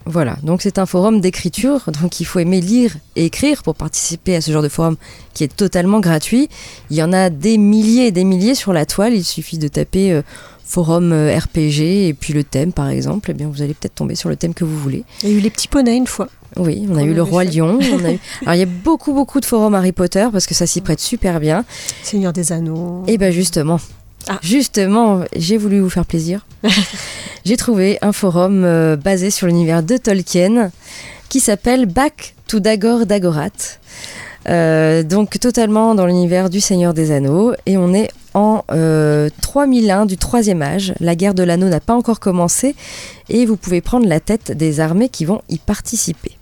Voilà, 0.08 0.38
donc 0.44 0.62
c'est 0.62 0.78
un 0.78 0.86
forum 0.86 1.20
d'écriture, 1.20 1.90
donc 2.00 2.20
il 2.20 2.26
faut 2.26 2.38
aimer 2.38 2.62
lire 2.62 2.96
et 3.16 3.26
écrire 3.26 3.64
pour 3.64 3.74
participer 3.74 4.36
à 4.36 4.42
ce 4.42 4.52
genre 4.52 4.62
de 4.62 4.70
forum 4.70 4.98
qui 5.34 5.44
est 5.44 5.56
totalement 5.56 6.00
gratuit. 6.00 6.48
Il 6.92 6.96
y 6.96 7.02
en 7.02 7.12
a 7.12 7.32
des 7.32 7.58
milliers 7.58 8.08
et 8.08 8.12
des 8.12 8.24
milliers 8.24 8.54
sur 8.54 8.72
la 8.72 8.86
toile, 8.86 9.16
il 9.16 9.24
suffit 9.24 9.58
de 9.58 9.68
taper 9.68 10.12
euh, 10.12 10.22
forum 10.64 11.12
euh, 11.12 11.36
RPG 11.36 12.08
et 12.08 12.14
puis 12.14 12.34
le 12.34 12.44
thème 12.44 12.72
par 12.72 12.90
exemple, 12.90 13.32
et 13.32 13.34
bien 13.34 13.48
vous 13.48 13.64
allez 13.64 13.74
peut-être 13.74 13.96
tomber 13.96 14.14
sur 14.14 14.30
le 14.30 14.36
thème 14.36 14.54
que 14.54 14.64
vous 14.64 14.78
voulez. 14.78 15.04
Il 15.24 15.30
y 15.30 15.34
a 15.34 15.36
eu 15.38 15.40
les 15.40 15.50
petits 15.50 15.68
poneys 15.68 15.98
une 15.98 16.06
fois. 16.06 16.30
Oui, 16.58 16.88
on 16.90 16.96
a 16.96 17.02
On 17.02 17.06
eu 17.06 17.14
le 17.14 17.22
roi 17.24 17.44
lion, 17.44 17.78
on 17.82 18.06
a 18.06 18.12
eu... 18.14 18.20
Alors 18.44 18.56
il 18.56 18.60
y 18.60 18.64
a 18.64 18.66
beaucoup 18.66 19.14
beaucoup 19.14 19.40
de 19.40 19.46
forums 19.46 19.76
Harry 19.76 19.92
Potter 19.92 20.28
parce 20.32 20.46
que 20.46 20.54
ça 20.54 20.66
s'y 20.66 20.82
prête 20.82 21.00
super 21.00 21.40
bien. 21.40 21.66
Seigneur 22.04 22.32
des 22.34 22.52
Anneaux. 22.52 23.04
Et 23.08 23.18
ben 23.18 23.32
justement, 23.32 23.80
Ah. 24.28 24.40
justement, 24.42 25.22
j'ai 25.36 25.58
voulu 25.58 25.80
vous 25.80 25.90
faire 25.90 26.06
plaisir. 26.06 26.46
j'ai 27.46 27.58
trouvé 27.58 27.98
un 28.02 28.12
forum 28.14 28.64
euh, 28.64 28.96
basé 28.96 29.30
sur 29.32 29.48
l'univers 29.48 29.84
de 29.84 29.98
Tolkien 29.98 30.72
qui 31.30 31.40
s'appelle 31.40 31.86
Back 31.86 32.36
to 32.48 32.60
Dagor 32.60 33.06
Dagorat. 33.06 33.50
Euh, 34.48 35.02
donc 35.02 35.40
totalement 35.40 35.96
dans 35.96 36.06
l'univers 36.06 36.50
du 36.52 36.62
Seigneur 36.62 36.94
des 36.94 37.12
Anneaux 37.12 37.54
et 37.66 37.78
on 37.78 37.94
est 37.96 38.12
en 38.36 38.64
euh, 38.72 39.30
3001 39.42 40.06
du 40.06 40.18
troisième 40.18 40.62
âge. 40.62 40.94
La 41.00 41.16
guerre 41.16 41.34
de 41.34 41.42
l'anneau 41.44 41.68
n'a 41.68 41.80
pas 41.80 41.96
encore 41.96 42.20
commencé 42.20 42.76
et 43.30 43.46
vous 43.46 43.58
pouvez 43.58 43.82
prendre 43.82 44.08
la 44.08 44.20
tête 44.20 44.52
des 44.52 44.80
armées 44.80 45.10
qui 45.10 45.26
vont 45.26 45.42
y 45.50 45.58
participer. 45.58 46.38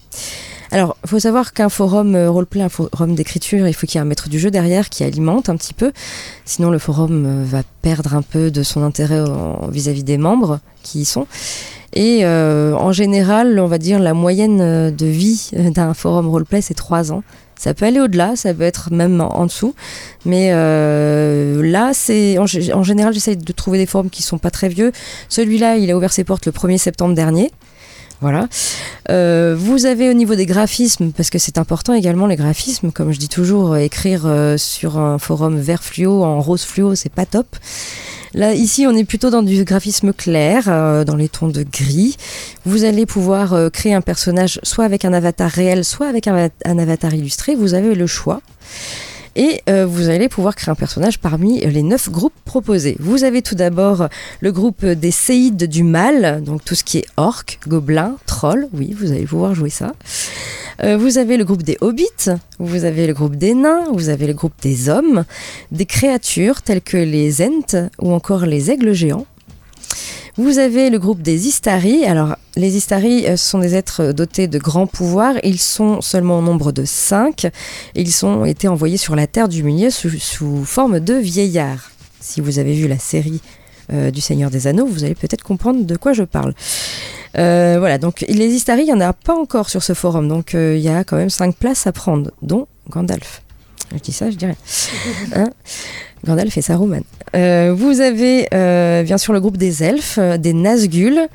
Alors, 0.71 0.97
il 1.03 1.09
faut 1.09 1.19
savoir 1.19 1.53
qu'un 1.53 1.69
forum 1.69 2.15
euh, 2.15 2.31
roleplay, 2.31 2.63
un 2.63 2.69
forum 2.69 3.13
d'écriture, 3.13 3.67
il 3.67 3.73
faut 3.75 3.85
qu'il 3.85 3.95
y 3.95 3.97
ait 3.99 4.01
un 4.01 4.05
maître 4.05 4.27
du 4.27 4.39
jeu 4.39 4.49
derrière 4.49 4.89
qui 4.89 5.03
alimente 5.03 5.47
un 5.47 5.55
petit 5.55 5.75
peu. 5.75 5.91
Sinon, 6.45 6.71
le 6.71 6.79
forum 6.79 7.25
euh, 7.27 7.43
va 7.45 7.61
perdre 7.83 8.15
un 8.15 8.23
peu 8.23 8.49
de 8.49 8.63
son 8.63 8.81
intérêt 8.81 9.21
vis-à-vis 9.69 10.03
des 10.03 10.17
membres 10.17 10.59
qui 10.81 11.01
y 11.01 11.05
sont. 11.05 11.27
Et 11.93 12.21
euh, 12.23 12.73
en 12.73 12.91
général, 12.91 13.59
on 13.59 13.67
va 13.67 13.77
dire 13.77 13.99
la 13.99 14.15
moyenne 14.15 14.89
de 14.89 15.05
vie 15.05 15.51
d'un 15.53 15.93
forum 15.93 16.27
roleplay, 16.27 16.61
c'est 16.61 16.73
3 16.73 17.11
ans. 17.11 17.21
Ça 17.55 17.75
peut 17.75 17.85
aller 17.85 17.99
au-delà, 17.99 18.35
ça 18.35 18.51
peut 18.51 18.63
être 18.63 18.91
même 18.91 19.21
en, 19.21 19.45
dessous. 19.45 19.75
Mais 20.25 20.49
là, 20.51 21.91
c'est 21.93 22.39
en, 22.39 22.45
gé- 22.45 22.73
en 22.73 22.81
général, 22.83 23.13
j'essaye 23.13 23.37
de 23.37 23.53
trouver 23.53 23.77
des 23.77 23.85
forums 23.85 24.09
qui 24.09 24.23
sont 24.23 24.39
pas 24.39 24.49
très 24.49 24.69
vieux. 24.69 24.91
Celui-là, 25.29 25.77
il 25.77 25.91
a 25.91 25.95
ouvert 25.95 26.11
ses 26.11 26.23
portes 26.23 26.47
le 26.47 26.51
1er 26.51 26.79
septembre 26.79 27.13
dernier. 27.13 27.51
Voilà. 28.23 28.47
Euh, 29.09 29.53
vous 29.59 29.85
avez 29.85 30.09
au 30.09 30.13
niveau 30.13 30.35
des 30.35 30.45
graphismes, 30.45 31.11
parce 31.11 31.29
que 31.29 31.37
c'est 31.37 31.57
important 31.57 31.93
également 31.93 32.25
les 32.25 32.37
graphismes, 32.37 32.93
comme 32.93 33.11
je 33.11 33.19
dis 33.19 33.27
toujours, 33.27 33.73
euh, 33.73 33.79
écrire 33.79 34.21
euh, 34.25 34.55
sur 34.55 34.97
un 34.97 35.19
forum 35.19 35.59
vert 35.59 35.83
fluo 35.83 36.23
en 36.23 36.39
rose 36.39 36.63
fluo, 36.63 36.95
c'est 36.95 37.11
pas 37.11 37.25
top. 37.25 37.57
Là, 38.33 38.53
ici, 38.53 38.87
on 38.87 38.95
est 38.95 39.03
plutôt 39.03 39.29
dans 39.29 39.43
du 39.43 39.65
graphisme 39.65 40.13
clair, 40.13 40.63
dans 41.05 41.15
les 41.17 41.27
tons 41.27 41.49
de 41.49 41.63
gris. 41.63 42.15
Vous 42.65 42.85
allez 42.85 43.05
pouvoir 43.05 43.69
créer 43.71 43.93
un 43.93 44.01
personnage 44.01 44.59
soit 44.63 44.85
avec 44.85 45.05
un 45.05 45.13
avatar 45.13 45.51
réel, 45.51 45.85
soit 45.85 46.07
avec 46.07 46.27
un 46.27 46.49
avatar 46.65 47.13
illustré. 47.13 47.53
Vous 47.53 47.75
avez 47.75 47.93
le 47.93 48.07
choix. 48.07 48.41
Et 49.35 49.61
euh, 49.69 49.85
vous 49.85 50.09
allez 50.09 50.29
pouvoir 50.29 50.55
créer 50.55 50.71
un 50.71 50.75
personnage 50.75 51.19
parmi 51.19 51.59
les 51.61 51.81
neuf 51.81 52.09
groupes 52.09 52.33
proposés. 52.45 52.95
Vous 52.99 53.23
avez 53.23 53.41
tout 53.41 53.55
d'abord 53.55 54.07
le 54.41 54.51
groupe 54.51 54.85
des 54.85 55.11
séides 55.11 55.63
du 55.65 55.83
mal, 55.83 56.43
donc 56.43 56.63
tout 56.63 56.75
ce 56.75 56.83
qui 56.83 56.99
est 56.99 57.05
orc, 57.17 57.45
gobelin, 57.67 58.15
troll. 58.25 58.67
Oui, 58.73 58.95
vous 58.97 59.11
allez 59.11 59.25
pouvoir 59.25 59.55
jouer 59.55 59.69
ça. 59.69 59.93
Euh, 60.83 60.97
vous 60.97 61.17
avez 61.17 61.37
le 61.37 61.45
groupe 61.45 61.63
des 61.63 61.77
hobbits, 61.81 62.29
vous 62.59 62.83
avez 62.85 63.07
le 63.07 63.13
groupe 63.13 63.35
des 63.35 63.53
nains, 63.53 63.85
vous 63.91 64.09
avez 64.09 64.27
le 64.27 64.33
groupe 64.33 64.53
des 64.61 64.89
hommes, 64.89 65.23
des 65.71 65.85
créatures 65.85 66.61
telles 66.61 66.81
que 66.81 66.97
les 66.97 67.41
ents 67.41 67.89
ou 67.99 68.11
encore 68.11 68.45
les 68.45 68.71
aigles 68.71 68.93
géants. 68.93 69.25
Vous 70.35 70.57
avez 70.57 70.89
le 70.89 70.97
groupe 70.97 71.21
des 71.21 71.47
Istari. 71.47 72.05
Alors, 72.05 72.35
les 72.55 72.75
Istari 72.75 73.27
euh, 73.27 73.37
sont 73.37 73.59
des 73.59 73.75
êtres 73.75 74.13
dotés 74.13 74.47
de 74.47 74.57
grands 74.57 74.87
pouvoirs. 74.87 75.35
Ils 75.43 75.59
sont 75.59 76.01
seulement 76.01 76.39
au 76.39 76.41
nombre 76.41 76.71
de 76.71 76.85
5. 76.85 77.47
Ils 77.93 78.25
ont 78.25 78.43
été 78.43 78.67
envoyés 78.67 78.97
sur 78.97 79.15
la 79.15 79.27
Terre 79.27 79.47
du 79.47 79.61
Milieu 79.61 79.91
sous, 79.91 80.65
forme 80.65 80.99
de 80.99 81.13
vieillards. 81.13 81.91
Si 82.19 82.41
vous 82.41 82.57
avez 82.57 82.73
vu 82.73 82.87
la 82.87 82.97
série 82.97 83.41
euh, 83.91 84.09
du 84.09 84.21
Seigneur 84.21 84.49
des 84.49 84.65
Anneaux, 84.65 84.87
vous 84.87 85.03
allez 85.03 85.13
peut-être 85.13 85.43
comprendre 85.43 85.83
de 85.83 85.95
quoi 85.95 86.13
je 86.13 86.23
parle. 86.23 86.55
Euh, 87.37 87.77
voilà, 87.79 87.97
donc 87.97 88.25
les 88.27 88.47
Istari, 88.47 88.81
il 88.81 88.85
n'y 88.85 88.93
en 88.93 89.01
a 89.01 89.13
pas 89.13 89.35
encore 89.35 89.69
sur 89.69 89.83
ce 89.83 89.93
forum. 89.93 90.27
Donc, 90.27 90.55
euh, 90.55 90.75
il 90.75 90.83
y 90.83 90.89
a 90.89 91.03
quand 91.03 91.17
même 91.17 91.29
5 91.29 91.55
places 91.55 91.87
à 91.87 91.91
prendre, 91.91 92.31
dont 92.41 92.67
Gandalf. 92.89 93.41
Je 93.93 93.99
dis 93.99 94.11
ça, 94.11 94.31
je 94.31 94.35
dirais. 94.35 94.57
Hein? 95.35 95.49
Gandalf 96.25 96.57
et 96.57 96.61
Saruman. 96.61 97.03
Euh, 97.35 97.73
vous 97.75 97.99
avez 98.01 98.47
euh, 98.53 99.03
bien 99.03 99.17
sûr 99.17 99.33
le 99.33 99.41
groupe 99.41 99.57
des 99.57 99.83
elfes, 99.83 100.17
euh, 100.19 100.37
des 100.37 100.53
Nazgûl 100.53 101.27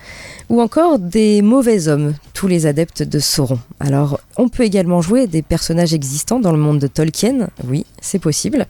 ou 0.48 0.60
encore 0.60 0.98
des 0.98 1.42
mauvais 1.42 1.88
hommes, 1.88 2.14
tous 2.32 2.46
les 2.46 2.66
adeptes 2.66 3.02
de 3.02 3.18
Sauron. 3.18 3.58
Alors, 3.80 4.20
on 4.36 4.48
peut 4.48 4.62
également 4.62 5.02
jouer 5.02 5.26
des 5.26 5.42
personnages 5.42 5.92
existants 5.92 6.40
dans 6.40 6.52
le 6.52 6.58
monde 6.58 6.78
de 6.78 6.86
Tolkien, 6.86 7.48
oui, 7.66 7.84
c'est 8.00 8.18
possible. 8.18 8.66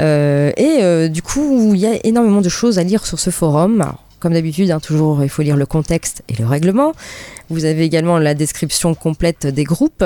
Et 0.00 1.08
du 1.08 1.22
coup, 1.22 1.72
il 1.74 1.80
y 1.80 1.86
a 1.86 1.98
énormément 2.04 2.40
de 2.40 2.48
choses 2.48 2.78
à 2.78 2.84
lire 2.84 3.04
sur 3.04 3.18
ce 3.18 3.30
forum. 3.30 3.92
Comme 4.18 4.32
d'habitude, 4.32 4.70
hein, 4.70 4.80
toujours, 4.80 5.22
il 5.22 5.28
faut 5.28 5.42
lire 5.42 5.56
le 5.56 5.66
contexte 5.66 6.22
et 6.28 6.34
le 6.34 6.46
règlement. 6.46 6.92
Vous 7.50 7.64
avez 7.64 7.84
également 7.84 8.18
la 8.18 8.34
description 8.34 8.94
complète 8.94 9.46
des 9.46 9.64
groupes. 9.64 10.04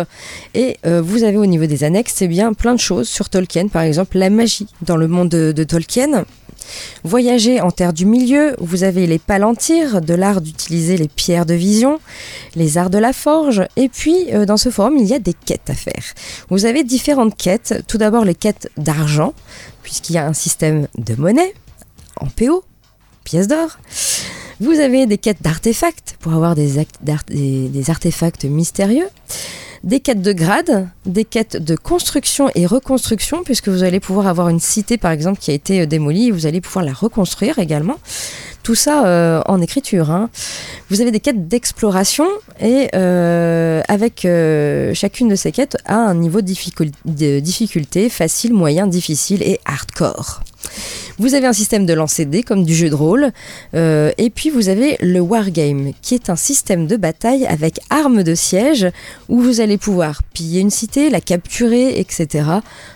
Et 0.55 0.77
euh, 0.87 1.03
vous 1.03 1.25
avez 1.25 1.39
au 1.39 1.47
niveau 1.47 1.67
des 1.67 1.85
annexes, 1.85 2.23
eh 2.23 2.29
bien, 2.29 2.53
plein 2.53 2.75
de 2.75 2.81
choses 2.81 3.09
sur 3.09 3.29
Tolkien. 3.29 3.69
Par 3.69 3.83
exemple, 3.83 4.19
la 4.19 4.31
magie 4.31 4.69
dans 4.83 4.97
le 4.97 5.09
monde 5.09 5.31
de, 5.31 5.65
Tolkien. 5.65 6.25
Voyager 7.03 7.61
en 7.61 7.73
terre 7.73 7.93
du 7.93 8.07
milieu, 8.07 8.55
vous 8.61 8.85
avez 8.85 9.09
les 9.09 9.19
palantirs, 9.19 10.01
de 10.01 10.15
l'art 10.15 10.41
d'utiliser 10.41 10.97
les 10.97 11.09
pierres 11.09 11.45
de 11.45 11.55
vision, 11.55 11.99
les 12.55 12.79
arts 12.79 12.91
de 12.91 12.99
la 12.99 13.13
forge, 13.13 13.63
et 13.75 13.89
puis 13.89 14.33
euh, 14.33 14.47
dans 14.47 14.57
ce 14.57 14.71
forum, 14.71 14.97
il 14.97 15.07
y 15.07 15.15
a 15.15 15.19
des 15.19 15.35
quêtes 15.35 15.69
à 15.69 15.75
faire. 15.75 16.05
Vous 16.51 16.65
avez 16.65 16.85
différentes 16.85 17.37
quêtes. 17.37 17.83
Tout 17.89 17.99
d'abord, 17.99 18.25
les 18.25 18.37
quêtes 18.37 18.71
d'argent, 18.77 19.35
puisqu'il 19.83 20.13
y 20.13 20.19
a 20.19 20.27
un 20.27 20.35
système 20.35 20.87
de 20.97 21.17
monnaie 21.17 21.53
en 22.21 22.27
PO, 22.27 22.63
pièces 23.25 23.49
d'or. 23.49 23.79
Vous 24.61 24.79
avez 24.79 25.07
des 25.07 25.19
quêtes 25.19 25.43
d'artefacts 25.43 26.17
pour 26.21 26.33
avoir 26.35 26.55
des, 26.55 26.87
des- 27.03 27.69
des 27.69 27.91
artefacts 27.91 28.45
mystérieux. 28.45 29.09
Des 29.85 29.99
quêtes 29.99 30.23
de 30.23 30.33
grade, 30.33 30.89
des 31.07 31.25
quêtes 31.25 31.57
de 31.57 31.75
construction 31.75 32.49
et 32.55 32.67
reconstruction, 32.67 33.43
puisque 33.43 33.67
vous 33.69 33.83
allez 33.83 33.99
pouvoir 33.99 34.29
avoir 34.29 34.49
une 34.49 34.61
cité 34.61 34.97
par 34.97 35.11
exemple 35.11 35.41
qui 35.41 35.51
a 35.51 35.55
été 35.55 35.81
euh, 35.81 35.87
démolie, 35.87 36.29
et 36.29 36.31
vous 36.31 36.47
allez 36.47 36.61
pouvoir 36.61 36.85
la 36.85 36.93
reconstruire 36.93 37.59
également. 37.59 37.97
Tout 38.63 38.75
ça 38.77 39.07
euh, 39.07 39.43
en 39.47 39.61
écriture. 39.61 40.11
hein. 40.11 40.31
Vous 40.89 41.01
avez 41.01 41.11
des 41.11 41.19
quêtes 41.21 41.49
d'exploration 41.49 42.27
et 42.61 42.89
euh, 42.95 43.81
avec 43.89 44.25
euh, 44.25 44.95
chacune 44.95 45.29
de 45.29 45.35
ces 45.35 45.51
quêtes 45.51 45.77
a 45.85 45.97
un 45.97 46.15
niveau 46.15 46.41
de, 46.43 46.47
difficul- 46.47 46.93
de 47.05 47.41
difficulté 47.41 48.09
facile, 48.09 48.53
moyen, 48.53 48.87
difficile 48.87 49.43
et 49.43 49.59
hardcore. 49.65 50.43
Vous 51.19 51.35
avez 51.35 51.47
un 51.47 51.53
système 51.53 51.87
de 51.87 51.93
lancer 51.93 52.25
dés 52.25 52.43
comme 52.45 52.65
du 52.65 52.75
jeu 52.75 52.89
de 52.89 52.95
rôle. 52.95 53.33
Et 53.75 54.31
puis 54.35 54.49
vous 54.49 54.69
avez 54.69 54.97
le 55.01 55.21
Wargame, 55.21 55.93
qui 56.01 56.15
est 56.15 56.31
un 56.31 56.37
système 56.37 56.87
de 56.87 56.97
bataille 56.97 57.45
avec 57.47 57.81
armes 57.91 58.23
de 58.23 58.35
siège, 58.35 58.87
où 59.29 59.41
vous 59.41 59.61
allez 59.61 59.77
pouvoir 59.77 60.23
piller 60.33 60.61
une 60.61 60.71
cité, 60.71 61.11
la 61.11 61.21
capturer, 61.21 61.99
etc. 61.99 62.45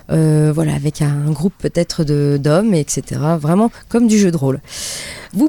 Voilà, 0.09 0.75
avec 0.75 1.03
un 1.03 1.31
groupe 1.31 1.53
peut-être 1.59 2.05
d'hommes, 2.39 2.73
etc. 2.75 3.03
Vraiment 3.39 3.71
comme 3.89 4.07
du 4.07 4.19
jeu 4.19 4.31
de 4.31 4.37
rôle. 4.37 4.61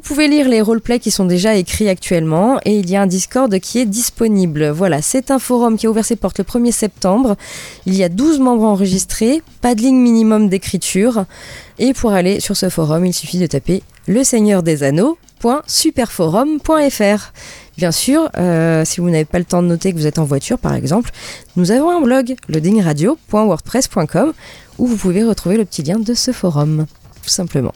Pouvez 0.07 0.29
lire 0.29 0.47
les 0.47 0.61
roleplays 0.61 0.99
qui 0.99 1.11
sont 1.11 1.25
déjà 1.25 1.55
écrits 1.55 1.89
actuellement 1.89 2.59
et 2.63 2.79
il 2.79 2.89
y 2.89 2.95
a 2.95 3.01
un 3.01 3.07
Discord 3.07 3.59
qui 3.59 3.79
est 3.79 3.85
disponible. 3.85 4.69
Voilà, 4.69 5.01
c'est 5.01 5.31
un 5.31 5.37
forum 5.37 5.77
qui 5.77 5.85
a 5.85 5.89
ouvert 5.89 6.05
ses 6.05 6.15
portes 6.15 6.37
le 6.37 6.45
1er 6.45 6.71
septembre. 6.71 7.35
Il 7.85 7.93
y 7.93 8.05
a 8.05 8.09
12 8.09 8.39
membres 8.39 8.63
enregistrés, 8.63 9.43
pas 9.59 9.75
de 9.75 9.81
ligne 9.81 9.97
minimum 9.97 10.47
d'écriture. 10.47 11.25
Et 11.77 11.93
pour 11.93 12.13
aller 12.13 12.39
sur 12.39 12.55
ce 12.55 12.69
forum, 12.69 13.05
il 13.05 13.13
suffit 13.13 13.37
de 13.37 13.47
taper 13.47 13.83
le 14.07 14.23
seigneur 14.23 14.63
des. 14.63 14.77
Bien 17.77 17.91
sûr, 17.91 18.29
euh, 18.37 18.85
si 18.85 19.01
vous 19.01 19.09
n'avez 19.09 19.25
pas 19.25 19.39
le 19.39 19.45
temps 19.45 19.61
de 19.61 19.67
noter 19.67 19.91
que 19.91 19.97
vous 19.97 20.07
êtes 20.07 20.19
en 20.19 20.25
voiture, 20.25 20.57
par 20.57 20.73
exemple, 20.73 21.11
nous 21.57 21.71
avons 21.71 21.91
un 21.91 21.99
blog, 21.99 22.35
loadingradio.wordpress.com, 22.47 24.33
où 24.77 24.87
vous 24.87 24.95
pouvez 24.95 25.25
retrouver 25.25 25.57
le 25.57 25.65
petit 25.65 25.83
lien 25.83 25.99
de 25.99 26.13
ce 26.13 26.31
forum, 26.31 26.85
tout 27.21 27.29
simplement. 27.29 27.73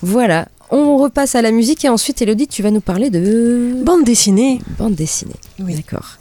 Voilà, 0.00 0.48
on 0.72 0.96
repasse 0.96 1.34
à 1.34 1.42
la 1.42 1.52
musique 1.52 1.84
et 1.84 1.88
ensuite, 1.88 2.22
Elodie, 2.22 2.48
tu 2.48 2.62
vas 2.62 2.70
nous 2.70 2.80
parler 2.80 3.10
de... 3.10 3.82
Bande 3.84 4.04
dessinée. 4.04 4.60
Bande 4.78 4.94
dessinée, 4.94 5.36
d'accord. 5.58 6.18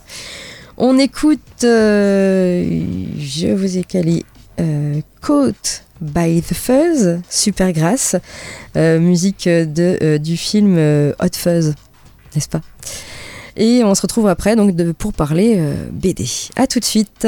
On 0.78 0.98
écoute, 1.00 1.40
euh, 1.64 2.84
je 3.18 3.48
vous 3.48 3.78
ai 3.78 3.84
calé, 3.84 4.26
euh, 4.60 5.02
Caught 5.22 5.84
by 6.02 6.42
the 6.42 6.54
Fuzz, 6.54 7.20
super 7.30 7.72
grasse, 7.72 8.16
euh, 8.76 9.00
musique 9.00 9.48
de, 9.48 9.98
euh, 10.02 10.18
du 10.18 10.38
film 10.38 10.78
Hot 11.20 11.36
Fuzz, 11.36 11.74
n'est-ce 12.36 12.50
pas? 12.50 12.62
Et 13.56 13.84
on 13.84 13.96
se 13.96 14.02
retrouve 14.02 14.28
après 14.28 14.56
donc 14.56 14.76
de, 14.76 14.92
pour 14.92 15.14
parler 15.14 15.62
BD. 15.92 16.26
À 16.56 16.68
tout 16.68 16.80
de 16.80 16.86
suite. 16.86 17.28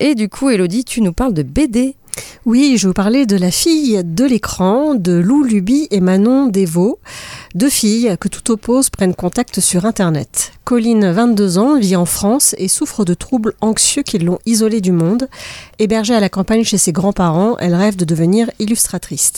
Et 0.00 0.14
du 0.14 0.28
coup, 0.28 0.50
Elodie, 0.50 0.84
tu 0.84 1.00
nous 1.00 1.12
parles 1.12 1.34
de 1.34 1.42
BD. 1.42 1.94
Oui, 2.44 2.76
je 2.76 2.88
vous 2.88 2.92
parler 2.92 3.24
de 3.24 3.36
la 3.36 3.50
fille 3.50 4.02
de 4.04 4.24
l'écran, 4.24 4.94
de 4.94 5.12
Lou 5.12 5.44
Luby 5.44 5.86
et 5.90 6.00
Manon 6.00 6.46
Desvaux, 6.46 6.98
deux 7.54 7.70
filles 7.70 8.16
que 8.20 8.28
tout 8.28 8.50
oppose 8.50 8.90
prennent 8.90 9.14
contact 9.14 9.60
sur 9.60 9.86
Internet. 9.86 10.52
Colline, 10.64 11.10
22 11.10 11.58
ans, 11.58 11.78
vit 11.78 11.96
en 11.96 12.04
France 12.04 12.54
et 12.58 12.68
souffre 12.68 13.04
de 13.04 13.14
troubles 13.14 13.54
anxieux 13.60 14.02
qui 14.02 14.18
l'ont 14.18 14.40
isolée 14.44 14.80
du 14.80 14.92
monde. 14.92 15.28
Hébergée 15.78 16.14
à 16.14 16.20
la 16.20 16.28
campagne 16.28 16.64
chez 16.64 16.78
ses 16.78 16.92
grands-parents, 16.92 17.56
elle 17.58 17.74
rêve 17.74 17.96
de 17.96 18.04
devenir 18.04 18.50
illustratrice. 18.58 19.34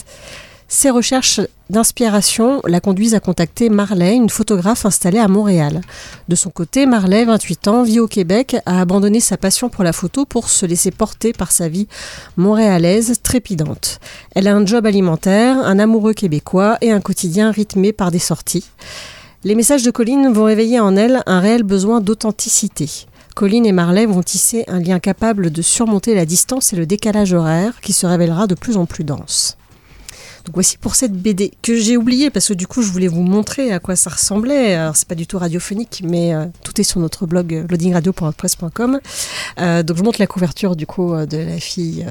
Ses 0.68 0.90
recherches 0.90 1.40
d'inspiration 1.70 2.60
la 2.66 2.80
conduisent 2.80 3.14
à 3.14 3.20
contacter 3.20 3.68
Marley, 3.68 4.14
une 4.14 4.30
photographe 4.30 4.86
installée 4.86 5.18
à 5.18 5.28
Montréal. 5.28 5.80
De 6.28 6.34
son 6.34 6.50
côté, 6.50 6.86
Marley, 6.86 7.24
28 7.24 7.68
ans, 7.68 7.82
vit 7.82 8.00
au 8.00 8.06
Québec, 8.06 8.56
a 8.66 8.80
abandonné 8.80 9.20
sa 9.20 9.36
passion 9.36 9.68
pour 9.68 9.84
la 9.84 9.92
photo 9.92 10.24
pour 10.24 10.50
se 10.50 10.66
laisser 10.66 10.90
porter 10.90 11.32
par 11.32 11.52
sa 11.52 11.68
vie 11.68 11.88
montréalaise 12.36 13.20
trépidante. 13.22 14.00
Elle 14.34 14.48
a 14.48 14.54
un 14.54 14.66
job 14.66 14.86
alimentaire, 14.86 15.58
un 15.58 15.78
amoureux 15.78 16.12
québécois 16.12 16.76
et 16.80 16.92
un 16.92 17.00
quotidien 17.00 17.50
rythmé 17.50 17.92
par 17.92 18.10
des 18.10 18.18
sorties. 18.18 18.68
Les 19.44 19.54
messages 19.54 19.82
de 19.82 19.90
Colline 19.90 20.32
vont 20.32 20.44
réveiller 20.44 20.80
en 20.80 20.96
elle 20.96 21.22
un 21.26 21.40
réel 21.40 21.62
besoin 21.62 22.00
d'authenticité. 22.00 22.88
Colline 23.34 23.66
et 23.66 23.72
Marley 23.72 24.06
vont 24.06 24.22
tisser 24.22 24.64
un 24.68 24.78
lien 24.78 25.00
capable 25.00 25.50
de 25.50 25.60
surmonter 25.60 26.14
la 26.14 26.24
distance 26.24 26.72
et 26.72 26.76
le 26.76 26.86
décalage 26.86 27.32
horaire 27.32 27.80
qui 27.80 27.92
se 27.92 28.06
révélera 28.06 28.46
de 28.46 28.54
plus 28.54 28.76
en 28.76 28.86
plus 28.86 29.02
dense. 29.02 29.56
Donc 30.44 30.54
voici 30.54 30.76
pour 30.76 30.94
cette 30.94 31.12
BD 31.12 31.52
que 31.62 31.76
j'ai 31.76 31.96
oubliée 31.96 32.30
parce 32.30 32.48
que 32.48 32.54
du 32.54 32.66
coup 32.66 32.82
je 32.82 32.90
voulais 32.90 33.08
vous 33.08 33.22
montrer 33.22 33.72
à 33.72 33.78
quoi 33.78 33.96
ça 33.96 34.10
ressemblait. 34.10 34.74
Alors 34.74 34.96
c'est 34.96 35.08
pas 35.08 35.14
du 35.14 35.26
tout 35.26 35.38
radiophonique 35.38 36.02
mais 36.04 36.34
euh, 36.34 36.46
tout 36.62 36.78
est 36.80 36.84
sur 36.84 37.00
notre 37.00 37.26
blog 37.26 37.54
euh, 37.54 37.66
loadingradio.press.com. 37.68 39.00
Euh, 39.58 39.82
donc 39.82 39.96
je 39.96 40.02
montre 40.02 40.20
la 40.20 40.26
couverture 40.26 40.76
du 40.76 40.86
coup 40.86 41.14
euh, 41.14 41.26
de 41.26 41.38
la 41.38 41.58
fille 41.58 42.06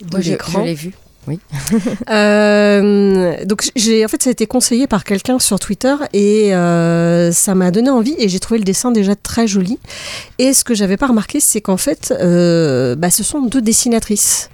de 0.00 0.20
je, 0.20 0.30
l'écran. 0.30 0.60
je 0.60 0.66
l'ai 0.66 0.74
vu. 0.74 0.94
Oui. 1.26 1.38
Euh, 2.10 3.44
donc 3.44 3.70
j'ai 3.76 4.04
en 4.04 4.08
fait 4.08 4.22
ça 4.22 4.30
a 4.30 4.32
été 4.32 4.46
conseillé 4.46 4.88
par 4.88 5.04
quelqu'un 5.04 5.38
sur 5.38 5.60
Twitter 5.60 5.94
et 6.12 6.54
euh, 6.54 7.30
ça 7.30 7.54
m'a 7.54 7.70
donné 7.70 7.88
envie 7.88 8.14
et 8.18 8.28
j'ai 8.28 8.40
trouvé 8.40 8.58
le 8.58 8.64
dessin 8.64 8.90
déjà 8.90 9.14
très 9.14 9.46
joli. 9.46 9.78
Et 10.38 10.52
ce 10.52 10.64
que 10.64 10.74
j'avais 10.74 10.96
pas 10.96 11.06
remarqué, 11.06 11.38
c'est 11.38 11.60
qu'en 11.60 11.76
fait, 11.76 12.12
euh, 12.18 12.96
bah, 12.96 13.10
ce 13.10 13.22
sont 13.22 13.42
deux 13.42 13.60
dessinatrices 13.60 14.50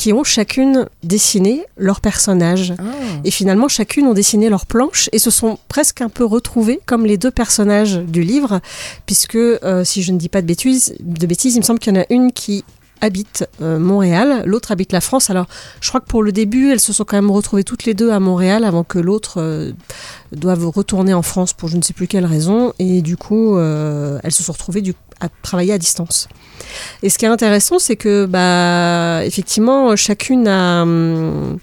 qui 0.00 0.14
ont 0.14 0.24
chacune 0.24 0.88
dessiné 1.02 1.66
leur 1.76 2.00
personnage. 2.00 2.72
Ah. 2.78 2.84
Et 3.22 3.30
finalement, 3.30 3.68
chacune 3.68 4.06
ont 4.06 4.14
dessiné 4.14 4.48
leur 4.48 4.64
planche 4.64 5.10
et 5.12 5.18
se 5.18 5.30
sont 5.30 5.58
presque 5.68 6.00
un 6.00 6.08
peu 6.08 6.24
retrouvées 6.24 6.80
comme 6.86 7.04
les 7.04 7.18
deux 7.18 7.30
personnages 7.30 7.98
du 7.98 8.22
livre, 8.22 8.60
puisque 9.04 9.34
euh, 9.34 9.84
si 9.84 10.02
je 10.02 10.12
ne 10.12 10.16
dis 10.16 10.30
pas 10.30 10.40
de 10.40 10.46
bêtises, 10.46 10.94
de 11.00 11.26
bêtises 11.26 11.54
il 11.56 11.58
me 11.58 11.64
semble 11.64 11.80
qu'il 11.80 11.94
y 11.94 11.98
en 11.98 12.00
a 12.00 12.06
une 12.08 12.32
qui 12.32 12.64
habite 13.00 13.48
euh, 13.62 13.78
Montréal, 13.78 14.42
l'autre 14.46 14.72
habite 14.72 14.92
la 14.92 15.00
France. 15.00 15.30
Alors, 15.30 15.46
je 15.80 15.88
crois 15.88 16.00
que 16.00 16.06
pour 16.06 16.22
le 16.22 16.32
début, 16.32 16.70
elles 16.70 16.80
se 16.80 16.92
sont 16.92 17.04
quand 17.04 17.16
même 17.16 17.30
retrouvées 17.30 17.64
toutes 17.64 17.84
les 17.84 17.94
deux 17.94 18.10
à 18.10 18.20
Montréal 18.20 18.64
avant 18.64 18.84
que 18.84 18.98
l'autre 18.98 19.34
euh, 19.38 19.72
doive 20.32 20.66
retourner 20.66 21.14
en 21.14 21.22
France 21.22 21.52
pour 21.52 21.68
je 21.68 21.76
ne 21.76 21.82
sais 21.82 21.92
plus 21.92 22.06
quelle 22.06 22.26
raison. 22.26 22.72
Et 22.78 23.02
du 23.02 23.16
coup, 23.16 23.56
euh, 23.56 24.18
elles 24.22 24.32
se 24.32 24.42
sont 24.42 24.52
retrouvées 24.52 24.82
à 25.20 25.28
travailler 25.42 25.72
à 25.72 25.78
distance. 25.78 26.28
Et 27.02 27.10
ce 27.10 27.18
qui 27.18 27.24
est 27.24 27.28
intéressant, 27.28 27.78
c'est 27.78 27.96
que, 27.96 28.26
bah, 28.26 29.24
effectivement, 29.24 29.96
chacune 29.96 30.48
a. 30.48 30.82
hum, 30.82 31.58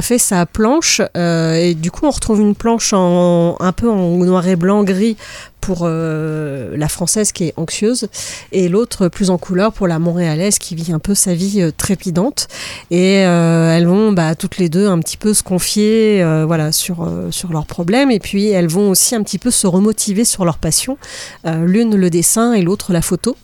fait 0.00 0.18
sa 0.18 0.46
planche 0.46 1.02
et 1.14 1.74
du 1.74 1.90
coup 1.90 2.06
on 2.06 2.10
retrouve 2.10 2.40
une 2.40 2.54
planche 2.54 2.94
en, 2.94 3.56
un 3.60 3.72
peu 3.72 3.90
en 3.90 4.16
noir 4.16 4.48
et 4.48 4.56
blanc 4.56 4.84
gris 4.84 5.18
pour 5.62 5.82
euh, 5.84 6.76
la 6.76 6.88
française 6.88 7.30
qui 7.30 7.44
est 7.44 7.54
anxieuse 7.56 8.08
et 8.50 8.68
l'autre 8.68 9.06
plus 9.06 9.30
en 9.30 9.38
couleur 9.38 9.72
pour 9.72 9.86
la 9.86 10.00
montréalaise 10.00 10.58
qui 10.58 10.74
vit 10.74 10.92
un 10.92 10.98
peu 10.98 11.14
sa 11.14 11.34
vie 11.34 11.62
euh, 11.62 11.70
trépidante. 11.74 12.48
Et 12.90 13.24
euh, 13.24 13.74
elles 13.74 13.86
vont 13.86 14.12
bah, 14.12 14.34
toutes 14.34 14.58
les 14.58 14.68
deux 14.68 14.88
un 14.88 14.98
petit 14.98 15.16
peu 15.16 15.32
se 15.32 15.42
confier 15.42 16.22
voilà 16.46 16.72
sur 16.72 17.08
sur 17.30 17.52
leurs 17.52 17.66
problèmes. 17.66 18.10
Et 18.10 18.18
puis 18.18 18.48
elles 18.48 18.66
vont 18.66 18.90
aussi 18.90 19.14
un 19.14 19.22
petit 19.22 19.38
peu 19.38 19.52
se 19.52 19.68
remotiver 19.68 20.24
sur 20.24 20.44
leur 20.44 20.58
passion 20.58 20.98
l'une 21.44 21.94
le 21.94 22.10
dessin 22.10 22.52
et 22.54 22.62
l'autre 22.62 22.92
la 22.92 23.00
photo. 23.00 23.36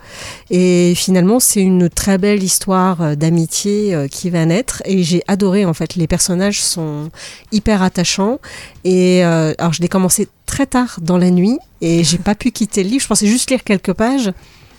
Et 0.51 0.95
finalement 0.97 1.39
c'est 1.39 1.63
une 1.63 1.89
très 1.89 2.19
belle 2.19 2.43
histoire 2.43 3.17
d'amitié 3.17 4.09
qui 4.11 4.29
va 4.31 4.45
naître. 4.45 4.83
Et 4.85 5.05
j'ai 5.05 5.23
adoré 5.29 5.65
en 5.65 5.73
fait. 5.73 5.95
Les 5.95 6.09
personnages 6.09 6.61
sont 6.61 7.11
hyper 7.53 7.83
attachants. 7.83 8.41
Et 8.85 9.23
alors 9.23 9.73
je 9.73 9.81
l'ai 9.81 9.89
commencé 9.89 10.29
très 10.47 10.67
tard 10.67 10.99
dans 11.01 11.19
la 11.19 11.31
nuit 11.31 11.59
et 11.81 12.05
j'ai 12.05 12.19
pas 12.19 12.35
pu 12.35 12.51
quitter 12.51 12.83
le 12.83 12.91
livre. 12.91 13.03
Je 13.03 13.09
pensais 13.09 13.27
juste 13.27 13.51
lire 13.51 13.64
quelques 13.64 13.93
pages. 13.93 14.33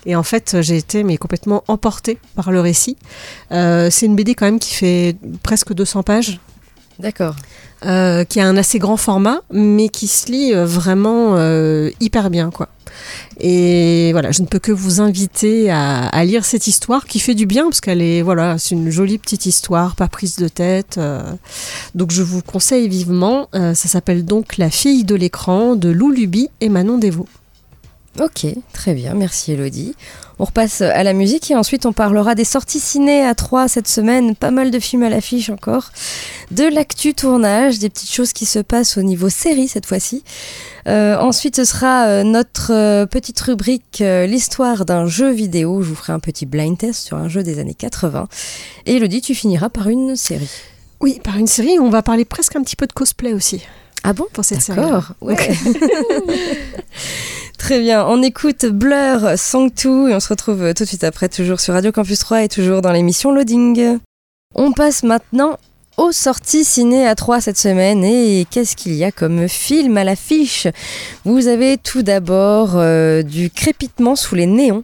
Et 0.06 0.16
en 0.16 0.22
fait, 0.22 0.56
j'ai 0.60 0.76
été 0.76 1.04
mais 1.04 1.18
complètement 1.18 1.62
emportée 1.68 2.18
par 2.34 2.50
le 2.52 2.60
récit. 2.60 2.96
Euh, 3.52 3.88
c'est 3.90 4.06
une 4.06 4.16
BD 4.16 4.34
quand 4.34 4.46
même 4.46 4.58
qui 4.58 4.74
fait 4.74 5.16
presque 5.42 5.74
200 5.74 6.02
pages, 6.02 6.40
D'accord. 6.98 7.36
euh, 7.84 8.24
qui 8.24 8.40
a 8.40 8.46
un 8.46 8.56
assez 8.56 8.78
grand 8.78 8.96
format, 8.96 9.42
mais 9.52 9.90
qui 9.90 10.08
se 10.08 10.32
lit 10.32 10.52
vraiment 10.54 11.36
euh, 11.36 11.90
hyper 12.00 12.30
bien, 12.30 12.50
quoi. 12.50 12.68
Et 13.40 14.10
voilà, 14.12 14.32
je 14.32 14.42
ne 14.42 14.46
peux 14.46 14.58
que 14.58 14.72
vous 14.72 15.00
inviter 15.00 15.70
à, 15.70 16.24
lire 16.24 16.44
cette 16.44 16.66
histoire 16.66 17.06
qui 17.06 17.18
fait 17.18 17.34
du 17.34 17.46
bien 17.46 17.64
parce 17.64 17.80
qu'elle 17.80 18.02
est 18.02 18.22
voilà, 18.22 18.58
c'est 18.58 18.74
une 18.74 18.90
jolie 18.90 19.18
petite 19.18 19.46
histoire, 19.46 19.96
pas 19.96 20.08
prise 20.08 20.36
de 20.36 20.48
tête. 20.48 20.96
euh. 20.98 21.22
donc 21.94 22.10
je 22.10 22.22
vous 22.22 22.42
conseille 22.42 22.88
vivement. 22.88 23.48
Euh, 23.54 23.74
ça 23.74 23.88
s'appelle 23.88 24.24
donc 24.24 24.58
La 24.58 24.70
fille 24.70 25.04
de 25.04 25.14
l'écran 25.14 25.76
de 25.76 25.88
Lou 25.88 26.10
Luby 26.10 26.48
et 26.60 26.68
Manon 26.68 26.98
Desvaux. 26.98 27.28
Ok, 28.18 28.44
très 28.72 28.94
bien, 28.94 29.14
merci 29.14 29.52
Elodie. 29.52 29.94
On 30.40 30.44
repasse 30.44 30.80
à 30.80 31.02
la 31.04 31.12
musique 31.12 31.50
et 31.50 31.56
ensuite 31.56 31.86
on 31.86 31.92
parlera 31.92 32.34
des 32.34 32.44
sorties 32.44 32.80
ciné 32.80 33.24
à 33.24 33.34
3 33.34 33.68
cette 33.68 33.86
semaine, 33.86 34.34
pas 34.34 34.50
mal 34.50 34.70
de 34.70 34.78
films 34.80 35.04
à 35.04 35.08
l'affiche 35.08 35.48
encore, 35.48 35.92
de 36.50 36.64
l'actu 36.64 37.14
tournage, 37.14 37.78
des 37.78 37.88
petites 37.88 38.10
choses 38.10 38.32
qui 38.32 38.46
se 38.46 38.58
passent 38.58 38.96
au 38.96 39.02
niveau 39.02 39.28
série 39.28 39.68
cette 39.68 39.86
fois-ci. 39.86 40.24
Euh, 40.88 41.16
ensuite 41.18 41.56
ce 41.56 41.64
sera 41.64 42.06
euh, 42.06 42.24
notre 42.24 42.72
euh, 42.72 43.06
petite 43.06 43.38
rubrique 43.40 44.00
euh, 44.00 44.26
l'histoire 44.26 44.84
d'un 44.84 45.06
jeu 45.06 45.30
vidéo, 45.30 45.82
je 45.82 45.90
vous 45.90 45.94
ferai 45.94 46.12
un 46.12 46.20
petit 46.20 46.46
blind 46.46 46.76
test 46.76 47.06
sur 47.06 47.16
un 47.16 47.28
jeu 47.28 47.42
des 47.42 47.58
années 47.60 47.74
80. 47.74 48.26
Et 48.86 48.96
Elodie, 48.96 49.20
tu 49.20 49.34
finiras 49.34 49.68
par 49.68 49.88
une 49.88 50.16
série. 50.16 50.50
Oui, 51.00 51.20
par 51.22 51.36
une 51.36 51.46
série, 51.46 51.78
on 51.78 51.90
va 51.90 52.02
parler 52.02 52.24
presque 52.24 52.56
un 52.56 52.62
petit 52.62 52.76
peu 52.76 52.86
de 52.86 52.92
cosplay 52.92 53.32
aussi. 53.34 53.62
Ah 54.02 54.14
bon? 54.14 54.24
Pour 54.32 54.44
cette 54.44 54.62
série. 54.62 54.80
D'accord, 54.80 55.12
ouais. 55.20 55.36
Très 57.60 57.78
bien, 57.78 58.06
on 58.08 58.22
écoute 58.22 58.64
Blur 58.64 59.38
Song 59.38 59.70
2 59.70 60.08
et 60.08 60.14
on 60.14 60.18
se 60.18 60.30
retrouve 60.30 60.72
tout 60.72 60.82
de 60.82 60.88
suite 60.88 61.04
après, 61.04 61.28
toujours 61.28 61.60
sur 61.60 61.74
Radio 61.74 61.92
Campus 61.92 62.18
3 62.20 62.44
et 62.44 62.48
toujours 62.48 62.80
dans 62.80 62.90
l'émission 62.90 63.32
Loading. 63.32 63.98
On 64.54 64.72
passe 64.72 65.02
maintenant 65.02 65.58
aux 65.98 66.10
sorties 66.10 66.64
ciné 66.64 67.06
à 67.06 67.14
3 67.14 67.42
cette 67.42 67.58
semaine 67.58 68.02
et 68.02 68.46
qu'est-ce 68.50 68.76
qu'il 68.76 68.94
y 68.94 69.04
a 69.04 69.12
comme 69.12 69.46
film 69.46 69.98
à 69.98 70.04
l'affiche? 70.04 70.68
Vous 71.26 71.48
avez 71.48 71.76
tout 71.76 72.00
d'abord 72.00 72.72
euh, 72.76 73.22
du 73.22 73.50
crépitement 73.50 74.16
sous 74.16 74.34
les 74.34 74.46
néons. 74.46 74.82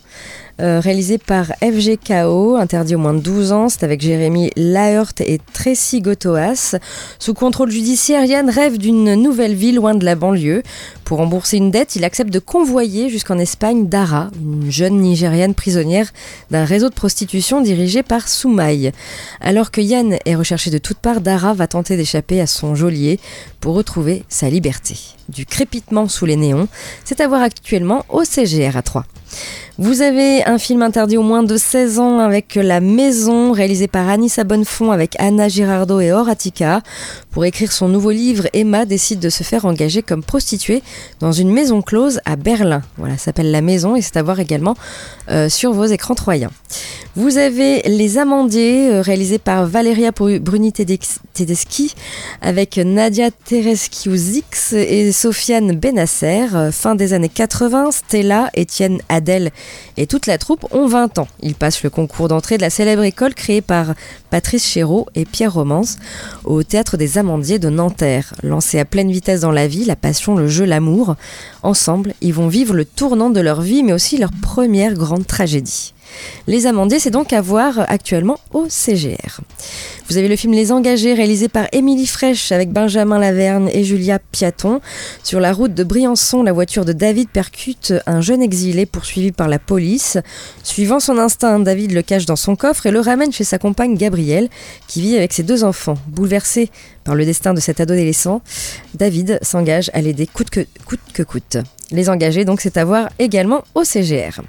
Euh, 0.59 0.81
réalisé 0.81 1.19
par 1.19 1.53
FGKO, 1.63 2.57
interdit 2.57 2.95
au 2.95 2.99
moins 2.99 3.13
de 3.13 3.21
12 3.21 3.53
ans. 3.53 3.69
C'est 3.69 3.85
avec 3.85 4.01
Jérémy 4.01 4.51
Laheurte 4.57 5.21
et 5.21 5.39
Tracy 5.53 6.01
Gotoas. 6.01 6.77
Sous 7.19 7.35
contrôle 7.35 7.71
judiciaire, 7.71 8.25
Yann 8.25 8.49
rêve 8.49 8.79
d'une 8.79 9.15
nouvelle 9.15 9.55
vie 9.55 9.73
loin 9.73 9.95
de 9.95 10.05
la 10.05 10.15
banlieue. 10.15 10.63
Pour 11.05 11.19
rembourser 11.19 11.59
une 11.59 11.71
dette, 11.71 11.95
il 11.95 12.05
accepte 12.05 12.33
de 12.33 12.39
convoyer 12.39 13.11
jusqu'en 13.11 13.39
Espagne 13.39 13.87
Dara, 13.87 14.31
une 14.41 14.71
jeune 14.71 14.99
Nigériane 14.99 15.55
prisonnière 15.55 16.11
d'un 16.51 16.65
réseau 16.65 16.89
de 16.89 16.95
prostitution 16.95 17.61
dirigé 17.61 18.03
par 18.03 18.27
Soumaï. 18.27 18.93
Alors 19.41 19.71
que 19.71 19.81
Yann 19.81 20.17
est 20.25 20.35
recherché 20.37 20.71
de 20.71 20.79
toutes 20.79 20.99
parts, 20.99 21.21
Dara 21.21 21.53
va 21.53 21.67
tenter 21.67 21.97
d'échapper 21.97 22.41
à 22.41 22.47
son 22.47 22.75
geôlier 22.75 23.21
pour 23.61 23.75
retrouver 23.75 24.25
sa 24.29 24.49
liberté. 24.49 24.97
Du 25.29 25.45
crépitement 25.45 26.09
sous 26.09 26.25
les 26.25 26.37
néons, 26.37 26.69
c'est 27.05 27.21
à 27.21 27.29
voir 27.29 27.43
actuellement 27.43 28.05
au 28.09 28.25
CGR 28.25 28.77
à 28.77 28.83
3. 28.83 29.05
Vous 29.79 30.01
avez 30.01 30.43
un 30.47 30.57
film 30.57 30.81
interdit 30.81 31.19
au 31.19 31.23
moins 31.23 31.43
de 31.43 31.59
16 31.59 31.99
ans 31.99 32.19
avec 32.19 32.55
La 32.55 32.81
Maison, 32.81 33.53
réalisé 33.53 33.89
par 33.89 34.09
Anissa 34.09 34.43
Bonnefond 34.43 34.91
avec 34.91 35.15
Anna 35.19 35.49
Girardot 35.49 36.01
et 36.01 36.13
Horatica. 36.13 36.81
Pour 37.31 37.45
écrire 37.45 37.71
son 37.71 37.87
nouveau 37.87 38.11
livre, 38.11 38.47
Emma 38.55 38.87
décide 38.87 39.21
de 39.21 39.29
se 39.29 39.43
faire 39.43 39.67
engager 39.67 40.01
comme 40.01 40.23
prostituée 40.23 40.83
dans 41.21 41.33
une 41.33 41.51
maison 41.53 41.83
close 41.83 42.21
à 42.25 42.37
Berlin. 42.37 42.81
Voilà, 42.97 43.19
ça 43.19 43.25
s'appelle 43.27 43.51
La 43.51 43.61
Maison 43.61 43.97
et 43.97 44.01
c'est 44.01 44.17
à 44.17 44.23
voir 44.23 44.41
également 44.41 44.77
euh, 45.31 45.51
sur 45.51 45.75
vos 45.75 45.85
écrans 45.85 46.15
troyens. 46.15 46.51
Vous 47.15 47.37
avez 47.37 47.83
Les 47.83 48.17
Amandiers, 48.17 48.91
euh, 48.91 49.03
réalisé 49.03 49.39
par 49.39 49.67
Valeria 49.67 50.11
Bru- 50.11 50.39
Bruni 50.41 50.73
Tedeschi, 50.73 51.95
avec 52.41 52.79
Nadia 52.79 53.31
Tereskiuzix 53.31 54.73
et 54.73 55.13
Sofiane 55.13 55.73
Benasser. 55.77 56.47
Euh, 56.55 56.73
Fin 56.73 56.95
des 56.95 57.13
années 57.13 57.29
80, 57.31 57.91
Stella, 57.91 58.49
Étienne 58.55 58.99
Adèle 59.11 59.51
et 59.97 60.07
toute 60.07 60.27
la 60.27 60.39
troupe 60.39 60.67
ont 60.73 60.87
20 60.87 61.19
ans. 61.19 61.29
Ils 61.41 61.55
passent 61.55 61.83
le 61.83 61.91
concours 61.91 62.29
d'entrée 62.29 62.57
de 62.57 62.63
la 62.63 62.71
célèbre 62.71 63.03
école 63.03 63.35
créée 63.35 63.61
par 63.61 63.95
Patrice 64.31 64.67
Chéreau 64.67 65.07
et 65.15 65.25
Pierre 65.25 65.55
Romance 65.55 65.97
au 66.45 66.63
Théâtre 66.63 66.97
des 66.97 67.19
Amandiers 67.19 67.59
de 67.59 67.71
Nanterre. 67.71 68.35
Lancés 68.43 68.79
à 68.79 68.85
pleine 68.85 69.11
vitesse 69.11 69.41
dans 69.41 69.53
la 69.53 69.67
vie, 69.67 69.85
la 69.85 69.97
passion, 69.97 70.37
le 70.37 70.49
jeu, 70.49 70.65
l'amour, 70.65 71.17
ensemble, 71.63 72.15
ils 72.21 72.35
vont 72.35 72.49
vivre 72.49 72.75
le 72.75 72.85
tournant 72.85 73.31
de 73.31 73.41
leur 73.41 73.61
vie 73.61 73.83
mais 73.83 73.93
aussi 73.93 74.19
leur 74.19 74.31
première 74.43 74.95
grande 74.95 75.27
tragédie. 75.27 75.95
Les 76.47 76.67
Amandiers, 76.67 77.01
c'est 77.01 77.11
donc 77.11 77.33
à 77.33 77.41
voir 77.41 77.81
actuellement 77.89 78.39
au 78.53 78.67
CGR. 78.69 79.41
Vous 80.09 80.19
avez 80.19 80.29
le 80.29 80.37
film 80.37 80.53
Les 80.53 80.71
Engagés, 80.71 81.15
réalisé 81.15 81.49
par 81.49 81.67
Émilie 81.73 82.07
Fraîche 82.07 82.53
avec 82.53 82.71
Benjamin 82.71 83.19
Laverne 83.19 83.69
et 83.73 83.83
Julia 83.83 84.21
Piaton. 84.21 84.81
Sur 85.25 85.41
la 85.41 85.53
route 85.53 85.75
de 85.75 85.83
Briançon, 85.83 86.45
la 86.45 86.53
voiture 86.53 86.85
de 86.85 86.93
David 86.93 87.29
percute 87.29 87.93
un 88.07 88.21
jeune 88.21 88.41
exilé 88.41 88.87
poursuivi 88.87 89.33
par 89.33 89.49
la 89.49 89.59
police. 89.59 90.17
Suivant 90.63 91.01
son 91.01 91.19
instinct, 91.19 91.59
David 91.59 91.91
le 91.91 92.03
cache 92.03 92.25
dans 92.25 92.37
son 92.37 92.55
coffre 92.55 92.87
et 92.87 92.93
le 92.93 93.01
ramène 93.01 93.33
chez 93.33 93.43
sa 93.43 93.59
compagne 93.59 93.97
Gabrielle, 93.97 94.49
qui 94.87 95.01
vit 95.01 95.17
avec 95.17 95.33
ses 95.33 95.43
deux 95.43 95.65
enfants. 95.65 95.99
Bouleversé 96.07 96.71
par 97.03 97.17
le 97.17 97.25
destin 97.25 97.53
de 97.53 97.61
cet 97.61 97.81
adolescent, 97.81 98.43
David 98.95 99.41
s'engage 99.43 99.91
à 99.93 100.01
l'aider 100.03 100.29
coûte 100.29 100.51
que 100.51 100.65
coûte. 100.85 101.01
Que 101.15 101.25
coûte. 101.25 101.59
Les 101.93 102.11
engagés, 102.11 102.45
donc, 102.45 102.61
c'est 102.61 102.77
à 102.77 102.85
voir 102.85 103.09
également 103.19 103.63
au 103.75 103.85
CGR. 103.85 104.41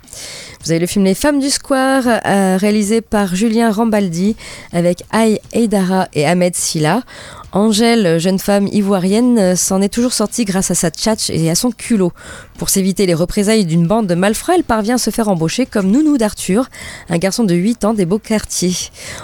Vous 0.63 0.71
avez 0.71 0.79
le 0.79 0.87
film 0.87 1.05
Les 1.05 1.13
Femmes 1.13 1.39
du 1.39 1.49
Square, 1.49 2.03
euh, 2.07 2.57
réalisé 2.57 3.01
par 3.01 3.35
Julien 3.35 3.71
Rambaldi, 3.71 4.35
avec 4.73 5.03
Aïe 5.11 5.39
Eidara 5.53 6.07
et 6.13 6.25
Ahmed 6.25 6.55
Silla. 6.55 7.03
Angèle, 7.53 8.19
jeune 8.19 8.39
femme 8.39 8.67
ivoirienne, 8.67 9.55
s'en 9.55 9.81
est 9.81 9.87
toujours 9.87 10.11
sortie 10.11 10.43
grâce 10.43 10.69
à 10.69 10.75
sa 10.75 10.89
tchatch 10.89 11.29
et 11.29 11.49
à 11.49 11.55
son 11.55 11.71
culot. 11.71 12.11
Pour 12.57 12.69
s'éviter 12.69 13.05
les 13.05 13.13
représailles 13.13 13.65
d'une 13.65 13.87
bande 13.87 14.05
de 14.05 14.15
malfrats, 14.15 14.55
elle 14.55 14.65
parvient 14.65 14.95
à 14.95 14.97
se 14.97 15.11
faire 15.11 15.29
embaucher 15.29 15.65
comme 15.65 15.89
nounou 15.89 16.17
d'Arthur, 16.17 16.67
un 17.09 17.17
garçon 17.17 17.45
de 17.45 17.55
8 17.55 17.85
ans 17.85 17.93
des 17.93 18.05
beaux 18.05 18.19
quartiers. 18.19 18.75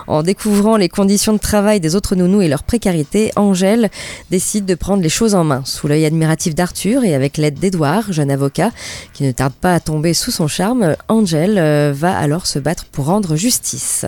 En 0.07 0.23
découvrant 0.23 0.77
les 0.77 0.88
conditions 0.88 1.33
de 1.33 1.38
travail 1.38 1.81
des 1.81 1.95
autres 1.95 2.15
nounous 2.15 2.41
et 2.41 2.47
leur 2.47 2.63
précarité, 2.63 3.31
Angèle 3.36 3.89
décide 4.31 4.65
de 4.65 4.75
prendre 4.75 5.03
les 5.03 5.09
choses 5.09 5.36
en 5.36 5.43
main. 5.43 5.62
Sous 5.65 5.89
l'œil 5.89 6.05
admiratif 6.05 6.55
d'Arthur 6.55 7.03
et 7.03 7.15
avec 7.15 7.38
l'aide 7.38 7.59
d'Édouard, 7.59 8.13
jeune 8.13 8.31
avocat, 8.31 8.71
qui 9.13 9.23
ne 9.23 9.33
tarde 9.33 9.53
pas 9.53 9.73
à 9.73 9.81
tomber 9.81 10.13
sous 10.13 10.31
son 10.31 10.47
charme, 10.47 10.95
Angèle 11.09 11.57
euh, 11.57 11.91
va 11.93 12.17
alors 12.17 12.47
se 12.47 12.59
battre 12.59 12.86
pour 12.86 13.07
rendre 13.07 13.36
justice. 13.36 14.05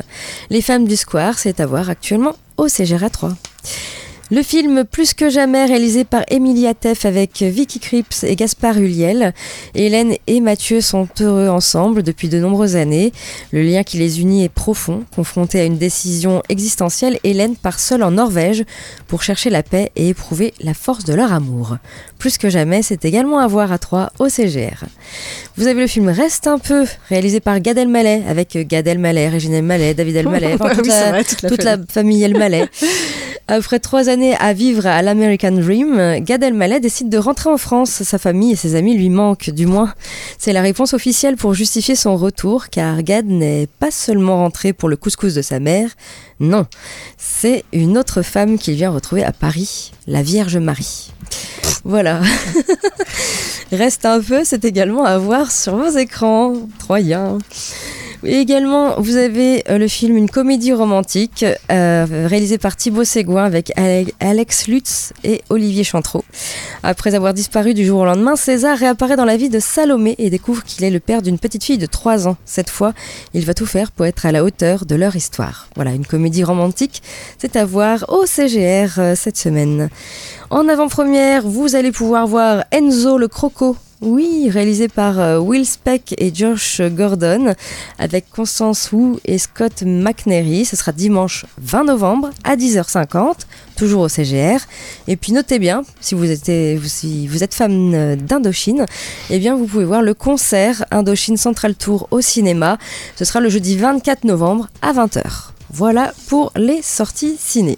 Les 0.50 0.62
femmes 0.62 0.88
du 0.88 0.96
square, 0.96 1.38
c'est 1.38 1.60
à 1.60 1.66
voir 1.66 1.90
actuellement 1.90 2.36
au 2.56 2.70
CGRA 2.70 3.10
3. 3.10 3.34
Le 4.32 4.42
film 4.42 4.86
Plus 4.86 5.14
que 5.14 5.30
jamais 5.30 5.66
réalisé 5.66 6.04
par 6.04 6.24
Emilia 6.32 6.74
Teff 6.74 7.06
avec 7.06 7.44
Vicky 7.44 7.80
Cripps 7.80 8.24
et 8.24 8.36
Gaspard 8.36 8.80
Huliel. 8.80 9.36
Hélène 9.76 10.16
et 10.26 10.42
Mathieu 10.42 10.82
sont 10.82 11.08
heureux 11.22 11.48
ensemble 11.48 12.02
depuis 12.02 12.28
de 12.28 12.40
nombreuses 12.40 12.76
années. 12.76 13.14
Le 13.52 13.62
lien 13.62 13.84
qui 13.84 13.98
les 13.98 14.22
unit 14.22 14.44
est 14.44 14.50
profond. 14.50 15.04
Confrontée 15.16 15.60
à 15.60 15.66
une 15.66 15.78
décision 15.78 16.42
existentielle, 16.50 17.20
Hélène 17.24 17.56
part 17.56 17.80
seule 17.80 18.02
en 18.02 18.10
Norvège 18.10 18.64
pour 19.08 19.22
chercher 19.22 19.52
la 19.52 19.62
paix 19.62 19.92
et 19.96 20.10
éprouver 20.10 20.56
la 20.60 20.74
force 20.74 21.06
de 21.06 21.14
leur 21.14 21.32
amour. 21.32 21.78
Plus 22.18 22.40
que 22.40 22.50
jamais, 22.50 22.82
c'est 22.82 23.06
également 23.06 23.38
à 23.38 23.46
voir 23.46 23.72
à 23.72 23.78
Troyes 23.78 24.12
au 24.18 24.28
CGR. 24.28 24.86
Vous 25.56 25.68
avez 25.68 25.82
le 25.82 25.88
film 25.88 26.10
Reste 26.10 26.48
un 26.48 26.58
peu, 26.58 26.86
réalisé 27.10 27.42
par 27.42 27.60
Gad 27.60 27.78
Elmaleh, 27.78 28.24
avec 28.28 28.58
Gad 28.68 28.88
Elmaleh, 28.88 29.30
Régine 29.30 29.54
Elmaleh, 29.54 29.94
David 29.94 30.16
Elmaleh, 30.16 30.56
enfin, 30.60 30.74
toute, 30.74 30.86
Oui, 30.86 30.92
c'est 30.92 31.00
la, 31.00 31.10
vrai, 31.12 31.24
toute 31.24 31.42
la 31.44 31.50
toute 31.50 31.64
la 31.64 31.78
famille 31.88 32.24
Elmaleh. 32.24 32.66
Après 33.48 33.78
trois 33.78 34.10
années 34.10 34.15
à 34.40 34.54
vivre 34.54 34.86
à 34.88 35.02
l'American 35.02 35.52
Dream, 35.52 36.20
Gad 36.20 36.42
Elmaleh 36.42 36.80
décide 36.80 37.10
de 37.10 37.18
rentrer 37.18 37.50
en 37.50 37.58
France. 37.58 38.04
Sa 38.04 38.18
famille 38.18 38.54
et 38.54 38.56
ses 38.56 38.76
amis 38.76 38.96
lui 38.96 39.10
manquent, 39.10 39.50
du 39.50 39.66
moins. 39.66 39.94
C'est 40.38 40.54
la 40.54 40.62
réponse 40.62 40.94
officielle 40.94 41.36
pour 41.36 41.54
justifier 41.54 41.96
son 41.96 42.16
retour, 42.16 42.70
car 42.70 43.04
Gad 43.04 43.26
n'est 43.26 43.68
pas 43.80 43.92
seulement 43.92 44.38
rentré 44.38 44.74
pour 44.74 44.90
le 44.90 44.96
couscous 44.96 45.34
de 45.34 45.42
sa 45.42 45.60
mère, 45.60 45.90
non, 46.40 46.66
c'est 47.18 47.64
une 47.72 47.98
autre 47.98 48.22
femme 48.22 48.58
qu'il 48.58 48.76
vient 48.76 48.92
retrouver 48.92 49.24
à 49.24 49.32
Paris, 49.32 49.94
la 50.06 50.22
Vierge 50.22 50.58
Marie. 50.58 51.14
Voilà. 51.86 52.22
Reste 53.72 54.06
un 54.06 54.20
peu, 54.20 54.44
c'est 54.44 54.66
également 54.66 55.06
à 55.06 55.18
voir 55.18 55.52
sur 55.52 55.78
vos 55.78 55.98
écrans, 55.98 56.56
troyens. 56.78 57.38
Et 58.24 58.40
également, 58.40 59.00
vous 59.00 59.18
avez 59.18 59.64
euh, 59.70 59.78
le 59.78 59.88
film 59.88 60.18
Une 60.18 60.30
comédie 60.30 60.74
romantique, 60.74 61.46
euh, 61.72 62.06
réalisé 62.28 62.58
par 62.58 62.76
Thibaut 62.76 63.04
Séguin 63.04 63.44
avec 63.44 63.72
Ale- 63.78 64.12
Alex 64.20 64.68
Lutz 64.68 65.14
et 65.24 65.42
Olivier 65.50 65.84
Chantreau. 65.84 66.24
Après 66.82 67.14
avoir 67.14 67.34
disparu 67.34 67.74
du 67.74 67.86
jour 67.86 68.00
au 68.02 68.06
lendemain, 68.06 68.36
César 68.36 68.78
réapparaît 68.78 69.16
dans 69.16 69.26
la 69.26 69.38
vie 69.38 69.50
de 69.50 69.60
Salomé 69.60 70.16
et 70.18 70.30
découvre 70.30 70.64
qu'il 70.64 70.84
est 70.84 70.90
le 70.90 71.00
père 71.00 71.22
d'une 71.22 71.38
petite 71.38 71.64
fille 71.64 71.78
de 71.78 71.86
3 71.86 72.28
ans. 72.28 72.38
Cette 72.46 72.70
fois, 72.70 72.94
il 73.34 73.46
va 73.46 73.54
tout 73.54 73.66
faire 73.68 73.92
pour 73.92 74.06
être 74.06 74.26
à 74.26 74.32
la 74.32 74.44
hauteur 74.44 74.86
de 74.86 74.96
leur 74.96 75.16
histoire. 75.16 75.68
Voilà, 75.76 75.92
une 75.92 76.06
comédie 76.06 76.44
romantique, 76.44 77.04
c'est 77.38 77.56
à 77.56 77.66
voir 77.66 78.06
au 78.08 78.26
CGR 78.26 78.98
euh, 78.98 79.16
cette 79.16 79.38
semaine. 79.38 79.90
En 80.50 80.68
avant-première, 80.68 81.48
vous 81.48 81.76
allez 81.76 81.92
pouvoir 81.92 82.28
voir 82.28 82.64
Enzo 82.72 83.18
le 83.18 83.28
Croco. 83.28 83.76
Oui, 84.02 84.50
réalisé 84.52 84.88
par 84.90 85.20
euh, 85.20 85.40
Will 85.40 85.66
Speck 85.66 86.14
et 86.18 86.34
Josh 86.36 86.82
Gordon, 86.82 87.54
avec 87.98 88.30
Constance 88.30 88.92
Wu 88.92 89.16
et 89.24 89.38
Scott 89.38 89.84
McNary. 89.86 90.66
Ce 90.66 90.76
sera 90.76 90.92
dimanche 90.92 91.46
20 91.62 91.86
novembre 91.86 92.30
à 92.44 92.56
10h50, 92.58 93.34
toujours 93.78 94.02
au 94.02 94.10
CGR. 94.10 94.60
Et 95.08 95.16
puis 95.16 95.32
notez 95.32 95.60
bien, 95.60 95.84
si 96.02 96.14
vous 96.14 96.30
êtes, 96.30 96.78
vous- 96.80 96.90
si 96.90 97.26
vous 97.28 97.42
êtes 97.44 97.54
fan 97.54 97.94
euh, 97.96 98.16
d'Indochine, 98.18 98.86
eh 99.30 99.40
bien 99.40 99.56
vous 99.56 99.66
pouvez 99.66 99.86
voir 99.86 100.02
le 100.02 100.14
concert 100.14 100.86
Indochine 100.92 101.38
Central 101.38 101.74
Tour 101.74 102.08
au 102.12 102.20
cinéma. 102.22 102.78
Ce 103.16 103.24
sera 103.26 103.40
le 103.40 103.50
jeudi 103.50 103.78
24 103.78 104.26
novembre 104.26 104.68
à 104.82 104.92
20h. 104.94 105.24
Voilà 105.72 106.14
pour 106.28 106.52
les 106.58 106.82
sorties 106.82 107.38
ciné. 107.40 107.78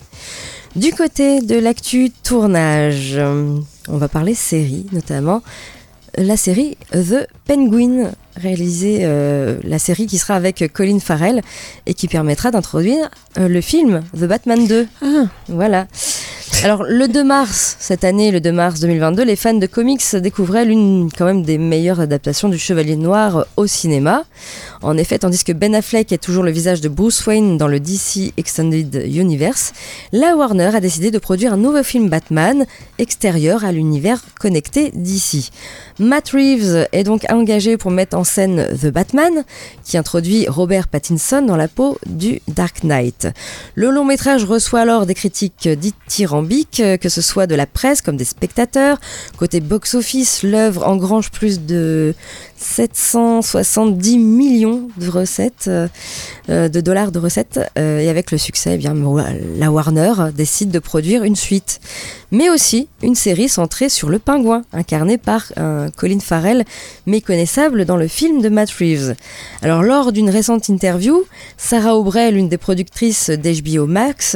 Du 0.75 0.91
côté 0.93 1.41
de 1.41 1.57
l'actu 1.57 2.11
tournage, 2.23 3.13
euh, 3.15 3.55
on 3.87 3.97
va 3.97 4.07
parler 4.07 4.33
série 4.35 4.85
notamment. 4.91 5.41
La 6.19 6.35
série 6.35 6.77
The 6.93 7.27
Penguin, 7.45 8.11
réalisée, 8.35 9.01
euh, 9.01 9.59
la 9.63 9.77
série 9.77 10.07
qui 10.07 10.17
sera 10.17 10.33
avec 10.33 10.73
Colin 10.73 10.97
Farrell 10.99 11.43
et 11.85 11.93
qui 11.93 12.07
permettra 12.07 12.49
d'introduire 12.49 13.07
euh, 13.37 13.47
le 13.47 13.61
film 13.61 14.01
The 14.15 14.23
Batman 14.23 14.65
2. 14.67 14.87
Voilà. 15.47 15.85
Alors 16.63 16.83
le 16.83 17.07
2 17.07 17.23
mars, 17.23 17.77
cette 17.79 18.03
année, 18.03 18.31
le 18.31 18.41
2 18.41 18.51
mars 18.51 18.79
2022, 18.79 19.23
les 19.23 19.35
fans 19.35 19.53
de 19.53 19.67
comics 19.67 20.15
découvraient 20.15 20.65
l'une 20.65 21.07
quand 21.15 21.25
même 21.25 21.43
des 21.43 21.59
meilleures 21.59 21.99
adaptations 21.99 22.49
du 22.49 22.57
Chevalier 22.57 22.95
Noir 22.95 23.45
au 23.57 23.67
cinéma. 23.67 24.23
En 24.81 24.97
effet, 24.97 25.19
tandis 25.19 25.43
que 25.43 25.51
Ben 25.51 25.75
Affleck 25.75 26.11
est 26.11 26.17
toujours 26.17 26.43
le 26.43 26.49
visage 26.49 26.81
de 26.81 26.89
Bruce 26.89 27.25
Wayne 27.27 27.57
dans 27.57 27.67
le 27.67 27.79
DC 27.79 28.33
Extended 28.37 29.03
Universe, 29.05 29.71
la 30.11 30.35
Warner 30.35 30.75
a 30.75 30.79
décidé 30.79 31.11
de 31.11 31.19
produire 31.19 31.53
un 31.53 31.57
nouveau 31.57 31.83
film 31.83 32.09
Batman 32.09 32.65
extérieur 32.97 33.63
à 33.63 33.71
l'univers 33.71 34.19
connecté 34.39 34.91
DC. 34.95 35.51
Matt 35.99 36.29
Reeves 36.29 36.87
est 36.91 37.03
donc 37.03 37.25
engagé 37.31 37.77
pour 37.77 37.91
mettre 37.91 38.17
en 38.17 38.23
scène 38.23 38.67
The 38.81 38.87
Batman, 38.87 39.43
qui 39.83 39.97
introduit 39.97 40.47
Robert 40.47 40.87
Pattinson 40.87 41.43
dans 41.43 41.55
la 41.55 41.67
peau 41.67 41.99
du 42.07 42.41
Dark 42.47 42.83
Knight. 42.83 43.27
Le 43.75 43.91
long 43.91 44.05
métrage 44.05 44.43
reçoit 44.43 44.81
alors 44.81 45.05
des 45.05 45.15
critiques 45.15 45.67
dithyrambiques, 45.67 46.46
que 46.47 47.09
ce 47.09 47.21
soit 47.21 47.47
de 47.47 47.55
la 47.55 47.65
presse 47.65 48.01
comme 48.01 48.17
des 48.17 48.25
spectateurs. 48.25 48.99
Côté 49.37 49.59
box-office, 49.59 50.43
l'œuvre 50.43 50.87
engrange 50.87 51.31
plus 51.31 51.61
de 51.61 52.13
770 52.57 54.17
millions 54.17 54.89
de 54.97 55.09
recettes, 55.09 55.65
euh, 55.67 55.87
euh, 56.49 56.69
de 56.69 56.81
dollars 56.81 57.11
de 57.11 57.19
recettes, 57.19 57.59
euh, 57.77 57.99
et 57.99 58.09
avec 58.09 58.31
le 58.31 58.37
succès, 58.37 58.79
eh 58.81 59.57
la 59.57 59.71
Warner 59.71 60.13
décide 60.33 60.71
de 60.71 60.79
produire 60.79 61.23
une 61.23 61.35
suite, 61.35 61.79
mais 62.31 62.49
aussi 62.49 62.87
une 63.03 63.15
série 63.15 63.47
centrée 63.47 63.89
sur 63.89 64.09
le 64.09 64.17
pingouin, 64.19 64.63
incarné 64.73 65.17
par 65.17 65.51
Colin 65.95 66.19
Farrell, 66.19 66.65
méconnaissable 67.05 67.85
dans 67.85 67.95
le 67.95 68.07
film 68.07 68.41
de 68.41 68.49
Matt 68.49 68.69
Reeves. 68.71 69.15
Alors, 69.61 69.83
lors 69.83 70.11
d'une 70.11 70.29
récente 70.29 70.67
interview, 70.67 71.23
Sarah 71.57 71.95
Aubrey, 71.95 72.31
l'une 72.31 72.49
des 72.49 72.57
productrices 72.57 73.29
d'HBO 73.29 73.85
Max, 73.85 74.35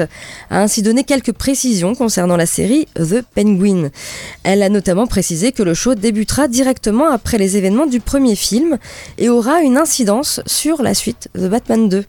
a 0.49 0.61
ainsi 0.61 0.81
donné 0.81 1.03
quelques 1.03 1.33
précisions 1.33 1.95
concernant 1.95 2.37
la 2.37 2.45
série 2.45 2.87
The 2.95 3.23
Penguin. 3.35 3.89
Elle 4.43 4.63
a 4.63 4.69
notamment 4.69 5.07
précisé 5.07 5.51
que 5.51 5.63
le 5.63 5.73
show 5.73 5.95
débutera 5.95 6.47
directement 6.47 7.09
après 7.09 7.37
les 7.37 7.57
événements 7.57 7.87
du 7.87 7.99
premier 8.11 8.35
film 8.35 8.77
et 9.17 9.29
aura 9.29 9.61
une 9.61 9.77
incidence 9.77 10.41
sur 10.45 10.83
la 10.83 10.93
suite 10.93 11.29
The 11.33 11.47
Batman 11.47 11.87
2. 11.87 12.03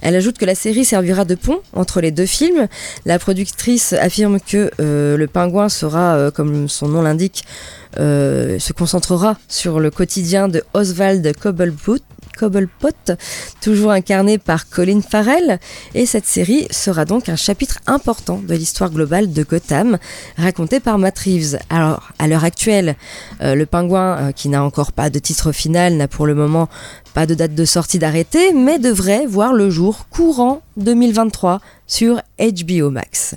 Elle 0.00 0.16
ajoute 0.16 0.38
que 0.38 0.46
la 0.46 0.54
série 0.54 0.86
servira 0.86 1.26
de 1.26 1.34
pont 1.34 1.60
entre 1.74 2.00
les 2.00 2.10
deux 2.10 2.24
films. 2.24 2.68
La 3.04 3.18
productrice 3.18 3.92
affirme 3.92 4.40
que 4.40 4.70
euh, 4.80 5.18
le 5.18 5.26
pingouin 5.26 5.68
sera, 5.68 6.14
euh, 6.14 6.30
comme 6.30 6.70
son 6.70 6.88
nom 6.88 7.02
l'indique, 7.02 7.44
euh, 7.98 8.58
se 8.58 8.72
concentrera 8.72 9.36
sur 9.46 9.78
le 9.78 9.90
quotidien 9.90 10.48
de 10.48 10.62
Oswald 10.72 11.36
Cobblepot, 11.36 11.98
Cobblepot, 12.36 13.14
toujours 13.60 13.90
incarné 13.90 14.38
par 14.38 14.68
Colin 14.68 15.00
Farrell, 15.00 15.58
et 15.94 16.06
cette 16.06 16.26
série 16.26 16.66
sera 16.70 17.04
donc 17.04 17.28
un 17.28 17.36
chapitre 17.36 17.78
important 17.86 18.40
de 18.46 18.54
l'histoire 18.54 18.90
globale 18.90 19.32
de 19.32 19.42
Gotham, 19.42 19.98
raconté 20.36 20.80
par 20.80 20.98
Matt 20.98 21.18
Reeves. 21.18 21.58
Alors, 21.70 22.10
à 22.18 22.28
l'heure 22.28 22.44
actuelle, 22.44 22.96
euh, 23.40 23.54
le 23.54 23.66
pingouin, 23.66 24.18
euh, 24.18 24.32
qui 24.32 24.48
n'a 24.48 24.62
encore 24.62 24.92
pas 24.92 25.10
de 25.10 25.18
titre 25.18 25.52
final, 25.52 25.94
n'a 25.94 26.08
pour 26.08 26.26
le 26.26 26.34
moment 26.34 26.68
pas 27.14 27.26
de 27.26 27.34
date 27.34 27.54
de 27.54 27.64
sortie 27.64 27.98
d'arrêté, 27.98 28.52
mais 28.52 28.78
devrait 28.78 29.26
voir 29.26 29.52
le 29.52 29.70
jour 29.70 30.06
courant 30.10 30.62
2023 30.76 31.60
sur 31.86 32.20
HBO 32.38 32.90
Max. 32.90 33.34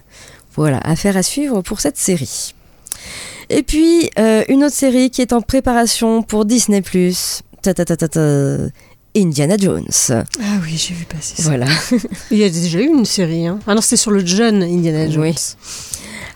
Voilà, 0.56 0.80
affaire 0.80 1.18
à 1.18 1.24
suivre 1.24 1.62
pour 1.62 1.82
cette 1.82 1.98
série. 1.98 2.54
Et 3.50 3.64
puis, 3.64 4.10
euh, 4.18 4.44
une 4.48 4.64
autre 4.64 4.76
série 4.76 5.10
qui 5.10 5.22
est 5.22 5.34
en 5.34 5.42
préparation 5.42 6.24
pour 6.24 6.46
Disney+. 6.46 6.82
Ta 7.66 7.74
ta 7.74 7.84
ta 7.86 7.96
ta 7.98 8.08
ta. 8.08 8.22
Indiana 9.18 9.56
Jones. 9.58 9.88
Ah 10.12 10.60
oui, 10.64 10.76
j'ai 10.78 10.94
vu 10.94 11.06
passer 11.06 11.42
ça. 11.42 11.44
Voilà. 11.50 11.66
Il 12.32 12.38
y 12.38 12.44
a 12.44 12.50
déjà 12.50 12.80
eu 12.80 12.86
une 12.88 13.06
série. 13.06 13.48
Hein. 13.48 13.60
Ah 13.66 13.74
non, 13.74 13.82
c'était 13.82 13.96
sur 13.96 14.12
le 14.12 14.26
jeune 14.26 14.62
Indiana 14.62 15.10
Jones. 15.10 15.24
Oui. 15.24 15.36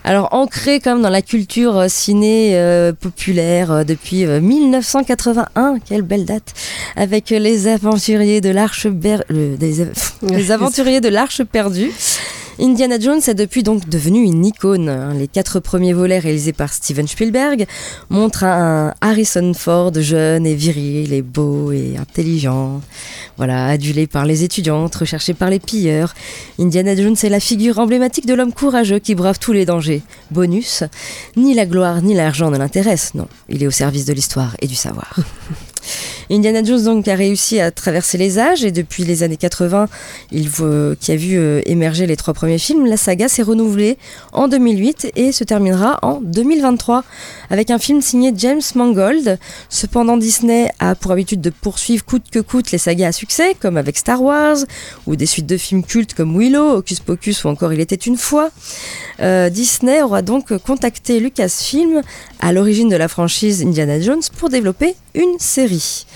Alors 0.02 0.32
ancré 0.32 0.80
comme 0.80 1.02
dans 1.02 1.10
la 1.10 1.20
culture 1.20 1.76
euh, 1.76 1.88
ciné 1.88 2.52
euh, 2.54 2.94
populaire 2.94 3.70
euh, 3.70 3.84
depuis 3.84 4.24
euh, 4.24 4.40
1981, 4.40 5.78
quelle 5.86 6.00
belle 6.02 6.24
date, 6.24 6.54
avec 6.96 7.28
les 7.28 7.68
aventuriers 7.68 8.40
de 8.40 8.48
l'arche 8.48 8.86
ber- 8.86 9.24
le- 9.28 9.58
des, 9.58 9.86
les 10.22 10.50
aventuriers 10.50 11.02
de 11.02 11.10
l'arche 11.10 11.42
perdue. 11.44 11.92
Indiana 12.60 12.98
Jones 13.00 13.20
est 13.26 13.34
depuis 13.34 13.62
donc 13.62 13.88
devenu 13.88 14.22
une 14.22 14.44
icône. 14.44 14.90
hein. 14.90 15.14
Les 15.14 15.28
quatre 15.28 15.60
premiers 15.60 15.94
volets 15.94 16.18
réalisés 16.18 16.52
par 16.52 16.72
Steven 16.74 17.08
Spielberg 17.08 17.66
montrent 18.10 18.44
un 18.44 18.92
Harrison 19.00 19.54
Ford 19.54 19.92
jeune 19.94 20.46
et 20.46 20.54
viril 20.54 21.14
et 21.14 21.22
beau 21.22 21.72
et 21.72 21.96
intelligent. 21.96 22.82
Voilà, 23.38 23.66
adulé 23.66 24.06
par 24.06 24.26
les 24.26 24.44
étudiantes, 24.44 24.94
recherché 24.94 25.32
par 25.32 25.48
les 25.48 25.58
pilleurs. 25.58 26.12
Indiana 26.58 26.94
Jones 26.94 27.16
est 27.22 27.30
la 27.30 27.40
figure 27.40 27.78
emblématique 27.78 28.26
de 28.26 28.34
l'homme 28.34 28.52
courageux 28.52 28.98
qui 28.98 29.14
brave 29.14 29.38
tous 29.38 29.52
les 29.52 29.64
dangers. 29.64 30.02
Bonus, 30.30 30.84
ni 31.36 31.54
la 31.54 31.64
gloire 31.64 32.02
ni 32.02 32.12
l'argent 32.14 32.50
ne 32.50 32.58
l'intéressent, 32.58 33.14
non. 33.14 33.28
Il 33.48 33.62
est 33.62 33.66
au 33.66 33.70
service 33.70 34.04
de 34.04 34.12
l'histoire 34.12 34.54
et 34.60 34.66
du 34.66 34.74
savoir. 34.74 35.16
Indiana 36.30 36.62
Jones 36.62 37.02
a 37.06 37.14
réussi 37.14 37.60
à 37.60 37.70
traverser 37.70 38.18
les 38.18 38.38
âges 38.38 38.64
et 38.64 38.70
depuis 38.70 39.04
les 39.04 39.22
années 39.22 39.36
80, 39.36 39.88
il 40.32 40.48
vo- 40.48 40.94
qui 41.00 41.12
a 41.12 41.16
vu 41.16 41.36
euh, 41.36 41.60
émerger 41.66 42.06
les 42.06 42.16
trois 42.16 42.34
premiers 42.34 42.58
films, 42.58 42.86
la 42.86 42.96
saga 42.96 43.28
s'est 43.28 43.42
renouvelée 43.42 43.98
en 44.32 44.46
2008 44.48 45.12
et 45.16 45.32
se 45.32 45.44
terminera 45.44 45.98
en 46.02 46.20
2023 46.22 47.04
avec 47.50 47.70
un 47.70 47.78
film 47.78 48.00
signé 48.00 48.32
James 48.36 48.60
Mangold. 48.74 49.38
Cependant, 49.68 50.16
Disney 50.16 50.70
a 50.78 50.94
pour 50.94 51.10
habitude 51.12 51.40
de 51.40 51.50
poursuivre 51.50 52.04
coûte 52.04 52.24
que 52.30 52.38
coûte 52.38 52.70
les 52.70 52.78
sagas 52.78 53.08
à 53.08 53.12
succès, 53.12 53.54
comme 53.58 53.76
avec 53.76 53.98
Star 53.98 54.22
Wars 54.22 54.58
ou 55.06 55.16
des 55.16 55.26
suites 55.26 55.46
de 55.46 55.56
films 55.56 55.82
cultes 55.84 56.14
comme 56.14 56.38
Willow, 56.38 56.76
Hocus 56.76 57.00
Pocus 57.00 57.44
ou 57.44 57.48
encore 57.48 57.72
Il 57.72 57.80
était 57.80 57.94
une 57.96 58.16
fois. 58.16 58.50
Euh, 59.20 59.50
Disney 59.50 60.02
aura 60.02 60.22
donc 60.22 60.56
contacté 60.58 61.20
Lucasfilm 61.20 62.02
à 62.40 62.52
l'origine 62.52 62.88
de 62.88 62.96
la 62.96 63.08
franchise 63.08 63.62
Indiana 63.62 64.00
Jones 64.00 64.22
pour 64.38 64.48
développer 64.48 64.94
une 65.14 65.38
série. 65.38 66.06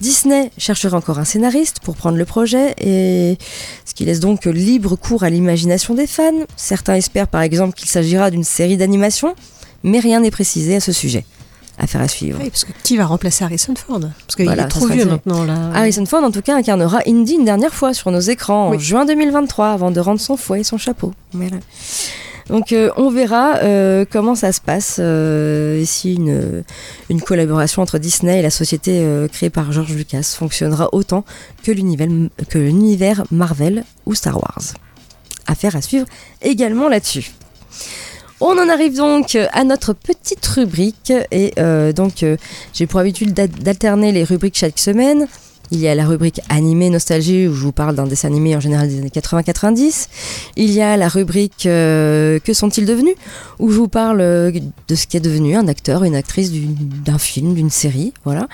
Disney 0.00 0.50
cherchera 0.58 0.96
encore 0.96 1.18
un 1.18 1.24
scénariste 1.24 1.80
pour 1.80 1.96
prendre 1.96 2.16
le 2.16 2.24
projet 2.24 2.74
et 2.78 3.38
ce 3.84 3.94
qui 3.94 4.04
laisse 4.04 4.20
donc 4.20 4.44
libre 4.46 4.96
cours 4.96 5.22
à 5.24 5.30
l'imagination 5.30 5.94
des 5.94 6.06
fans. 6.06 6.32
Certains 6.56 6.94
espèrent 6.94 7.28
par 7.28 7.42
exemple 7.42 7.74
qu'il 7.74 7.88
s'agira 7.88 8.30
d'une 8.30 8.44
série 8.44 8.76
d'animation, 8.76 9.34
mais 9.82 10.00
rien 10.00 10.20
n'est 10.20 10.30
précisé 10.30 10.76
à 10.76 10.80
ce 10.80 10.92
sujet. 10.92 11.24
Affaire 11.78 12.02
à 12.02 12.08
suivre. 12.08 12.38
Oui, 12.42 12.50
parce 12.50 12.64
que 12.64 12.72
qui 12.82 12.98
va 12.98 13.06
remplacer 13.06 13.42
Harrison 13.42 13.74
Ford? 13.74 14.00
Parce 14.00 14.36
qu'il 14.36 14.44
Voilà, 14.44 14.64
est 14.64 14.68
trop 14.68 14.86
vieux 14.86 15.06
maintenant 15.06 15.44
là. 15.44 15.70
Harrison 15.74 16.04
Ford 16.04 16.22
en 16.22 16.30
tout 16.30 16.42
cas 16.42 16.54
incarnera 16.56 17.00
Indy 17.06 17.34
une 17.34 17.46
dernière 17.46 17.72
fois 17.72 17.94
sur 17.94 18.10
nos 18.10 18.20
écrans 18.20 18.68
en 18.68 18.78
juin 18.78 19.06
2023 19.06 19.68
avant 19.70 19.90
de 19.90 19.98
rendre 19.98 20.20
son 20.20 20.36
fouet 20.36 20.60
et 20.60 20.64
son 20.64 20.76
chapeau. 20.76 21.14
Voilà. 21.32 21.56
Donc 22.50 22.72
euh, 22.72 22.90
on 22.96 23.10
verra 23.10 23.58
euh, 23.58 24.04
comment 24.10 24.34
ça 24.34 24.50
se 24.50 24.60
passe 24.60 24.96
euh, 24.98 25.82
si 25.84 26.14
une, 26.14 26.64
collaboration 27.22 27.80
entre 27.80 27.98
Disney 27.98 28.40
et 28.40 28.42
la 28.42 28.50
société 28.50 29.02
euh, 29.04 29.28
créée 29.28 29.50
par 29.50 29.70
George 29.70 29.94
Lucas 29.94 30.34
fonctionnera 30.36 30.88
autant 30.92 31.24
que 31.62 31.70
l'univers, 31.70 33.24
Marvel 33.30 33.84
ou 34.04 34.14
Star 34.14 34.36
Wars. 34.36 34.74
Affaire 35.46 35.76
à 35.76 35.80
suivre 35.82 36.06
également 36.42 36.88
là-dessus. 36.88 37.30
On 38.40 38.58
en 38.58 38.68
arrive 38.68 38.96
donc 38.96 39.36
à 39.52 39.64
notre 39.64 39.92
petite 39.92 40.44
rubrique 40.46 41.12
et 41.30 41.52
donc 41.94 42.24
j'ai 42.72 42.86
pour 42.86 43.00
habitude 43.00 43.34
d'al- 43.34 43.48
d'alterner 43.50 44.12
les 44.12 44.24
rubriques 44.24 44.56
chaque 44.56 44.78
semaine. 44.78 45.28
Il 45.72 45.78
y 45.78 45.86
a 45.86 45.94
la 45.94 46.04
rubrique 46.04 46.40
animé 46.48 46.90
nostalgie 46.90 47.46
où 47.46 47.54
je 47.54 47.62
vous 47.62 47.72
parle 47.72 47.94
d'un 47.94 48.06
dessin 48.06 48.28
animé 48.28 48.56
en 48.56 48.60
général 48.60 48.88
des 48.88 48.98
années 48.98 49.08
80-90. 49.08 50.08
Il 50.56 50.70
y 50.72 50.82
a 50.82 50.96
la 50.96 51.08
rubrique 51.08 51.66
euh, 51.66 52.40
que 52.40 52.52
sont-ils 52.52 52.86
devenus 52.86 53.14
où 53.60 53.70
je 53.70 53.76
vous 53.76 53.88
parle 53.88 54.20
euh, 54.20 54.50
de 54.88 54.94
ce 54.94 55.06
qu'est 55.06 55.20
devenu 55.20 55.56
un 55.56 55.68
acteur, 55.68 56.02
une 56.02 56.16
actrice 56.16 56.50
d'un 56.52 57.18
film, 57.18 57.54
d'une 57.54 57.70
série, 57.70 58.12
voilà. 58.24 58.48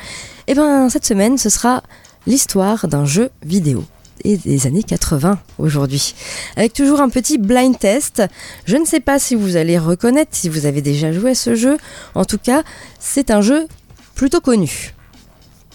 Et 0.47 0.55
ben 0.55 0.91
cette 0.91 1.07
semaine 1.07 1.39
ce 1.39 1.49
sera 1.49 1.83
l'histoire 2.27 2.87
d'un 2.87 3.07
jeu 3.07 3.31
vidéo 3.45 3.85
et 4.25 4.37
des 4.37 4.67
années 4.67 4.83
80 4.83 5.39
aujourd'hui. 5.59 6.15
Avec 6.57 6.73
toujours 6.73 7.01
un 7.01 7.09
petit 7.09 7.39
blind 7.39 7.79
test. 7.79 8.23
Je 8.65 8.77
ne 8.77 8.85
sais 8.85 9.01
pas 9.01 9.19
si 9.19 9.35
vous 9.35 9.57
allez 9.57 9.79
reconnaître, 9.79 10.33
si 10.33 10.49
vous 10.49 10.67
avez 10.67 10.83
déjà 10.83 11.13
joué 11.13 11.31
à 11.31 11.35
ce 11.35 11.55
jeu. 11.55 11.79
En 12.15 12.25
tout 12.25 12.39
cas, 12.39 12.63
c'est 12.99 13.31
un 13.31 13.41
jeu 13.41 13.67
plutôt 14.15 14.41
connu. 14.41 14.96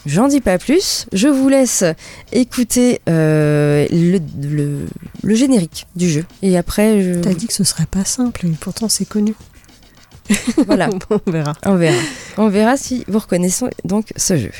J'en 0.04 0.26
dis 0.26 0.40
pas 0.40 0.58
plus, 0.58 1.06
je 1.12 1.28
vous 1.28 1.48
laisse 1.48 1.84
écouter 2.32 3.00
euh, 3.08 3.86
le, 3.90 4.18
le- 4.42 4.86
le 5.22 5.34
générique 5.34 5.86
du 5.94 6.08
jeu. 6.10 6.24
Et 6.42 6.56
après, 6.58 7.02
je... 7.02 7.20
T'as 7.20 7.34
dit 7.34 7.46
que 7.46 7.52
ce 7.52 7.62
serait 7.62 7.86
pas 7.86 8.04
simple, 8.04 8.46
et 8.46 8.50
pourtant 8.60 8.88
c'est 8.88 9.04
connu. 9.04 9.34
voilà, 10.66 10.88
on 11.26 11.30
verra. 11.30 11.52
on 11.64 11.76
verra. 11.76 12.02
On 12.36 12.48
verra 12.48 12.76
si 12.76 13.04
vous 13.06 13.20
reconnaissez 13.20 13.66
donc 13.84 14.12
ce 14.16 14.36
jeu. 14.36 14.50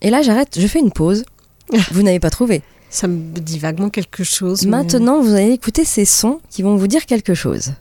Et 0.00 0.10
là, 0.10 0.22
j'arrête, 0.22 0.58
je 0.58 0.66
fais 0.66 0.80
une 0.80 0.90
pause. 0.92 1.24
Vous 1.92 2.02
n'avez 2.02 2.20
pas 2.20 2.30
trouvé. 2.30 2.62
Ça 2.92 3.08
me 3.08 3.38
dit 3.40 3.58
vaguement 3.58 3.88
quelque 3.90 4.22
chose. 4.22 4.64
mais- 4.66 4.70
Maintenant, 4.84 5.20
vous 5.22 5.32
allez 5.32 5.50
écouter 5.52 5.84
ces 5.84 6.04
sons 6.04 6.40
qui 6.50 6.62
vont 6.62 6.76
vous 6.76 6.86
dire 6.86 7.06
quelque 7.06 7.34
chose. 7.34 7.72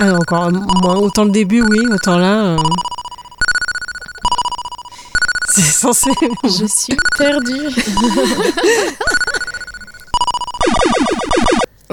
Ah, 0.00 0.14
encore 0.14 0.50
moins. 0.50 0.96
Autant 0.96 1.24
le 1.24 1.30
début, 1.30 1.62
oui, 1.62 1.78
autant 1.92 2.18
là. 2.18 2.54
euh, 2.54 2.56
C'est 5.48 5.60
censé. 5.62 6.10
Je 6.44 6.66
suis 6.66 6.96
perdue. 7.16 7.68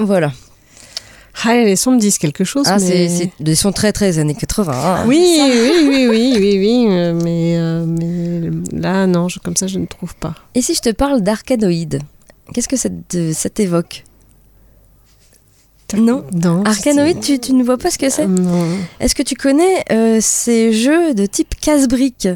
Voilà. 0.00 0.32
Ah, 1.44 1.54
les 1.54 1.76
sons 1.76 1.92
me 1.92 1.98
disent 1.98 2.18
quelque 2.18 2.44
chose. 2.44 2.66
Ah, 2.68 2.76
mais... 2.80 3.08
c'est 3.08 3.08
c'est 3.08 3.30
des 3.40 3.54
sons 3.54 3.72
très 3.72 3.92
très 3.92 4.18
années 4.18 4.34
80. 4.34 4.72
hein. 4.74 5.04
Oui, 5.06 5.38
oui, 5.40 5.70
oui, 5.88 6.08
oui, 6.10 6.32
oui, 6.36 6.58
oui, 6.58 6.86
euh, 6.90 7.14
mais, 7.14 7.54
euh, 7.56 7.84
mais 7.86 8.50
là, 8.78 9.06
non, 9.06 9.28
je- 9.28 9.38
comme 9.38 9.56
ça, 9.56 9.66
je 9.66 9.78
ne 9.78 9.86
trouve 9.86 10.14
pas. 10.16 10.34
Et 10.54 10.60
si 10.60 10.74
je 10.74 10.80
te 10.80 10.90
parle 10.90 11.22
d'Arcanoïde 11.22 12.00
Qu'est-ce 12.52 12.68
que 12.68 12.76
ça 12.76 12.88
te- 13.08 13.32
ça 13.32 13.48
t'évoque? 13.48 14.04
Non 15.96 16.24
Non. 16.32 16.62
Arcanoïde, 16.64 17.20
tu, 17.20 17.38
tu 17.38 17.52
ne 17.52 17.64
vois 17.64 17.78
pas 17.78 17.90
ce 17.90 17.98
que 17.98 18.10
c'est- 18.10 18.26
Non. 18.26 18.66
Est-ce 19.00 19.14
que 19.14 19.22
tu 19.22 19.34
connais 19.34 19.84
euh, 19.92 20.18
ces 20.20 20.72
jeux 20.72 21.14
de 21.14 21.26
type 21.26 21.54
casse-brique? 21.60 22.28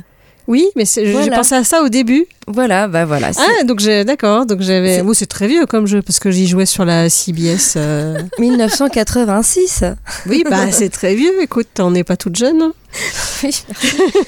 Oui, 0.46 0.66
mais 0.76 0.84
c'est- 0.84 1.06
j'ai 1.06 1.12
Voilà. 1.12 1.36
pensé 1.36 1.54
à 1.54 1.64
ça 1.64 1.82
au 1.82 1.88
début. 1.88 2.26
Voilà, 2.46 2.86
bah 2.88 3.04
voilà. 3.06 3.30
Ah, 3.38 3.64
donc 3.64 3.80
j'ai, 3.80 4.04
d'accord, 4.04 4.44
donc 4.44 4.60
j'avais. 4.60 4.96
C'est- 4.96 5.02
Bon, 5.02 5.14
c'est 5.14 5.26
très 5.26 5.48
vieux 5.48 5.64
comme 5.66 5.86
jeu 5.86 6.02
parce 6.02 6.18
que 6.18 6.30
j'y 6.30 6.46
jouais 6.46 6.66
sur 6.66 6.84
la 6.84 7.08
CBS. 7.08 7.74
euh. 7.76 8.20
1986. 8.38 9.84
Oui, 10.28 10.44
bah 10.48 10.70
c'est 10.70 10.90
très 10.90 11.14
vieux. 11.14 11.42
Écoute, 11.42 11.68
on 11.78 11.90
n'est 11.92 12.04
pas 12.04 12.16
toute 12.16 12.36
jeune. 12.36 12.72
Oui. 13.42 13.64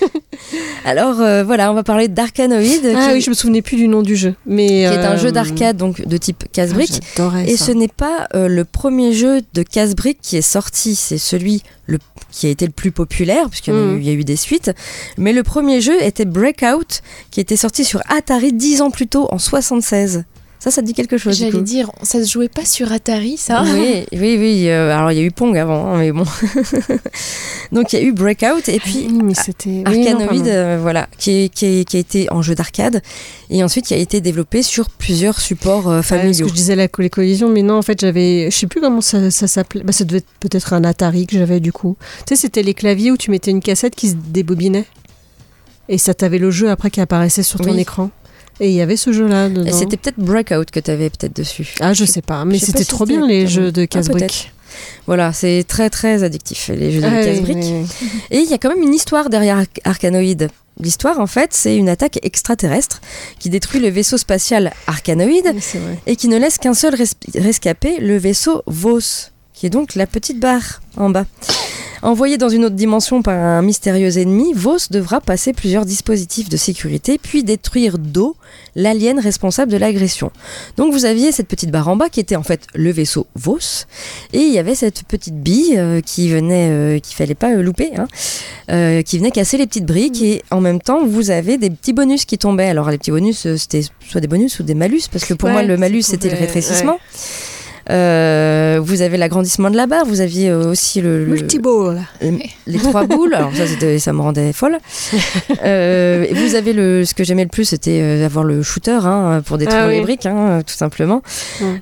Alors 0.84 1.20
euh, 1.20 1.44
voilà, 1.44 1.70
on 1.70 1.74
va 1.74 1.82
parler 1.82 2.08
d'Arcanoïde, 2.08 2.92
Ah 2.94 3.08
qui, 3.08 3.14
oui, 3.14 3.20
je 3.20 3.30
me 3.30 3.34
souvenais 3.34 3.62
plus 3.62 3.76
du 3.76 3.88
nom 3.88 4.02
du 4.02 4.16
jeu, 4.16 4.34
mais 4.46 4.66
qui 4.66 4.74
est 4.82 4.86
un 4.86 5.14
euh, 5.14 5.18
jeu 5.18 5.32
d'arcade 5.32 5.76
donc 5.76 6.06
de 6.06 6.16
type 6.16 6.44
ah, 6.44 6.48
casse-brique. 6.52 7.00
Et 7.46 7.56
ce 7.56 7.72
n'est 7.72 7.88
pas 7.88 8.28
euh, 8.34 8.48
le 8.48 8.64
premier 8.64 9.12
jeu 9.12 9.40
de 9.54 9.62
casse-brique 9.62 10.18
qui 10.20 10.36
est 10.36 10.42
sorti, 10.42 10.94
c'est 10.94 11.18
celui 11.18 11.62
le, 11.86 11.98
qui 12.30 12.46
a 12.46 12.50
été 12.50 12.66
le 12.66 12.72
plus 12.72 12.92
populaire, 12.92 13.48
puisqu'il 13.48 13.74
y, 13.74 13.96
il 13.98 14.04
y 14.04 14.10
a 14.10 14.12
eu 14.12 14.24
des 14.24 14.36
suites. 14.36 14.72
Mais 15.18 15.32
le 15.32 15.42
premier 15.42 15.80
jeu 15.80 16.00
était 16.02 16.24
Breakout, 16.24 17.02
qui 17.30 17.40
était 17.40 17.56
sorti 17.56 17.84
sur 17.84 18.00
Atari 18.08 18.52
dix 18.52 18.82
ans 18.82 18.90
plus 18.90 19.06
tôt, 19.06 19.28
en 19.30 19.38
76. 19.38 20.24
Ça, 20.58 20.70
ça 20.70 20.80
te 20.80 20.86
dit 20.86 20.94
quelque 20.94 21.18
chose 21.18 21.38
J'allais 21.38 21.60
dire, 21.62 21.90
ça 22.02 22.24
se 22.24 22.30
jouait 22.30 22.48
pas 22.48 22.64
sur 22.64 22.90
Atari, 22.90 23.36
ça 23.36 23.62
Oui, 23.62 24.04
oui, 24.12 24.36
oui. 24.38 24.68
euh, 24.68 24.96
alors, 24.96 25.12
il 25.12 25.18
y 25.18 25.20
a 25.20 25.24
eu 25.24 25.30
Pong 25.30 25.56
avant, 25.56 25.92
hein, 25.92 25.98
mais 25.98 26.12
bon. 26.12 26.24
Donc, 27.72 27.92
il 27.92 27.98
y 28.00 28.02
a 28.02 28.04
eu 28.04 28.12
Breakout, 28.12 28.68
et 28.68 28.78
puis 28.80 29.06
Oui, 29.08 29.20
mais 29.22 29.34
c'était 29.34 29.84
oui, 29.86 30.04
non, 30.04 30.20
Arcanoid, 30.20 30.46
euh, 30.48 30.78
voilà, 30.80 31.08
qui, 31.18 31.50
qui, 31.50 31.84
qui 31.84 31.96
a 31.96 32.00
été 32.00 32.32
en 32.32 32.42
jeu 32.42 32.54
d'arcade 32.54 33.02
et 33.50 33.62
ensuite 33.62 33.86
qui 33.86 33.94
a 33.94 33.96
été 33.98 34.20
développé 34.20 34.62
sur 34.62 34.88
plusieurs 34.90 35.40
supports 35.40 35.88
euh, 35.88 35.96
Ouais, 35.98 36.02
parce 36.02 36.08
que 36.10 36.16
familiaux. 36.16 36.48
je 36.48 36.52
disais 36.54 36.76
la, 36.76 36.86
les 36.98 37.10
collisions, 37.10 37.48
mais 37.48 37.62
non, 37.62 37.74
en 37.78 37.82
fait, 37.82 38.00
j'avais. 38.00 38.50
Je 38.50 38.56
sais 38.56 38.66
plus 38.66 38.80
comment 38.80 39.00
ça, 39.00 39.30
ça 39.30 39.46
s'appelait. 39.46 39.82
Bah, 39.82 39.92
ça 39.92 40.04
devait 40.04 40.18
être 40.18 40.26
peut-être 40.40 40.72
un 40.72 40.84
Atari 40.84 41.26
que 41.26 41.36
j'avais 41.38 41.60
du 41.60 41.72
coup. 41.72 41.96
Tu 42.26 42.34
sais, 42.34 42.40
c'était 42.40 42.62
les 42.62 42.74
claviers 42.74 43.10
où 43.10 43.16
tu 43.16 43.30
mettais 43.30 43.50
une 43.50 43.60
cassette 43.60 43.94
qui 43.94 44.08
se 44.10 44.14
débobinait. 44.14 44.84
Et 45.88 45.98
ça 45.98 46.14
t'avait 46.14 46.38
le 46.38 46.50
jeu 46.50 46.70
après 46.70 46.90
qui 46.90 47.00
apparaissait 47.00 47.42
sur 47.44 47.60
ton 47.60 47.72
Oui. 47.72 47.80
écran. 47.80 48.10
Et 48.60 48.68
il 48.70 48.74
y 48.74 48.80
avait 48.80 48.96
ce 48.96 49.12
jeu-là 49.12 49.48
dedans. 49.48 49.70
c'était 49.76 49.96
peut-être 49.96 50.18
Breakout 50.18 50.70
que 50.70 50.80
tu 50.80 50.90
avais 50.90 51.10
peut-être 51.10 51.36
dessus. 51.36 51.74
Ah, 51.80 51.92
je 51.92 52.04
sais 52.04 52.22
pas, 52.22 52.44
mais 52.44 52.58
c'était 52.58 52.84
si 52.84 52.88
trop 52.88 53.04
bien 53.04 53.26
les 53.26 53.46
jeux 53.46 53.70
de 53.72 53.82
Ah, 53.82 53.86
casse-briques. 53.86 54.52
Voilà, 55.06 55.32
c'est 55.32 55.64
très 55.66 55.88
très 55.90 56.22
addictif 56.22 56.68
les 56.74 56.90
jeux 56.92 57.00
de 57.00 57.06
Ah, 57.06 57.10
oui, 57.20 57.24
casse-briques. 57.24 57.56
oui, 57.58 57.86
oui. 58.02 58.08
Et 58.30 58.38
il 58.40 58.50
y 58.50 58.54
a 58.54 58.58
quand 58.58 58.68
même 58.68 58.82
une 58.82 58.94
histoire 58.94 59.30
derrière 59.30 59.58
Arc- 59.58 59.80
Arcanoid. 59.84 60.48
L'histoire, 60.78 61.20
en 61.20 61.26
fait, 61.26 61.54
c'est 61.54 61.76
une 61.76 61.88
attaque 61.88 62.18
extraterrestre 62.22 63.00
qui 63.38 63.48
détruit 63.48 63.80
le 63.80 63.88
vaisseau 63.88 64.18
spatial 64.18 64.72
Arcanoid 64.86 65.54
et 66.06 66.16
qui 66.16 66.28
ne 66.28 66.36
laisse 66.36 66.58
qu'un 66.58 66.74
seul 66.74 66.94
res- 66.94 67.14
rescapé, 67.40 67.98
le 68.00 68.18
vaisseau 68.18 68.62
Vos, 68.66 68.98
qui 69.56 69.66
est 69.66 69.70
donc 69.70 69.96
la 69.96 70.06
petite 70.06 70.38
barre 70.38 70.80
en 70.96 71.10
bas. 71.10 71.24
Envoyé 72.02 72.36
dans 72.36 72.50
une 72.50 72.66
autre 72.66 72.76
dimension 72.76 73.22
par 73.22 73.34
un 73.34 73.62
mystérieux 73.62 74.18
ennemi, 74.18 74.52
Vos 74.54 74.76
devra 74.90 75.20
passer 75.22 75.54
plusieurs 75.54 75.86
dispositifs 75.86 76.50
de 76.50 76.58
sécurité 76.58 77.18
puis 77.20 77.42
détruire 77.42 77.98
Do, 77.98 78.36
l'alien 78.74 79.18
responsable 79.18 79.72
de 79.72 79.78
l'agression. 79.78 80.30
Donc 80.76 80.92
vous 80.92 81.06
aviez 81.06 81.32
cette 81.32 81.48
petite 81.48 81.70
barre 81.70 81.88
en 81.88 81.96
bas 81.96 82.10
qui 82.10 82.20
était 82.20 82.36
en 82.36 82.42
fait 82.42 82.66
le 82.74 82.92
vaisseau 82.92 83.26
Vos 83.34 83.58
et 84.34 84.40
il 84.40 84.52
y 84.52 84.58
avait 84.58 84.74
cette 84.74 85.04
petite 85.04 85.42
bille 85.42 85.78
euh, 85.78 86.02
qui 86.02 86.28
venait, 86.28 86.68
euh, 86.70 86.98
qu'il 86.98 87.16
fallait 87.16 87.34
pas 87.34 87.52
euh, 87.54 87.62
louper, 87.62 87.92
hein, 87.96 88.06
euh, 88.70 89.00
qui 89.00 89.16
venait 89.16 89.30
casser 89.30 89.56
les 89.56 89.66
petites 89.66 89.86
briques 89.86 90.22
et 90.22 90.42
en 90.50 90.60
même 90.60 90.82
temps 90.82 91.06
vous 91.06 91.30
avez 91.30 91.56
des 91.56 91.70
petits 91.70 91.94
bonus 91.94 92.26
qui 92.26 92.36
tombaient. 92.36 92.68
Alors 92.68 92.90
les 92.90 92.98
petits 92.98 93.10
bonus 93.10 93.56
c'était 93.56 93.82
soit 94.06 94.20
des 94.20 94.28
bonus 94.28 94.60
ou 94.60 94.64
des 94.64 94.74
malus 94.74 95.08
parce 95.10 95.24
que 95.24 95.32
pour 95.32 95.46
Ouais, 95.48 95.54
moi 95.54 95.62
le 95.62 95.78
malus 95.78 96.02
c'était 96.02 96.28
le 96.30 96.36
rétrécissement. 96.36 96.98
Euh, 97.88 98.80
vous 98.82 99.02
avez 99.02 99.16
l'agrandissement 99.16 99.70
de 99.70 99.76
la 99.76 99.86
barre, 99.86 100.04
vous 100.06 100.20
aviez 100.20 100.50
euh, 100.50 100.70
aussi 100.70 101.00
le, 101.00 101.24
le- 101.24 101.32
Multiball. 101.32 102.02
les 102.66 102.78
trois 102.78 103.04
boules. 103.06 103.34
Alors 103.34 103.52
ça, 103.98 104.12
me 104.12 104.20
rendait 104.20 104.52
folle. 104.52 104.78
Euh, 105.64 106.24
et 106.28 106.34
vous 106.34 106.54
avez 106.54 106.72
le, 106.72 107.04
ce 107.04 107.14
que 107.14 107.22
j'aimais 107.24 107.44
le 107.44 107.48
plus, 107.48 107.64
c'était 107.64 108.00
euh, 108.02 108.24
avoir 108.26 108.44
le 108.44 108.62
shooter 108.62 108.98
hein, 109.04 109.42
pour 109.44 109.58
détruire 109.58 109.82
Ah 109.84 109.88
oui. 109.88 109.96
les 109.96 110.00
briques, 110.02 110.26
hein, 110.26 110.62
tout 110.66 110.74
simplement. 110.74 111.22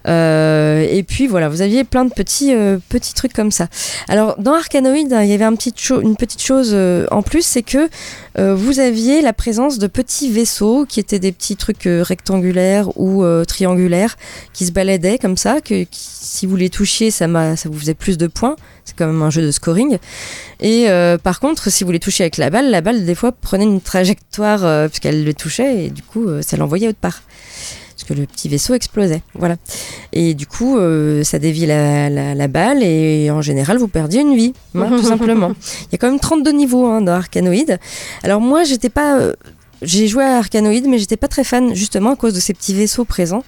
Euh, 0.06 0.86
et 0.90 1.02
puis 1.02 1.26
voilà, 1.26 1.48
vous 1.48 1.62
aviez 1.62 1.84
plein 1.84 2.04
de 2.04 2.12
petits 2.12 2.52
petits 2.88 3.14
trucs 3.14 3.32
comme 3.32 3.50
ça. 3.50 3.68
Alors 4.08 4.36
dans 4.38 4.54
Arkanoid, 4.54 5.12
hein, 5.12 5.22
il 5.22 5.30
y 5.30 5.34
avait 5.34 5.44
un 5.44 5.54
petit 5.54 5.72
cho- 5.76 6.00
une 6.00 6.16
petite 6.16 6.42
chose 6.42 6.76
en 7.10 7.22
plus, 7.22 7.42
c'est 7.46 7.62
que 7.62 7.88
vous 8.36 8.80
aviez 8.80 9.22
la 9.22 9.32
présence 9.32 9.78
de 9.78 9.86
petits 9.86 10.30
vaisseaux 10.30 10.84
qui 10.86 11.00
étaient 11.00 11.18
des 11.18 11.32
petits 11.32 11.56
trucs 11.56 11.84
rectangulaires 11.88 12.88
ou 12.98 13.24
triangulaires 13.46 14.16
qui 14.52 14.66
se 14.66 14.72
baladaient 14.72 15.18
comme 15.18 15.36
ça, 15.36 15.60
que 15.60 15.84
si 15.96 16.46
vous 16.46 16.56
les 16.56 16.68
touchiez, 16.70 17.10
ça, 17.10 17.28
m'a- 17.28 17.56
ça 17.56 17.68
vous 17.68 17.78
faisait 17.78 17.94
plus 17.94 18.18
de 18.18 18.26
points. 18.26 18.56
C'est 18.84 18.96
quand 18.96 19.06
même 19.06 19.22
un 19.22 19.30
jeu 19.30 19.40
de 19.42 19.50
scoring. 19.50 19.98
Et 20.60 20.90
euh, 20.90 21.16
par 21.16 21.40
contre, 21.40 21.70
si 21.70 21.84
vous 21.84 21.92
les 21.92 22.00
touchiez 22.00 22.24
avec 22.24 22.36
la 22.36 22.50
balle, 22.50 22.70
la 22.70 22.80
balle 22.80 23.04
des 23.04 23.14
fois 23.14 23.32
prenait 23.32 23.64
une 23.64 23.80
trajectoire 23.80 24.64
euh, 24.64 24.88
puisqu'elle 24.88 25.24
le 25.24 25.32
touchait 25.34 25.84
et 25.86 25.90
du 25.90 26.02
coup, 26.02 26.28
euh, 26.28 26.42
ça 26.42 26.56
l'envoyait 26.56 26.88
autre 26.88 26.98
part. 27.00 27.22
Parce 27.96 28.08
que 28.08 28.14
le 28.14 28.26
petit 28.26 28.48
vaisseau 28.48 28.74
explosait. 28.74 29.22
Voilà. 29.34 29.54
Et 30.12 30.34
du 30.34 30.46
coup, 30.48 30.76
ça 31.22 31.38
dévie 31.38 31.64
la, 31.66 32.10
la- 32.10 32.34
la 32.34 32.48
balle 32.48 32.82
et 32.82 33.30
en 33.30 33.40
général, 33.40 33.78
vous 33.78 33.86
perdiez 33.88 34.20
une 34.22 34.34
vie, 34.34 34.52
hein, 34.74 34.88
tout 34.88 35.02
simplement. 35.08 35.52
Il 35.82 35.92
y 35.92 35.94
a 35.94 35.98
quand 35.98 36.10
même 36.10 36.18
32 36.18 36.50
niveaux 36.50 36.86
hein, 36.86 37.00
dans 37.02 37.12
Arkanoid. 37.12 37.78
Alors 38.24 38.40
moi, 38.40 38.64
j'étais 38.64 38.88
pas. 38.88 39.18
J'ai 39.84 40.08
joué 40.08 40.24
à 40.24 40.38
Arkanoid, 40.38 40.82
mais 40.88 40.98
j'étais 40.98 41.16
pas 41.16 41.28
très 41.28 41.44
fan 41.44 41.74
justement 41.74 42.12
à 42.12 42.16
cause 42.16 42.34
de 42.34 42.40
ces 42.40 42.54
petits 42.54 42.74
vaisseaux 42.74 43.04
présents. 43.04 43.44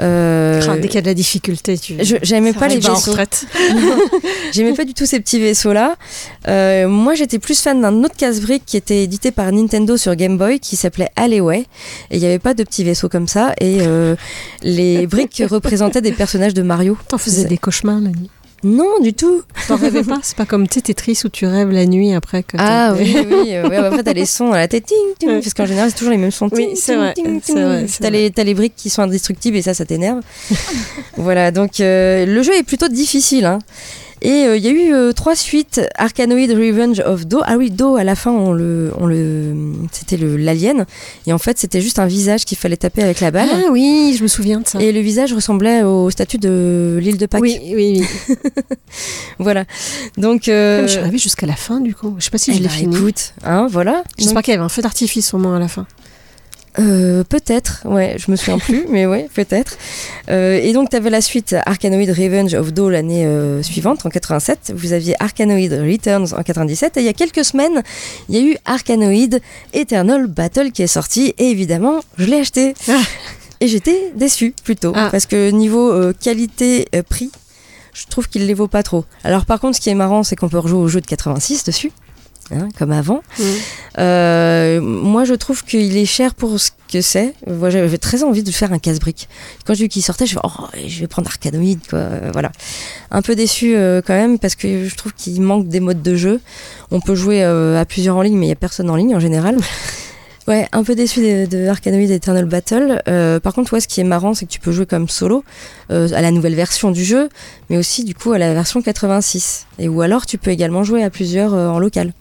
Euh, 0.00 0.60
Dès 0.80 0.88
qu'il 0.88 0.94
y 0.96 0.98
a 0.98 1.02
de 1.02 1.06
la 1.06 1.14
difficulté, 1.14 1.78
tu. 1.78 1.94
j'aimais 2.22 2.52
pas 2.52 2.66
les 2.66 2.78
vaisseaux. 2.78 3.12
retraite. 3.12 3.46
J'aimais 4.52 4.72
pas 4.74 4.84
du 4.84 4.94
tout 4.94 5.06
ces 5.06 5.20
petits 5.20 5.38
vaisseaux-là. 5.38 5.96
Euh, 6.48 6.88
moi, 6.88 7.14
j'étais 7.14 7.38
plus 7.38 7.60
fan 7.60 7.80
d'un 7.80 8.02
autre 8.02 8.16
casse-brique 8.16 8.64
qui 8.66 8.76
était 8.76 9.04
édité 9.04 9.30
par 9.30 9.52
Nintendo 9.52 9.96
sur 9.96 10.14
Game 10.16 10.36
Boy 10.36 10.58
qui 10.58 10.76
s'appelait 10.76 11.10
Alleyway. 11.16 11.60
Et 12.10 12.16
il 12.16 12.18
n'y 12.18 12.26
avait 12.26 12.38
pas 12.40 12.54
de 12.54 12.64
petits 12.64 12.82
vaisseaux 12.82 13.08
comme 13.08 13.28
ça. 13.28 13.54
Et 13.60 13.78
euh, 13.82 14.16
les 14.62 15.06
briques 15.06 15.42
représentaient 15.48 16.02
des 16.02 16.12
personnages 16.12 16.54
de 16.54 16.62
Mario. 16.62 16.98
T'en 17.08 17.18
faisais 17.18 17.44
des 17.44 17.58
cauchemars 17.58 18.00
la 18.00 18.10
nuit. 18.10 18.30
Non, 18.64 18.98
du 19.00 19.12
tout. 19.12 19.42
T'en 19.68 19.76
rêvais 19.76 20.02
pas 20.02 20.18
C'est 20.22 20.36
pas 20.36 20.46
comme 20.46 20.66
Tetris 20.66 21.20
où 21.24 21.28
tu 21.28 21.46
rêves 21.46 21.70
la 21.70 21.84
nuit 21.86 22.12
après 22.14 22.42
que. 22.42 22.56
Ah 22.58 22.94
oui, 22.98 23.14
oui. 23.14 23.50
ouais, 23.68 23.76
après, 23.76 24.02
t'as 24.02 24.12
les 24.14 24.26
sons 24.26 24.52
à 24.52 24.56
la 24.56 24.68
tête. 24.68 24.86
Ting, 24.86 24.96
ting, 25.18 25.28
Ouais. 25.28 25.40
parce 25.40 25.52
qu'en 25.54 25.66
général, 25.66 25.90
c'est 25.90 25.96
toujours 25.96 26.12
les 26.12 26.18
mêmes 26.18 26.30
sons. 26.30 26.48
Oui, 26.52 26.68
ting, 26.68 26.76
c'est 26.76 26.96
vrai, 26.96 27.14
c'est 27.86 28.00
T'as 28.00 28.10
les, 28.10 28.30
les 28.30 28.54
briques 28.54 28.74
qui 28.76 28.90
sont 28.90 29.02
indestructibles 29.02 29.56
et 29.58 29.62
ça, 29.62 29.74
ça 29.74 29.84
t'énerve. 29.84 30.20
voilà, 31.16 31.50
donc 31.50 31.80
euh, 31.80 32.26
le 32.26 32.42
jeu 32.42 32.54
est 32.56 32.62
plutôt 32.62 32.88
difficile. 32.88 33.44
hein. 33.44 33.58
Et 34.24 34.46
euh, 34.46 34.56
il 34.56 34.64
y 34.64 34.68
a 34.68 34.70
eu 34.70 34.92
euh, 34.94 35.12
trois 35.12 35.36
suites 35.36 35.82
Arkanoid 35.96 36.48
Revenge 36.50 37.00
of 37.00 37.26
Do. 37.26 37.42
Ah 37.44 37.56
oui, 37.58 37.70
Do, 37.70 37.96
à 37.96 38.04
la 38.04 38.16
fin, 38.16 38.30
on 38.30 38.52
le, 38.52 38.90
on 38.98 39.06
le, 39.06 39.54
c'était 39.92 40.16
l'alien. 40.16 40.86
Et 41.26 41.32
en 41.34 41.38
fait, 41.38 41.58
c'était 41.58 41.82
juste 41.82 41.98
un 41.98 42.06
visage 42.06 42.46
qu'il 42.46 42.56
fallait 42.56 42.78
taper 42.78 43.02
avec 43.02 43.20
la 43.20 43.30
balle. 43.30 43.48
Ah 43.52 43.70
oui, 43.70 44.14
je 44.18 44.22
me 44.22 44.28
souviens 44.28 44.60
de 44.60 44.66
ça. 44.66 44.80
Et 44.80 44.92
le 44.92 45.00
visage 45.00 45.34
ressemblait 45.34 45.82
au 45.82 46.08
statut 46.10 46.38
de 46.38 46.98
l'île 47.02 47.18
de 47.18 47.26
Pâques. 47.26 47.42
Oui, 47.42 47.58
oui, 47.62 48.02
oui. 48.28 48.36
Voilà. 49.38 49.64
Donc. 50.16 50.48
euh, 50.48 50.78
Comme 50.78 50.86
je 50.86 50.92
suis 50.92 51.00
arrivée 51.00 51.18
jusqu'à 51.18 51.46
la 51.46 51.56
fin 51.56 51.80
du 51.80 51.94
coup. 51.94 52.14
Je 52.18 52.24
sais 52.24 52.30
pas 52.30 52.38
si 52.38 52.50
eh 52.50 52.54
je 52.54 52.58
l'ai 52.60 52.68
ben, 52.68 52.70
fini. 52.70 52.96
Écoute, 52.96 53.34
hein, 53.44 53.66
voilà. 53.70 54.04
J'espère 54.18 54.42
qu'il 54.42 54.52
y 54.52 54.56
avait 54.56 54.64
un 54.64 54.68
feu 54.70 54.80
d'artifice 54.80 55.34
au 55.34 55.38
moins 55.38 55.56
à 55.56 55.58
la 55.58 55.68
fin. 55.68 55.86
Euh, 56.78 57.22
peut-être, 57.22 57.82
ouais, 57.84 58.16
je 58.18 58.30
me 58.30 58.36
souviens 58.36 58.58
plus, 58.58 58.86
mais 58.90 59.06
ouais, 59.06 59.28
peut-être. 59.32 59.76
Euh, 60.28 60.58
et 60.60 60.72
donc, 60.72 60.90
tu 60.90 60.96
avais 60.96 61.10
la 61.10 61.20
suite 61.20 61.54
Arkanoid 61.66 62.10
Revenge 62.10 62.54
of 62.54 62.72
Do 62.72 62.90
l'année 62.90 63.24
euh, 63.26 63.62
suivante, 63.62 64.04
en 64.04 64.10
87. 64.10 64.72
Vous 64.74 64.92
aviez 64.92 65.14
Arkanoid 65.20 65.70
Returns 65.70 66.34
en 66.36 66.42
97. 66.42 66.96
Et 66.96 67.00
il 67.00 67.06
y 67.06 67.08
a 67.08 67.12
quelques 67.12 67.44
semaines, 67.44 67.82
il 68.28 68.36
y 68.36 68.38
a 68.38 68.52
eu 68.52 68.56
Arkanoid 68.64 69.40
Eternal 69.72 70.26
Battle 70.26 70.72
qui 70.72 70.82
est 70.82 70.88
sorti. 70.88 71.34
Et 71.38 71.50
évidemment, 71.50 72.00
je 72.18 72.26
l'ai 72.26 72.40
acheté. 72.40 72.74
Ah. 72.88 73.00
Et 73.60 73.68
j'étais 73.68 74.12
déçue 74.16 74.54
plutôt. 74.64 74.92
Ah. 74.94 75.08
Parce 75.10 75.26
que 75.26 75.50
niveau 75.50 75.92
euh, 75.92 76.12
qualité-prix, 76.12 77.30
je 77.92 78.06
trouve 78.06 78.28
qu'il 78.28 78.46
les 78.46 78.54
vaut 78.54 78.68
pas 78.68 78.82
trop. 78.82 79.04
Alors, 79.22 79.46
par 79.46 79.60
contre, 79.60 79.76
ce 79.76 79.80
qui 79.80 79.90
est 79.90 79.94
marrant, 79.94 80.24
c'est 80.24 80.34
qu'on 80.34 80.48
peut 80.48 80.58
rejouer 80.58 80.78
au 80.78 80.88
jeu 80.88 81.00
de 81.00 81.06
86 81.06 81.64
dessus. 81.64 81.92
Hein, 82.50 82.68
comme 82.78 82.92
avant. 82.92 83.22
Euh, 83.98 84.80
moi, 84.80 85.24
je 85.24 85.34
trouve 85.34 85.64
qu'il 85.64 85.96
est 85.96 86.06
cher 86.06 86.34
pour 86.34 86.58
ce 86.58 86.70
que 86.92 87.00
c'est. 87.00 87.34
Moi, 87.46 87.70
j'avais 87.70 87.98
très 87.98 88.22
envie 88.22 88.42
de 88.42 88.50
faire 88.50 88.72
un 88.72 88.78
casse-brique. 88.78 89.28
Quand 89.64 89.74
j'ai 89.74 89.84
vu 89.84 89.88
qu'il 89.88 90.02
sortait, 90.02 90.26
je 90.26 90.34
vais, 90.34 90.40
oh, 90.44 90.50
je 90.86 91.00
vais 91.00 91.06
prendre 91.06 91.28
Arkanoid, 91.28 91.78
quoi. 91.88 91.98
Euh, 91.98 92.30
Voilà. 92.32 92.50
Un 93.10 93.22
peu 93.22 93.34
déçu 93.34 93.76
euh, 93.76 94.00
quand 94.04 94.14
même 94.14 94.38
parce 94.38 94.54
que 94.54 94.86
je 94.88 94.94
trouve 94.96 95.12
qu'il 95.14 95.40
manque 95.40 95.68
des 95.68 95.80
modes 95.80 96.02
de 96.02 96.16
jeu. 96.16 96.40
On 96.90 97.00
peut 97.00 97.14
jouer 97.14 97.42
euh, 97.44 97.80
à 97.80 97.84
plusieurs 97.84 98.16
en 98.16 98.22
ligne, 98.22 98.36
mais 98.38 98.46
il 98.46 98.50
y 98.50 98.52
a 98.52 98.56
personne 98.56 98.90
en 98.90 98.96
ligne 98.96 99.14
en 99.14 99.20
général. 99.20 99.56
Ouais, 100.46 100.68
un 100.72 100.84
peu 100.84 100.94
déçu 100.94 101.20
de, 101.20 101.46
de 101.46 101.68
Arkanoid 101.68 102.10
Eternal 102.10 102.44
Battle. 102.44 103.00
Euh, 103.08 103.40
par 103.40 103.54
contre, 103.54 103.72
ouais, 103.72 103.80
ce 103.80 103.88
qui 103.88 104.02
est 104.02 104.04
marrant, 104.04 104.34
c'est 104.34 104.44
que 104.44 104.50
tu 104.50 104.60
peux 104.60 104.72
jouer 104.72 104.84
comme 104.84 105.08
solo 105.08 105.42
euh, 105.90 106.06
à 106.14 106.20
la 106.20 106.30
nouvelle 106.30 106.54
version 106.54 106.90
du 106.90 107.02
jeu, 107.02 107.30
mais 107.70 107.78
aussi 107.78 108.04
du 108.04 108.14
coup 108.14 108.32
à 108.32 108.36
la 108.38 108.52
version 108.52 108.82
86. 108.82 109.64
Et 109.78 109.88
ou 109.88 110.02
alors, 110.02 110.26
tu 110.26 110.36
peux 110.36 110.50
également 110.50 110.84
jouer 110.84 111.02
à 111.02 111.08
plusieurs 111.08 111.54
euh, 111.54 111.68
en 111.68 111.78
local. 111.78 112.12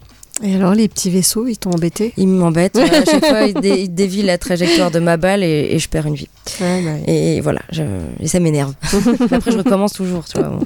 Et 0.45 0.55
alors 0.55 0.73
les 0.75 0.87
petits 0.89 1.09
vaisseaux, 1.09 1.47
ils 1.47 1.57
t'ont 1.57 1.71
embêté? 1.71 2.11
Il 2.17 2.27
m'embête. 2.27 2.73
voilà, 2.75 2.97
à 2.99 3.05
chaque 3.05 3.25
fois, 3.25 3.43
il, 3.43 3.53
dé- 3.53 3.83
il 3.83 3.93
dévie 3.93 4.23
la 4.23 4.37
trajectoire 4.37 4.91
de 4.91 4.99
ma 4.99 5.15
balle 5.15 5.41
et, 5.43 5.69
et 5.71 5.79
je 5.79 5.87
perds 5.87 6.05
une 6.05 6.15
vie. 6.15 6.27
Ouais, 6.59 6.81
bah, 6.83 6.91
Et 7.07 7.39
voilà, 7.39 7.61
je- 7.71 7.81
et 8.19 8.27
ça 8.27 8.39
m'énerve. 8.41 8.73
Après, 9.31 9.51
je 9.51 9.57
recommence 9.57 9.93
toujours, 9.93 10.25
tu 10.25 10.37
vois. 10.37 10.59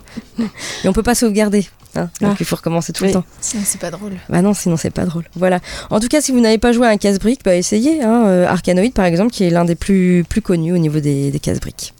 Et 0.83 0.87
on 0.87 0.93
peut 0.93 1.03
pas 1.03 1.13
sauvegarder. 1.15 1.67
hein, 1.95 2.09
donc 2.21 2.31
Ah. 2.33 2.37
il 2.39 2.45
faut 2.45 2.55
recommencer 2.55 2.91
tout 2.91 3.03
Oui. 3.03 3.09
le 3.09 3.13
temps. 3.15 3.23
Sinon, 3.39 3.63
c'est 3.65 3.79
pas 3.79 3.91
drôle. 3.91 4.13
Bah 4.29 4.41
non, 4.41 4.53
sinon 4.55 4.77
c'est 4.77 4.89
pas 4.89 5.05
drôle. 5.05 5.25
Voilà. 5.35 5.59
En 5.91 5.99
tout 5.99 6.07
cas, 6.07 6.21
si 6.21 6.31
vous 6.31 6.39
n'avez 6.39 6.57
pas 6.57 6.71
joué 6.71 6.87
à 6.87 6.89
un 6.89 6.97
casse-brique, 6.97 7.41
bah 7.45 7.55
essayez. 7.55 8.01
Hein, 8.01 8.23
euh, 8.25 8.47
Arkanoid, 8.47 8.91
par 8.93 9.05
exemple, 9.05 9.31
qui 9.31 9.43
est 9.43 9.49
l'un 9.51 9.65
des 9.65 9.75
plus, 9.75 10.25
plus 10.27 10.41
connus 10.41 10.73
au 10.73 10.79
niveau 10.79 10.99
des, 10.99 11.29
des 11.29 11.39
casse-briques. 11.39 11.93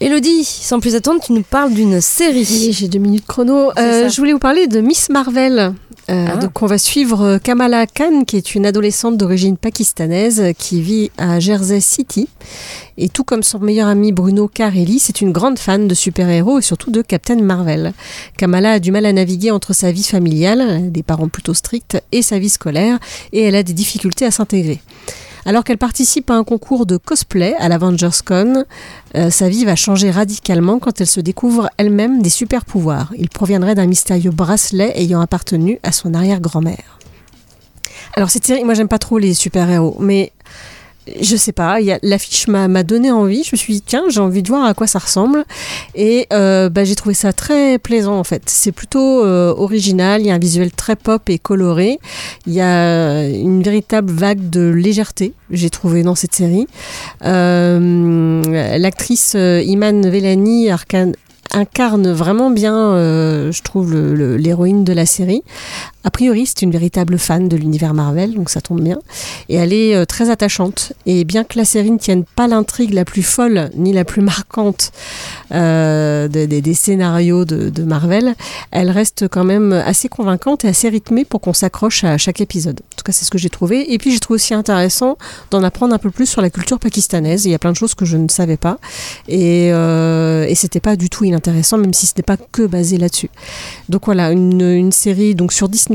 Elodie, 0.00 0.44
sans 0.44 0.80
plus 0.80 0.94
attendre, 0.96 1.20
tu 1.24 1.32
nous 1.32 1.42
parles 1.42 1.72
d'une 1.72 1.94
Oui, 1.94 2.02
série. 2.02 2.72
j'ai 2.72 2.88
deux 2.88 2.98
minutes 2.98 3.26
chrono. 3.26 3.70
Euh, 3.78 4.08
je 4.08 4.16
voulais 4.16 4.32
vous 4.32 4.38
parler 4.38 4.66
de 4.66 4.80
Miss 4.80 5.08
Marvel. 5.08 5.74
Euh, 6.10 6.26
Ah. 6.28 6.36
Donc 6.36 6.60
on 6.60 6.66
va 6.66 6.76
suivre 6.76 7.38
Kamala 7.38 7.86
Khan, 7.86 8.24
qui 8.26 8.36
est 8.36 8.54
une 8.54 8.66
adolescente 8.66 9.16
d'origine 9.16 9.56
pakistanaise 9.56 10.52
qui 10.58 10.82
vit 10.82 11.10
à 11.16 11.40
Jersey 11.40 11.80
City. 11.80 12.28
Et 12.98 13.08
tout 13.08 13.24
comme 13.24 13.42
son 13.42 13.58
meilleur 13.60 13.88
ami 13.88 14.12
Bruno 14.12 14.46
Carelli, 14.48 14.98
c'est 14.98 15.20
une 15.22 15.32
grande 15.32 15.58
fan 15.58 15.88
de 15.88 15.94
super-héros 15.94 16.58
et 16.58 16.62
surtout 16.62 16.90
de 16.90 17.00
Captain 17.00 17.36
Marvel. 17.40 17.92
Kamala 18.36 18.72
a 18.72 18.78
du 18.80 18.90
mal 18.92 19.06
à 19.06 19.12
naviguer 19.12 19.50
entre 19.50 19.72
sa 19.72 19.92
vie 19.92 20.02
familiale, 20.04 20.92
des 20.92 21.02
parents 21.02 21.28
plutôt 21.28 21.54
stricts, 21.54 21.96
et 22.12 22.20
sa 22.22 22.38
vie 22.38 22.50
scolaire, 22.50 22.98
et 23.32 23.42
elle 23.42 23.54
a 23.56 23.62
des 23.62 23.72
difficultés 23.72 24.26
à 24.26 24.30
s'intégrer. 24.30 24.80
Alors 25.46 25.62
qu'elle 25.62 25.78
participe 25.78 26.30
à 26.30 26.34
un 26.34 26.44
concours 26.44 26.86
de 26.86 26.96
cosplay 26.96 27.54
à 27.58 27.68
l'Avengers 27.68 28.22
Con, 28.24 28.64
euh, 29.14 29.30
sa 29.30 29.48
vie 29.48 29.64
va 29.64 29.76
changer 29.76 30.10
radicalement 30.10 30.78
quand 30.78 31.00
elle 31.00 31.06
se 31.06 31.20
découvre 31.20 31.68
elle-même 31.76 32.22
des 32.22 32.30
super 32.30 32.64
pouvoirs. 32.64 33.12
Il 33.18 33.28
proviendrait 33.28 33.74
d'un 33.74 33.86
mystérieux 33.86 34.30
bracelet 34.30 34.92
ayant 34.96 35.20
appartenu 35.20 35.78
à 35.82 35.92
son 35.92 36.14
arrière-grand-mère. 36.14 36.98
Alors 38.16 38.30
cette 38.30 38.44
série, 38.46 38.64
moi 38.64 38.74
j'aime 38.74 38.88
pas 38.88 38.98
trop 38.98 39.18
les 39.18 39.34
super-héros, 39.34 39.96
mais 40.00 40.32
je 41.20 41.36
sais 41.36 41.52
pas, 41.52 41.78
l'affiche 42.02 42.48
m'a 42.48 42.82
donné 42.82 43.10
envie. 43.10 43.42
Je 43.44 43.50
me 43.52 43.56
suis 43.56 43.74
dit, 43.74 43.82
tiens, 43.82 44.04
j'ai 44.08 44.20
envie 44.20 44.42
de 44.42 44.48
voir 44.48 44.64
à 44.64 44.74
quoi 44.74 44.86
ça 44.86 44.98
ressemble. 44.98 45.44
Et 45.94 46.26
euh, 46.32 46.68
bah, 46.68 46.84
j'ai 46.84 46.94
trouvé 46.94 47.14
ça 47.14 47.32
très 47.32 47.78
plaisant 47.78 48.18
en 48.18 48.24
fait. 48.24 48.42
C'est 48.46 48.72
plutôt 48.72 49.24
euh, 49.24 49.54
original, 49.56 50.20
il 50.20 50.26
y 50.26 50.30
a 50.30 50.34
un 50.34 50.38
visuel 50.38 50.72
très 50.72 50.96
pop 50.96 51.28
et 51.28 51.38
coloré. 51.38 51.98
Il 52.46 52.52
y 52.52 52.60
a 52.60 53.26
une 53.28 53.62
véritable 53.62 54.12
vague 54.12 54.50
de 54.50 54.68
légèreté, 54.70 55.34
j'ai 55.50 55.70
trouvé 55.70 56.02
dans 56.02 56.14
cette 56.14 56.34
série. 56.34 56.66
Euh, 57.24 58.42
L'actrice 58.78 59.34
Iman 59.34 60.02
arcane- 60.70 61.14
incarne 61.52 62.10
vraiment 62.12 62.50
bien, 62.50 62.96
je 63.50 63.62
trouve, 63.62 63.94
l'héroïne 63.94 64.84
de 64.84 64.92
la 64.92 65.06
série. 65.06 65.42
A 66.04 66.10
priori, 66.10 66.44
c'est 66.44 66.60
une 66.60 66.70
véritable 66.70 67.18
fan 67.18 67.48
de 67.48 67.56
l'univers 67.56 67.94
Marvel, 67.94 68.34
donc 68.34 68.50
ça 68.50 68.60
tombe 68.60 68.82
bien. 68.82 68.98
Et 69.48 69.54
elle 69.54 69.72
est 69.72 69.94
euh, 69.94 70.04
très 70.04 70.28
attachante. 70.28 70.92
Et 71.06 71.24
bien 71.24 71.44
que 71.44 71.56
la 71.56 71.64
série 71.64 71.90
ne 71.90 71.96
tienne 71.96 72.24
pas 72.24 72.46
l'intrigue 72.46 72.92
la 72.92 73.06
plus 73.06 73.22
folle 73.22 73.70
ni 73.74 73.94
la 73.94 74.04
plus 74.04 74.20
marquante 74.20 74.92
euh, 75.52 76.28
des, 76.28 76.74
scénarios 76.74 77.46
de, 77.46 77.82
Marvel, 77.84 78.34
elle 78.70 78.90
reste 78.90 79.28
quand 79.28 79.44
même 79.44 79.72
assez 79.72 80.08
convaincante 80.08 80.64
et 80.64 80.68
assez 80.68 80.88
rythmée 80.88 81.24
pour 81.24 81.40
qu'on 81.40 81.52
s'accroche 81.52 82.04
à 82.04 82.18
chaque 82.18 82.40
épisode. 82.40 82.80
En 82.80 82.96
tout 82.96 83.04
cas, 83.04 83.12
c'est 83.12 83.24
ce 83.24 83.30
que 83.30 83.38
j'ai 83.38 83.50
trouvé. 83.50 83.92
Et 83.92 83.98
puis, 83.98 84.10
j'ai 84.10 84.20
trouvé 84.20 84.36
aussi 84.36 84.52
intéressant 84.52 85.16
d'en 85.50 85.62
apprendre 85.62 85.94
un 85.94 85.98
peu 85.98 86.10
plus 86.10 86.26
sur 86.26 86.42
la 86.42 86.50
culture 86.50 86.78
pakistanaise. 86.78 87.46
Il 87.46 87.50
y 87.50 87.54
a 87.54 87.58
plein 87.58 87.72
de 87.72 87.76
choses 87.76 87.94
que 87.94 88.04
je 88.04 88.18
ne 88.18 88.28
savais 88.28 88.58
pas. 88.58 88.78
Et, 89.28 89.70
euh, 89.72 90.44
et 90.46 90.54
c'était 90.54 90.80
pas 90.80 90.96
du 90.96 91.08
tout 91.08 91.24
inintéressant, 91.24 91.78
même 91.78 91.94
si 91.94 92.06
ce 92.06 92.12
n'est 92.16 92.22
pas 92.22 92.36
que 92.36 92.66
basé 92.66 92.98
là-dessus. 92.98 93.30
Donc 93.88 94.04
voilà, 94.04 94.32
une, 94.32 94.60
une 94.60 94.92
série 94.92 95.34
donc 95.34 95.52
sur 95.52 95.68
Disney+, 95.68 95.93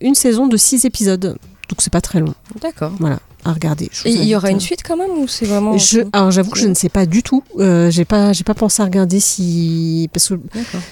une 0.00 0.14
saison 0.14 0.46
de 0.46 0.56
6 0.56 0.84
épisodes. 0.84 1.36
Donc 1.68 1.78
c'est 1.80 1.92
pas 1.92 2.00
très 2.00 2.20
long. 2.20 2.34
D'accord. 2.60 2.92
Voilà, 2.98 3.18
à 3.44 3.52
regarder. 3.52 3.90
Et 4.04 4.10
il 4.10 4.24
y 4.24 4.36
aura 4.36 4.48
euh, 4.48 4.50
une 4.50 4.60
suite 4.60 4.82
quand 4.86 4.96
même 4.96 5.10
ou 5.12 5.26
c'est 5.28 5.46
vraiment. 5.46 5.78
je, 5.78 6.00
alors 6.12 6.30
j'avoue 6.30 6.50
que 6.50 6.58
je 6.58 6.68
ne 6.68 6.74
sais 6.74 6.88
pas 6.90 7.06
du 7.06 7.22
tout. 7.22 7.42
Euh, 7.58 7.90
j'ai 7.90 8.04
pas, 8.04 8.32
j'ai 8.32 8.44
pas 8.44 8.54
pensé 8.54 8.82
à 8.82 8.84
regarder 8.84 9.20
si 9.20 10.10
parce 10.12 10.28
que 10.28 10.34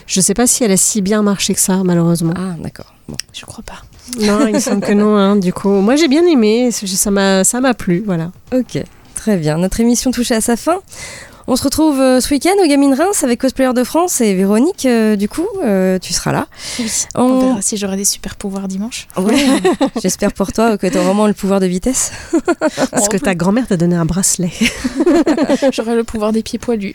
je 0.06 0.20
sais 0.20 0.32
pas 0.34 0.46
si 0.46 0.64
elle 0.64 0.72
a 0.72 0.76
si 0.78 1.02
bien 1.02 1.22
marché 1.22 1.52
que 1.54 1.60
ça 1.60 1.82
malheureusement. 1.84 2.32
Ah, 2.36 2.54
d'accord. 2.62 2.94
Bon. 3.08 3.16
Je 3.32 3.44
crois 3.44 3.64
pas. 3.64 3.82
Non, 4.20 4.46
il 4.46 4.60
semble 4.60 4.80
que 4.80 4.92
non. 4.92 5.16
hein, 5.16 5.36
du 5.36 5.52
coup, 5.52 5.68
moi 5.68 5.96
j'ai 5.96 6.08
bien 6.08 6.24
aimé. 6.26 6.70
Ça 6.70 7.10
m'a, 7.10 7.44
ça 7.44 7.60
m'a 7.60 7.74
plu. 7.74 8.02
Voilà. 8.06 8.32
Ok, 8.54 8.82
très 9.14 9.36
bien. 9.36 9.58
Notre 9.58 9.80
émission 9.80 10.10
touche 10.10 10.30
à 10.30 10.40
sa 10.40 10.56
fin. 10.56 10.80
On 11.52 11.56
se 11.56 11.64
retrouve 11.64 11.98
euh, 12.00 12.20
ce 12.20 12.32
week-end 12.32 12.52
au 12.62 12.68
Gamine 12.68 12.94
Reims 12.94 13.24
avec 13.24 13.40
Cosplayer 13.40 13.72
de 13.72 13.82
France 13.82 14.20
et 14.20 14.34
Véronique, 14.36 14.86
euh, 14.86 15.16
du 15.16 15.28
coup, 15.28 15.48
euh, 15.64 15.98
tu 15.98 16.12
seras 16.12 16.30
là. 16.30 16.46
Oui. 16.78 16.88
On- 17.16 17.22
On 17.22 17.40
verra 17.48 17.60
si 17.62 17.76
j'aurai 17.76 17.96
des 17.96 18.04
super 18.04 18.36
pouvoirs 18.36 18.68
dimanche. 18.68 19.08
Ouais, 19.16 19.34
J'espère 20.00 20.32
pour 20.32 20.52
toi 20.52 20.78
que 20.78 20.86
tu 20.86 20.96
as 20.96 21.02
vraiment 21.02 21.26
le 21.26 21.32
pouvoir 21.34 21.58
de 21.58 21.66
vitesse. 21.66 22.12
Parce 22.92 23.08
que 23.08 23.16
ta 23.16 23.34
grand-mère 23.34 23.66
t'a 23.66 23.76
donné 23.76 23.96
un 23.96 24.04
bracelet. 24.04 24.52
J'aurai 25.72 25.96
le 25.96 26.04
pouvoir 26.04 26.30
des 26.30 26.44
pieds 26.44 26.60
poilus. 26.60 26.94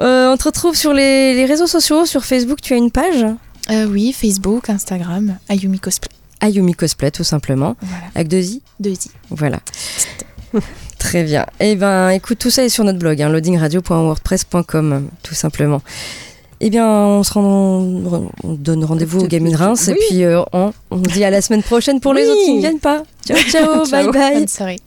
Euh, 0.00 0.30
on 0.30 0.36
te 0.36 0.44
retrouve 0.44 0.76
sur 0.76 0.92
les, 0.92 1.32
les 1.32 1.46
réseaux 1.46 1.66
sociaux, 1.66 2.04
sur 2.04 2.26
Facebook, 2.26 2.60
tu 2.60 2.74
as 2.74 2.76
une 2.76 2.90
page 2.90 3.24
Euh, 3.70 3.86
oui, 3.86 4.12
Facebook, 4.12 4.68
Instagram, 4.68 5.38
Ayumi 5.48 5.80
Cosplay. 5.80 6.10
Ayumi 6.42 6.74
Cosplay, 6.74 7.10
tout 7.10 7.24
simplement, 7.24 7.74
Voilà. 7.80 8.04
avec 8.14 8.28
deux 8.28 8.42
i. 8.42 8.60
Deux 8.80 8.90
i. 8.92 9.10
Voilà. 9.30 9.60
Très 11.06 11.22
bien. 11.22 11.46
Eh 11.60 11.76
ben, 11.76 12.10
écoute, 12.10 12.38
tout 12.40 12.50
ça 12.50 12.64
est 12.64 12.68
sur 12.68 12.82
notre 12.82 12.98
blog, 12.98 13.22
hein, 13.22 13.28
loadingradio.wordpress.com, 13.28 15.08
tout 15.22 15.34
simplement. 15.34 15.80
Eh 16.60 16.68
bien, 16.68 16.84
on 16.88 17.22
se 17.22 17.32
rend, 17.34 17.42
on 18.42 18.52
donne 18.54 18.84
rendez-vous 18.84 19.20
au 19.20 19.26
Gamine 19.28 19.54
Reims 19.54 19.86
et 19.86 19.94
puis 19.94 20.24
euh, 20.24 20.42
on, 20.52 20.72
on 20.90 20.96
dit 20.96 21.22
à 21.22 21.30
la 21.30 21.42
semaine 21.42 21.62
prochaine 21.62 22.00
pour 22.00 22.12
les 22.12 22.26
autres 22.26 22.44
qui 22.44 22.54
ne 22.54 22.60
viennent 22.60 22.80
pas. 22.80 23.04
Ciao, 23.24 23.36
ciao, 23.50 23.76
bye 23.90 24.02
Ciao. 24.04 24.12
bye. 24.12 24.34
Bonne 24.34 24.48
soirée. 24.48 24.78